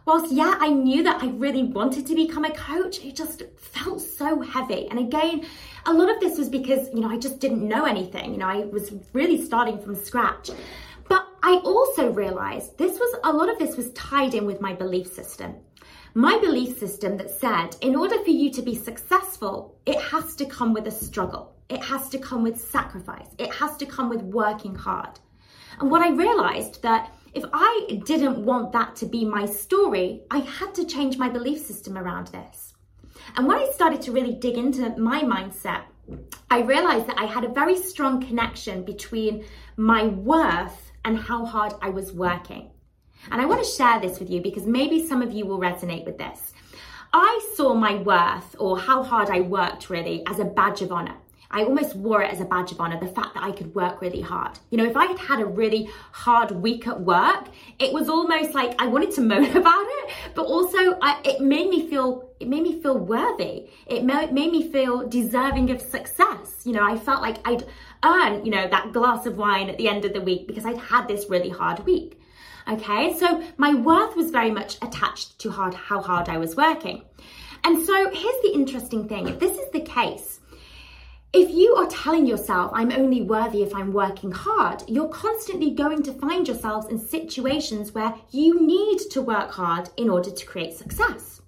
whilst 0.06 0.32
yeah, 0.32 0.56
I 0.58 0.70
knew 0.70 1.04
that 1.04 1.22
I 1.22 1.28
really 1.28 1.64
wanted 1.64 2.08
to 2.08 2.16
become 2.16 2.46
a 2.46 2.52
coach, 2.52 3.04
it 3.04 3.18
just 3.18 3.44
felt 3.58 4.00
so 4.00 4.40
heavy. 4.40 4.88
And 4.90 4.98
again, 4.98 5.46
a 5.86 5.92
lot 5.92 6.10
of 6.10 6.22
this 6.22 6.38
was 6.38 6.48
because, 6.48 6.88
you 6.94 7.02
know, 7.02 7.10
I 7.10 7.18
just 7.18 7.40
didn't 7.40 7.68
know 7.68 7.84
anything. 7.84 8.32
You 8.32 8.38
know, 8.38 8.48
I 8.48 8.60
was 8.60 8.94
really 9.12 9.44
starting 9.44 9.78
from 9.78 9.96
scratch. 9.96 10.52
I 11.50 11.62
also 11.64 12.12
realized 12.12 12.78
this 12.78 13.00
was 13.00 13.16
a 13.24 13.32
lot 13.32 13.50
of 13.50 13.58
this 13.58 13.78
was 13.78 13.94
tied 13.94 14.34
in 14.34 14.46
with 14.46 14.60
my 14.60 14.74
belief 14.74 15.08
system. 15.08 15.56
My 16.14 16.38
belief 16.40 16.78
system 16.78 17.16
that 17.16 17.32
said, 17.32 17.78
in 17.80 17.96
order 17.96 18.22
for 18.22 18.32
you 18.32 18.52
to 18.52 18.62
be 18.62 18.76
successful, 18.76 19.80
it 19.86 19.98
has 19.98 20.36
to 20.36 20.46
come 20.46 20.74
with 20.74 20.88
a 20.88 20.92
struggle. 20.92 21.56
It 21.70 21.82
has 21.82 22.10
to 22.10 22.20
come 22.20 22.44
with 22.44 22.60
sacrifice. 22.60 23.30
It 23.38 23.54
has 23.54 23.78
to 23.78 23.86
come 23.86 24.10
with 24.10 24.24
working 24.24 24.76
hard. 24.76 25.22
And 25.80 25.90
what 25.90 26.02
I 26.02 26.10
realized 26.10 26.82
that 26.82 27.14
if 27.34 27.46
I 27.54 28.02
didn't 28.04 28.44
want 28.44 28.74
that 28.74 28.98
to 28.98 29.06
be 29.06 29.24
my 29.24 29.46
story, 29.46 30.24
I 30.30 30.40
had 30.40 30.76
to 30.76 30.86
change 30.86 31.18
my 31.18 31.30
belief 31.30 31.66
system 31.66 31.98
around 31.98 32.28
this. 32.28 32.74
And 33.38 33.48
when 33.48 33.58
I 33.58 33.72
started 33.74 34.02
to 34.02 34.12
really 34.12 34.34
dig 34.34 34.58
into 34.58 34.98
my 34.98 35.22
mindset, 35.22 35.84
I 36.52 36.60
realized 36.60 37.08
that 37.08 37.20
I 37.20 37.26
had 37.26 37.46
a 37.46 37.60
very 37.62 37.78
strong 37.78 38.20
connection 38.20 38.84
between 38.84 39.46
my 39.78 40.08
worth 40.08 40.87
and 41.08 41.18
how 41.18 41.46
hard 41.46 41.74
I 41.82 41.90
was 41.90 42.12
working. 42.12 42.70
And 43.32 43.42
I 43.42 43.46
want 43.46 43.64
to 43.64 43.72
share 43.72 43.98
this 44.02 44.20
with 44.20 44.30
you 44.30 44.42
because 44.42 44.66
maybe 44.68 45.08
some 45.08 45.22
of 45.22 45.32
you 45.32 45.46
will 45.46 45.58
resonate 45.58 46.06
with 46.06 46.18
this. 46.18 46.54
I 47.14 47.50
saw 47.56 47.74
my 47.74 47.96
worth 47.96 48.58
or 48.60 48.78
how 48.78 49.04
hard 49.04 49.30
I 49.30 49.40
worked 49.40 49.90
really 49.90 50.24
as 50.28 50.40
a 50.40 50.46
badge 50.46 50.82
of 50.82 50.92
honor. 50.92 51.16
I 51.50 51.64
almost 51.64 51.96
wore 51.96 52.22
it 52.24 52.32
as 52.32 52.42
a 52.42 52.46
badge 52.46 52.74
of 52.74 52.82
honor, 52.82 53.00
the 53.00 53.08
fact 53.08 53.34
that 53.36 53.44
I 53.44 53.52
could 53.54 53.74
work 53.74 54.02
really 54.02 54.20
hard. 54.20 54.60
You 54.70 54.78
know, 54.78 54.86
if 54.86 54.98
I 54.98 55.06
had 55.06 55.18
had 55.18 55.40
a 55.40 55.46
really 55.46 55.90
hard 56.12 56.52
week 56.52 56.86
at 56.88 57.00
work, 57.00 57.48
it 57.80 57.94
was 57.94 58.10
almost 58.10 58.54
like 58.54 58.76
I 58.82 58.88
wanted 58.88 59.12
to 59.12 59.22
moan 59.32 59.56
about 59.56 59.86
it, 59.88 60.14
but 60.36 60.46
also 60.46 60.78
I, 61.02 61.22
it 61.24 61.40
made 61.40 61.70
me 61.70 61.90
feel, 61.90 62.30
it 62.42 62.50
made 62.50 62.64
me 62.64 62.82
feel 62.82 62.98
worthy. 62.98 63.70
It 63.86 64.04
made 64.04 64.34
me 64.34 64.70
feel 64.70 65.08
deserving 65.08 65.72
of 65.72 65.80
success. 65.80 66.64
You 66.66 66.74
know, 66.74 66.84
I 66.84 66.98
felt 66.98 67.22
like 67.22 67.38
I'd 67.48 67.64
earn, 68.04 68.46
you 68.46 68.52
know, 68.52 68.68
that 68.68 68.94
glass 68.94 69.26
of 69.26 69.38
wine 69.38 69.70
at 69.70 69.78
the 69.78 69.88
end 69.88 70.06
of 70.06 70.14
the 70.14 70.22
week 70.22 70.48
because 70.48 70.66
I'd 70.66 70.78
had 70.78 71.08
this 71.08 71.30
really 71.30 71.50
hard 71.50 71.86
week. 71.86 72.20
Okay, 72.68 73.18
so 73.18 73.44
my 73.58 73.74
worth 73.74 74.16
was 74.16 74.30
very 74.30 74.52
much 74.52 74.76
attached 74.82 75.40
to 75.40 75.50
hard, 75.52 75.74
how 75.74 76.02
hard 76.02 76.28
I 76.28 76.38
was 76.38 76.56
working. 76.56 77.04
And 77.64 77.86
so 77.86 78.10
here's 78.10 78.42
the 78.42 78.52
interesting 78.54 79.08
thing 79.08 79.28
if 79.28 79.40
this 79.40 79.58
is 79.58 79.72
the 79.72 79.80
case, 79.80 80.40
if 81.34 81.50
you 81.52 81.76
are 81.76 81.88
telling 81.88 82.26
yourself, 82.26 82.72
I'm 82.74 82.92
only 82.92 83.22
worthy 83.22 83.62
if 83.62 83.76
I'm 83.76 83.94
working 83.94 84.32
hard, 84.32 84.84
you're 84.88 85.10
constantly 85.10 85.72
going 85.72 86.04
to 86.04 86.14
find 86.14 86.48
yourselves 86.48 86.88
in 86.88 86.98
situations 86.98 87.94
where 87.94 88.16
you 88.32 88.66
need 88.66 89.00
to 89.12 89.22
work 89.22 89.52
hard 89.52 89.90
in 89.98 90.10
order 90.10 90.32
to 90.32 90.46
create 90.46 90.74
success. 90.74 91.42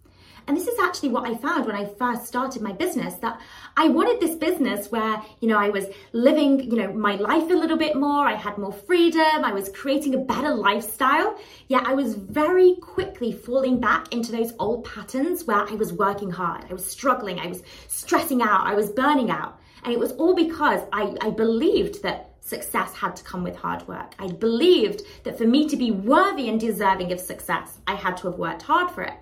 And 0.49 0.57
this 0.57 0.67
is 0.67 0.79
actually 0.79 1.09
what 1.09 1.29
I 1.29 1.35
found 1.35 1.67
when 1.67 1.75
I 1.75 1.85
first 1.85 2.25
started 2.25 2.63
my 2.63 2.71
business 2.71 3.13
that 3.17 3.39
I 3.77 3.87
wanted 3.87 4.19
this 4.19 4.35
business 4.35 4.91
where, 4.91 5.21
you 5.41 5.47
know, 5.47 5.59
I 5.59 5.69
was 5.69 5.85
living, 6.11 6.59
you 6.59 6.75
know, 6.75 6.91
my 6.91 7.17
life 7.17 7.51
a 7.51 7.53
little 7.53 7.77
bit 7.77 7.95
more, 7.95 8.25
I 8.25 8.33
had 8.33 8.57
more 8.57 8.73
freedom, 8.73 9.45
I 9.45 9.53
was 9.53 9.69
creating 9.69 10.15
a 10.15 10.17
better 10.17 10.49
lifestyle. 10.49 11.37
Yet 11.67 11.85
I 11.85 11.93
was 11.93 12.15
very 12.15 12.77
quickly 12.81 13.31
falling 13.31 13.79
back 13.79 14.11
into 14.11 14.31
those 14.31 14.51
old 14.57 14.85
patterns 14.85 15.43
where 15.43 15.69
I 15.69 15.75
was 15.75 15.93
working 15.93 16.31
hard, 16.31 16.65
I 16.67 16.73
was 16.73 16.83
struggling, 16.83 17.39
I 17.39 17.45
was 17.45 17.61
stressing 17.87 18.41
out, 18.41 18.65
I 18.65 18.73
was 18.73 18.89
burning 18.89 19.29
out. 19.29 19.59
And 19.83 19.93
it 19.93 19.99
was 19.99 20.13
all 20.13 20.33
because 20.33 20.81
I, 20.91 21.15
I 21.21 21.29
believed 21.29 22.01
that 22.01 22.37
success 22.39 22.95
had 22.95 23.15
to 23.17 23.23
come 23.23 23.43
with 23.43 23.55
hard 23.55 23.87
work. 23.87 24.15
I 24.17 24.29
believed 24.29 25.03
that 25.25 25.37
for 25.37 25.45
me 25.45 25.69
to 25.69 25.77
be 25.77 25.91
worthy 25.91 26.49
and 26.49 26.59
deserving 26.59 27.11
of 27.11 27.19
success, 27.19 27.77
I 27.85 27.93
had 27.93 28.17
to 28.17 28.31
have 28.31 28.39
worked 28.39 28.63
hard 28.63 28.89
for 28.89 29.03
it. 29.03 29.13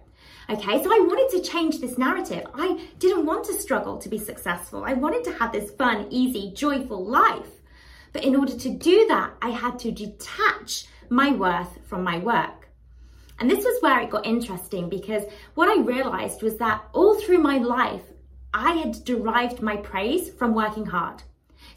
Okay, 0.49 0.81
so 0.81 0.89
I 0.89 0.99
wanted 1.05 1.29
to 1.31 1.49
change 1.49 1.81
this 1.81 1.97
narrative. 1.97 2.45
I 2.53 2.87
didn't 2.99 3.25
want 3.25 3.43
to 3.45 3.53
struggle 3.53 3.97
to 3.97 4.07
be 4.07 4.17
successful. 4.17 4.85
I 4.85 4.93
wanted 4.93 5.25
to 5.25 5.33
have 5.33 5.51
this 5.51 5.71
fun, 5.71 6.07
easy, 6.09 6.53
joyful 6.55 7.05
life. 7.05 7.51
But 8.13 8.23
in 8.23 8.33
order 8.33 8.57
to 8.57 8.69
do 8.69 9.07
that, 9.09 9.33
I 9.41 9.49
had 9.49 9.77
to 9.79 9.91
detach 9.91 10.85
my 11.09 11.31
worth 11.31 11.77
from 11.85 12.01
my 12.01 12.19
work. 12.19 12.69
And 13.39 13.51
this 13.51 13.65
was 13.65 13.81
where 13.81 13.99
it 13.99 14.09
got 14.09 14.25
interesting 14.25 14.87
because 14.87 15.23
what 15.55 15.67
I 15.67 15.81
realized 15.81 16.41
was 16.41 16.55
that 16.59 16.81
all 16.93 17.19
through 17.19 17.39
my 17.39 17.57
life, 17.57 18.03
I 18.53 18.71
had 18.71 19.03
derived 19.03 19.61
my 19.61 19.75
praise 19.75 20.29
from 20.29 20.55
working 20.55 20.85
hard. 20.85 21.23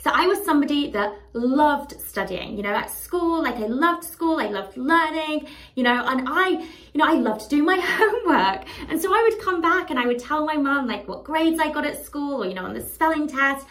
So 0.02 0.10
I 0.14 0.26
was 0.26 0.42
somebody 0.46 0.90
that 0.92 1.14
loved 1.34 2.00
studying, 2.00 2.56
you 2.56 2.62
know, 2.62 2.74
at 2.74 2.90
school, 2.90 3.42
like 3.42 3.56
I 3.56 3.66
loved 3.66 4.02
school, 4.02 4.40
I 4.40 4.46
loved 4.46 4.78
learning, 4.78 5.46
you 5.74 5.82
know, 5.82 6.06
and 6.06 6.26
I, 6.26 6.48
you 6.48 6.98
know, 6.98 7.04
I 7.04 7.14
loved 7.14 7.50
doing 7.50 7.66
my 7.66 7.78
homework. 7.82 8.66
And 8.88 9.00
so 9.00 9.12
I 9.14 9.22
would 9.22 9.38
come 9.42 9.60
back 9.60 9.90
and 9.90 9.98
I 9.98 10.06
would 10.06 10.18
tell 10.18 10.46
my 10.46 10.56
mum 10.56 10.86
like 10.86 11.06
what 11.06 11.24
grades 11.24 11.60
I 11.60 11.70
got 11.70 11.84
at 11.84 12.02
school 12.02 12.42
or, 12.42 12.46
you 12.46 12.54
know, 12.54 12.64
on 12.64 12.72
the 12.72 12.80
spelling 12.80 13.28
test. 13.28 13.66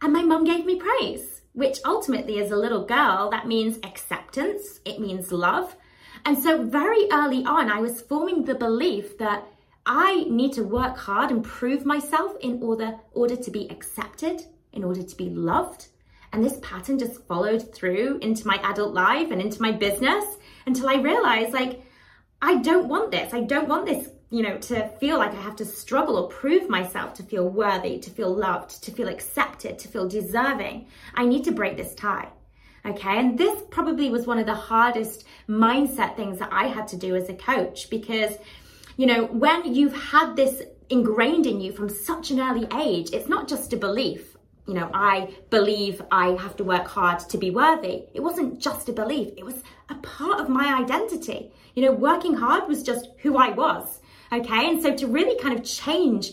And 0.00 0.10
my 0.10 0.22
mum 0.22 0.44
gave 0.44 0.64
me 0.64 0.80
praise, 0.80 1.42
which 1.52 1.80
ultimately 1.84 2.40
as 2.40 2.50
a 2.50 2.56
little 2.56 2.86
girl, 2.86 3.28
that 3.30 3.46
means 3.46 3.78
acceptance. 3.84 4.80
It 4.86 5.00
means 5.00 5.32
love. 5.32 5.76
And 6.24 6.38
so 6.42 6.64
very 6.64 7.08
early 7.12 7.44
on, 7.44 7.70
I 7.70 7.80
was 7.80 8.00
forming 8.00 8.44
the 8.44 8.54
belief 8.54 9.18
that 9.18 9.46
I 9.84 10.24
need 10.30 10.54
to 10.54 10.62
work 10.62 10.96
hard 10.96 11.30
and 11.30 11.44
prove 11.44 11.84
myself 11.84 12.36
in 12.40 12.62
order, 12.62 12.94
order 13.12 13.36
to 13.36 13.50
be 13.50 13.68
accepted 13.68 14.46
in 14.74 14.84
order 14.84 15.02
to 15.02 15.16
be 15.16 15.30
loved. 15.30 15.88
And 16.32 16.44
this 16.44 16.58
pattern 16.62 16.98
just 16.98 17.24
followed 17.26 17.72
through 17.72 18.18
into 18.18 18.46
my 18.46 18.56
adult 18.64 18.92
life 18.92 19.30
and 19.30 19.40
into 19.40 19.62
my 19.62 19.70
business 19.70 20.24
until 20.66 20.88
I 20.88 20.96
realized 20.96 21.52
like, 21.52 21.82
I 22.42 22.56
don't 22.56 22.88
want 22.88 23.10
this. 23.12 23.32
I 23.32 23.42
don't 23.42 23.68
want 23.68 23.86
this, 23.86 24.08
you 24.30 24.42
know, 24.42 24.58
to 24.58 24.88
feel 24.98 25.18
like 25.18 25.32
I 25.32 25.40
have 25.40 25.56
to 25.56 25.64
struggle 25.64 26.16
or 26.16 26.28
prove 26.28 26.68
myself 26.68 27.14
to 27.14 27.22
feel 27.22 27.48
worthy, 27.48 27.98
to 28.00 28.10
feel 28.10 28.34
loved, 28.34 28.82
to 28.82 28.90
feel 28.90 29.08
accepted, 29.08 29.78
to 29.78 29.88
feel 29.88 30.08
deserving. 30.08 30.88
I 31.14 31.24
need 31.24 31.44
to 31.44 31.52
break 31.52 31.76
this 31.76 31.94
tie. 31.94 32.28
Okay. 32.84 33.18
And 33.18 33.38
this 33.38 33.62
probably 33.70 34.10
was 34.10 34.26
one 34.26 34.38
of 34.38 34.46
the 34.46 34.54
hardest 34.54 35.24
mindset 35.48 36.16
things 36.16 36.38
that 36.40 36.52
I 36.52 36.66
had 36.66 36.88
to 36.88 36.96
do 36.96 37.14
as 37.16 37.28
a 37.28 37.34
coach 37.34 37.88
because, 37.88 38.36
you 38.96 39.06
know, 39.06 39.24
when 39.26 39.72
you've 39.72 39.96
had 39.96 40.36
this 40.36 40.62
ingrained 40.90 41.46
in 41.46 41.60
you 41.60 41.72
from 41.72 41.88
such 41.88 42.30
an 42.30 42.40
early 42.40 42.66
age, 42.76 43.10
it's 43.12 43.28
not 43.28 43.48
just 43.48 43.72
a 43.72 43.76
belief 43.76 44.33
you 44.66 44.74
know, 44.74 44.90
I 44.94 45.34
believe 45.50 46.02
I 46.10 46.28
have 46.40 46.56
to 46.56 46.64
work 46.64 46.86
hard 46.86 47.20
to 47.20 47.38
be 47.38 47.50
worthy. 47.50 48.04
It 48.14 48.20
wasn't 48.20 48.60
just 48.60 48.88
a 48.88 48.92
belief, 48.92 49.32
it 49.36 49.44
was 49.44 49.62
a 49.88 49.94
part 49.96 50.40
of 50.40 50.48
my 50.48 50.74
identity. 50.80 51.52
You 51.74 51.82
know, 51.84 51.92
working 51.92 52.34
hard 52.34 52.68
was 52.68 52.82
just 52.82 53.08
who 53.18 53.36
I 53.36 53.50
was. 53.50 54.00
Okay. 54.32 54.68
And 54.68 54.82
so 54.82 54.94
to 54.94 55.06
really 55.06 55.38
kind 55.40 55.58
of 55.58 55.64
change 55.64 56.32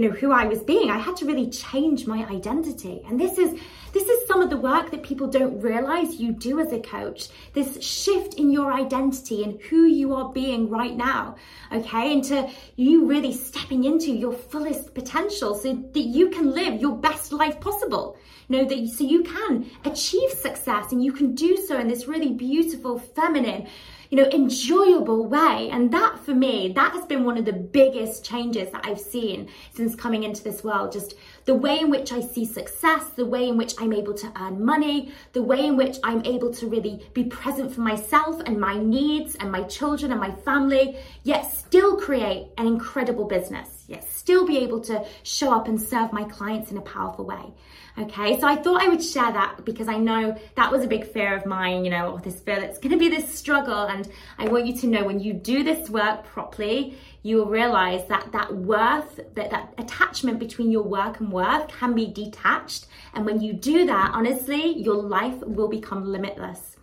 you 0.00 0.08
know 0.08 0.16
who 0.16 0.32
I 0.32 0.46
was 0.46 0.62
being. 0.62 0.90
I 0.90 0.96
had 0.96 1.16
to 1.18 1.26
really 1.26 1.50
change 1.50 2.06
my 2.06 2.24
identity. 2.24 3.02
And 3.06 3.20
this 3.20 3.36
is 3.36 3.60
this 3.92 4.08
is 4.08 4.26
some 4.26 4.40
of 4.40 4.48
the 4.48 4.56
work 4.56 4.90
that 4.92 5.02
people 5.02 5.26
don't 5.26 5.60
realize 5.60 6.14
you 6.14 6.32
do 6.32 6.58
as 6.58 6.72
a 6.72 6.80
coach. 6.80 7.28
This 7.52 7.82
shift 7.84 8.34
in 8.34 8.50
your 8.50 8.72
identity 8.72 9.44
and 9.44 9.60
who 9.60 9.84
you 9.84 10.14
are 10.14 10.32
being 10.32 10.70
right 10.70 10.96
now. 10.96 11.36
Okay? 11.70 12.12
Into 12.14 12.48
you 12.76 13.04
really 13.04 13.34
stepping 13.34 13.84
into 13.84 14.10
your 14.10 14.32
fullest 14.32 14.94
potential 14.94 15.54
so 15.54 15.74
that 15.74 16.00
you 16.00 16.30
can 16.30 16.50
live 16.52 16.80
your 16.80 16.96
best 16.96 17.30
life 17.30 17.60
possible. 17.60 18.16
You 18.48 18.56
know 18.56 18.64
that 18.70 18.88
so 18.88 19.04
you 19.04 19.22
can 19.22 19.70
achieve 19.84 20.30
success 20.30 20.92
and 20.92 21.04
you 21.04 21.12
can 21.12 21.34
do 21.34 21.58
so 21.58 21.78
in 21.78 21.88
this 21.88 22.08
really 22.08 22.32
beautiful 22.32 22.98
feminine 22.98 23.68
you 24.10 24.16
know, 24.18 24.28
enjoyable 24.32 25.26
way. 25.26 25.70
And 25.72 25.92
that 25.92 26.18
for 26.18 26.34
me, 26.34 26.72
that 26.74 26.92
has 26.92 27.06
been 27.06 27.24
one 27.24 27.38
of 27.38 27.44
the 27.44 27.52
biggest 27.52 28.24
changes 28.24 28.70
that 28.72 28.84
I've 28.84 29.00
seen 29.00 29.48
since 29.72 29.94
coming 29.94 30.24
into 30.24 30.42
this 30.42 30.62
world. 30.64 30.92
Just 30.92 31.14
the 31.44 31.54
way 31.54 31.78
in 31.78 31.90
which 31.90 32.12
I 32.12 32.20
see 32.20 32.44
success, 32.44 33.04
the 33.10 33.24
way 33.24 33.48
in 33.48 33.56
which 33.56 33.74
I'm 33.78 33.92
able 33.92 34.14
to 34.14 34.32
earn 34.36 34.64
money, 34.64 35.12
the 35.32 35.42
way 35.42 35.64
in 35.64 35.76
which 35.76 35.98
I'm 36.02 36.24
able 36.26 36.52
to 36.54 36.66
really 36.66 37.06
be 37.14 37.24
present 37.24 37.72
for 37.72 37.80
myself 37.80 38.40
and 38.46 38.60
my 38.60 38.76
needs 38.76 39.36
and 39.36 39.50
my 39.50 39.62
children 39.62 40.10
and 40.10 40.20
my 40.20 40.32
family, 40.32 40.96
yet 41.22 41.42
still 41.52 41.96
create 41.96 42.48
an 42.58 42.66
incredible 42.66 43.26
business, 43.26 43.79
yet 43.90 44.08
still 44.10 44.46
be 44.46 44.58
able 44.58 44.80
to 44.80 45.04
show 45.24 45.52
up 45.52 45.68
and 45.68 45.80
serve 45.80 46.12
my 46.12 46.24
clients 46.24 46.70
in 46.70 46.78
a 46.78 46.82
powerful 46.82 47.24
way. 47.26 47.52
Okay, 47.98 48.38
so 48.40 48.46
I 48.46 48.56
thought 48.56 48.80
I 48.80 48.88
would 48.88 49.02
share 49.02 49.32
that 49.32 49.64
because 49.64 49.88
I 49.88 49.98
know 49.98 50.38
that 50.54 50.70
was 50.70 50.84
a 50.84 50.86
big 50.86 51.06
fear 51.06 51.36
of 51.36 51.44
mine, 51.44 51.84
you 51.84 51.90
know, 51.90 52.14
oh, 52.14 52.18
this 52.18 52.38
fear 52.40 52.60
that's 52.60 52.78
to 52.78 52.96
be 52.96 53.08
this 53.08 53.34
struggle. 53.34 53.86
And 53.86 54.08
I 54.38 54.48
want 54.48 54.66
you 54.66 54.76
to 54.78 54.86
know 54.86 55.04
when 55.04 55.18
you 55.18 55.32
do 55.32 55.64
this 55.64 55.90
work 55.90 56.24
properly, 56.24 56.96
you 57.22 57.36
will 57.36 57.46
realize 57.46 58.06
that 58.08 58.30
that 58.32 58.54
worth, 58.54 59.16
that, 59.34 59.50
that 59.50 59.74
attachment 59.76 60.38
between 60.38 60.70
your 60.70 60.84
work 60.84 61.20
and 61.20 61.32
worth 61.32 61.68
can 61.68 61.94
be 61.94 62.06
detached. 62.06 62.86
And 63.12 63.26
when 63.26 63.40
you 63.40 63.52
do 63.52 63.86
that, 63.86 64.12
honestly, 64.14 64.78
your 64.78 64.96
life 64.96 65.38
will 65.40 65.68
become 65.68 66.04
limitless. 66.04 66.76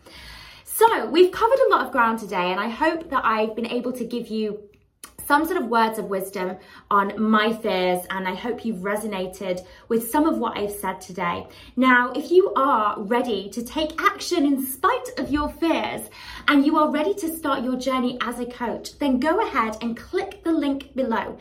So, 0.65 1.09
we've 1.09 1.31
covered 1.31 1.57
a 1.57 1.69
lot 1.69 1.87
of 1.87 1.91
ground 1.91 2.19
today, 2.19 2.51
and 2.51 2.59
I 2.59 2.69
hope 2.69 3.09
that 3.09 3.25
I've 3.25 3.55
been 3.55 3.65
able 3.65 3.91
to 3.93 4.05
give 4.05 4.27
you 4.27 4.59
some 5.27 5.45
sort 5.45 5.61
of 5.61 5.67
words 5.67 5.99
of 5.99 6.05
wisdom 6.05 6.57
on 6.89 7.21
my 7.21 7.51
fears, 7.51 8.05
and 8.09 8.27
I 8.27 8.33
hope 8.33 8.63
you've 8.63 8.77
resonated 8.77 9.65
with 9.89 10.09
some 10.09 10.25
of 10.25 10.37
what 10.37 10.57
I've 10.57 10.71
said 10.71 11.01
today. 11.01 11.45
Now, 11.75 12.11
if 12.13 12.31
you 12.31 12.53
are 12.53 12.99
ready 13.01 13.49
to 13.49 13.63
take 13.63 14.01
action 14.01 14.45
in 14.45 14.65
spite 14.65 15.09
of 15.17 15.29
your 15.29 15.49
fears 15.49 16.09
and 16.47 16.65
you 16.65 16.77
are 16.77 16.89
ready 16.89 17.13
to 17.15 17.35
start 17.35 17.63
your 17.63 17.75
journey 17.75 18.17
as 18.21 18.39
a 18.39 18.45
coach, 18.45 18.97
then 18.99 19.19
go 19.19 19.45
ahead 19.45 19.77
and 19.81 19.97
click 19.97 20.43
the 20.43 20.51
link 20.53 20.95
below. 20.95 21.37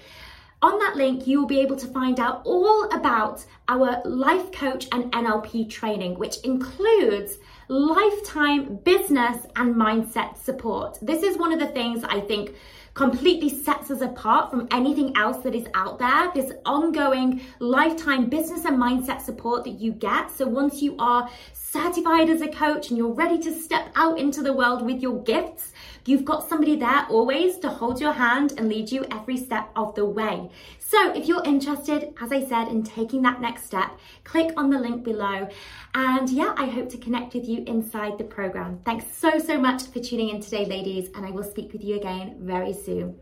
On 0.63 0.79
that 0.79 0.97
link, 0.97 1.27
you 1.27 1.39
will 1.39 1.47
be 1.47 1.61
able 1.61 1.77
to 1.77 1.87
find 1.87 2.19
out 2.19 2.43
all 2.45 2.85
about 2.91 3.45
our 3.69 4.01
life 4.05 4.51
coach 4.53 4.89
and 4.91 5.13
NLP 5.13 5.69
training, 5.71 6.19
which 6.19 6.39
includes 6.39 7.39
lifetime 7.69 8.77
business 8.77 9.47
and 9.55 9.75
mindset 9.75 10.39
support. 10.39 10.99
This 11.03 11.23
is 11.23 11.37
one 11.37 11.53
of 11.53 11.61
the 11.61 11.67
things 11.67 12.03
I 12.05 12.21
think 12.21 12.55
completely 12.97 13.51
sets 13.51 13.91
us 13.91 14.01
apart 14.01 14.51
from 14.51 14.67
anything 14.71 15.15
else 15.17 15.45
that 15.45 15.55
is 15.55 15.67
out 15.75 15.99
there. 15.99 16.33
This 16.35 16.51
ongoing 16.65 17.43
lifetime 17.61 18.31
business 18.31 18.65
and 18.65 18.79
mindset 18.79 19.21
support 19.21 19.65
that 19.65 19.79
you 19.79 19.93
get. 19.93 20.31
So 20.31 20.47
once 20.47 20.81
you 20.81 20.97
are 20.99 21.29
certified 21.53 22.31
as 22.31 22.41
a 22.41 22.49
coach 22.49 22.89
and 22.89 22.97
you're 22.97 23.13
ready 23.13 23.39
to 23.41 23.53
step 23.53 23.93
out 23.97 24.19
into 24.19 24.43
the 24.43 24.55
world 24.55 24.81
with 24.81 25.03
your 25.03 25.23
gifts, 25.25 25.73
you've 26.09 26.25
got 26.25 26.49
somebody 26.49 26.77
there 26.77 27.07
always 27.09 27.59
to 27.59 27.69
hold 27.69 28.01
your 28.01 28.13
hand 28.13 28.55
and 28.57 28.69
lead 28.69 28.91
you 28.91 29.05
every 29.11 29.37
step 29.37 29.71
of 29.77 29.95
the 29.95 30.05
way. 30.05 30.51
So 30.79 31.13
if 31.13 31.27
you're 31.27 31.45
interested, 31.45 32.15
as 32.21 32.33
I 32.33 32.45
said, 32.45 32.69
in 32.69 32.83
taking 32.83 33.23
that 33.23 33.41
next 33.41 33.65
step, 33.65 33.91
click 34.25 34.53
on 34.57 34.71
the 34.71 34.79
link 34.79 35.05
below. 35.05 35.49
And 35.95 36.31
yeah, 36.31 36.55
I 36.57 36.67
hope 36.67 36.89
to 36.91 36.99
connect 36.99 37.35
with 37.35 37.49
you 37.49 37.65
inside 37.67 38.19
the 38.19 38.25
program. 38.25 38.81
Thanks 38.85 39.07
so, 39.17 39.39
so 39.39 39.59
much 39.59 39.85
for 39.85 40.01
tuning 40.01 40.31
in 40.31 40.41
today, 40.41 40.65
ladies, 40.65 41.11
and 41.15 41.27
I 41.27 41.31
will 41.31 41.45
speak 41.45 41.73
with 41.73 41.83
you 41.83 41.97
again 41.97 42.37
very 42.41 42.73
soon. 42.73 43.17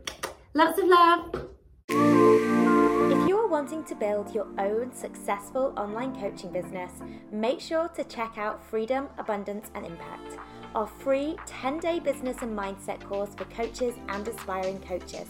Lots 0.53 0.79
of 0.79 0.85
love 0.87 1.49
If 1.89 3.29
you're 3.29 3.47
wanting 3.47 3.83
to 3.85 3.95
build 3.95 4.33
your 4.33 4.47
own 4.57 4.93
successful 4.93 5.73
online 5.77 6.19
coaching 6.19 6.51
business, 6.51 6.91
make 7.31 7.59
sure 7.59 7.87
to 7.89 8.03
check 8.03 8.37
out 8.37 8.63
Freedom, 8.63 9.07
Abundance 9.17 9.69
and 9.75 9.85
Impact, 9.85 10.37
our 10.75 10.85
free 10.85 11.35
10 11.45 11.79
day 11.79 11.99
business 11.99 12.41
and 12.41 12.57
mindset 12.57 13.01
course 13.01 13.33
for 13.35 13.45
coaches 13.45 13.95
and 14.09 14.27
aspiring 14.27 14.79
coaches. 14.81 15.27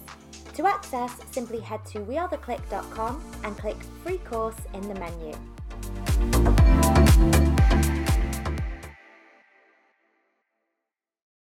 To 0.56 0.66
access, 0.68 1.12
simply 1.32 1.60
head 1.60 1.86
to 1.88 2.00
wearetheclique.com 2.00 3.22
and 3.44 3.58
click 3.58 3.78
free 4.04 4.18
course 4.20 4.56
in 4.74 4.82
the 4.88 4.96
menu. 4.96 6.75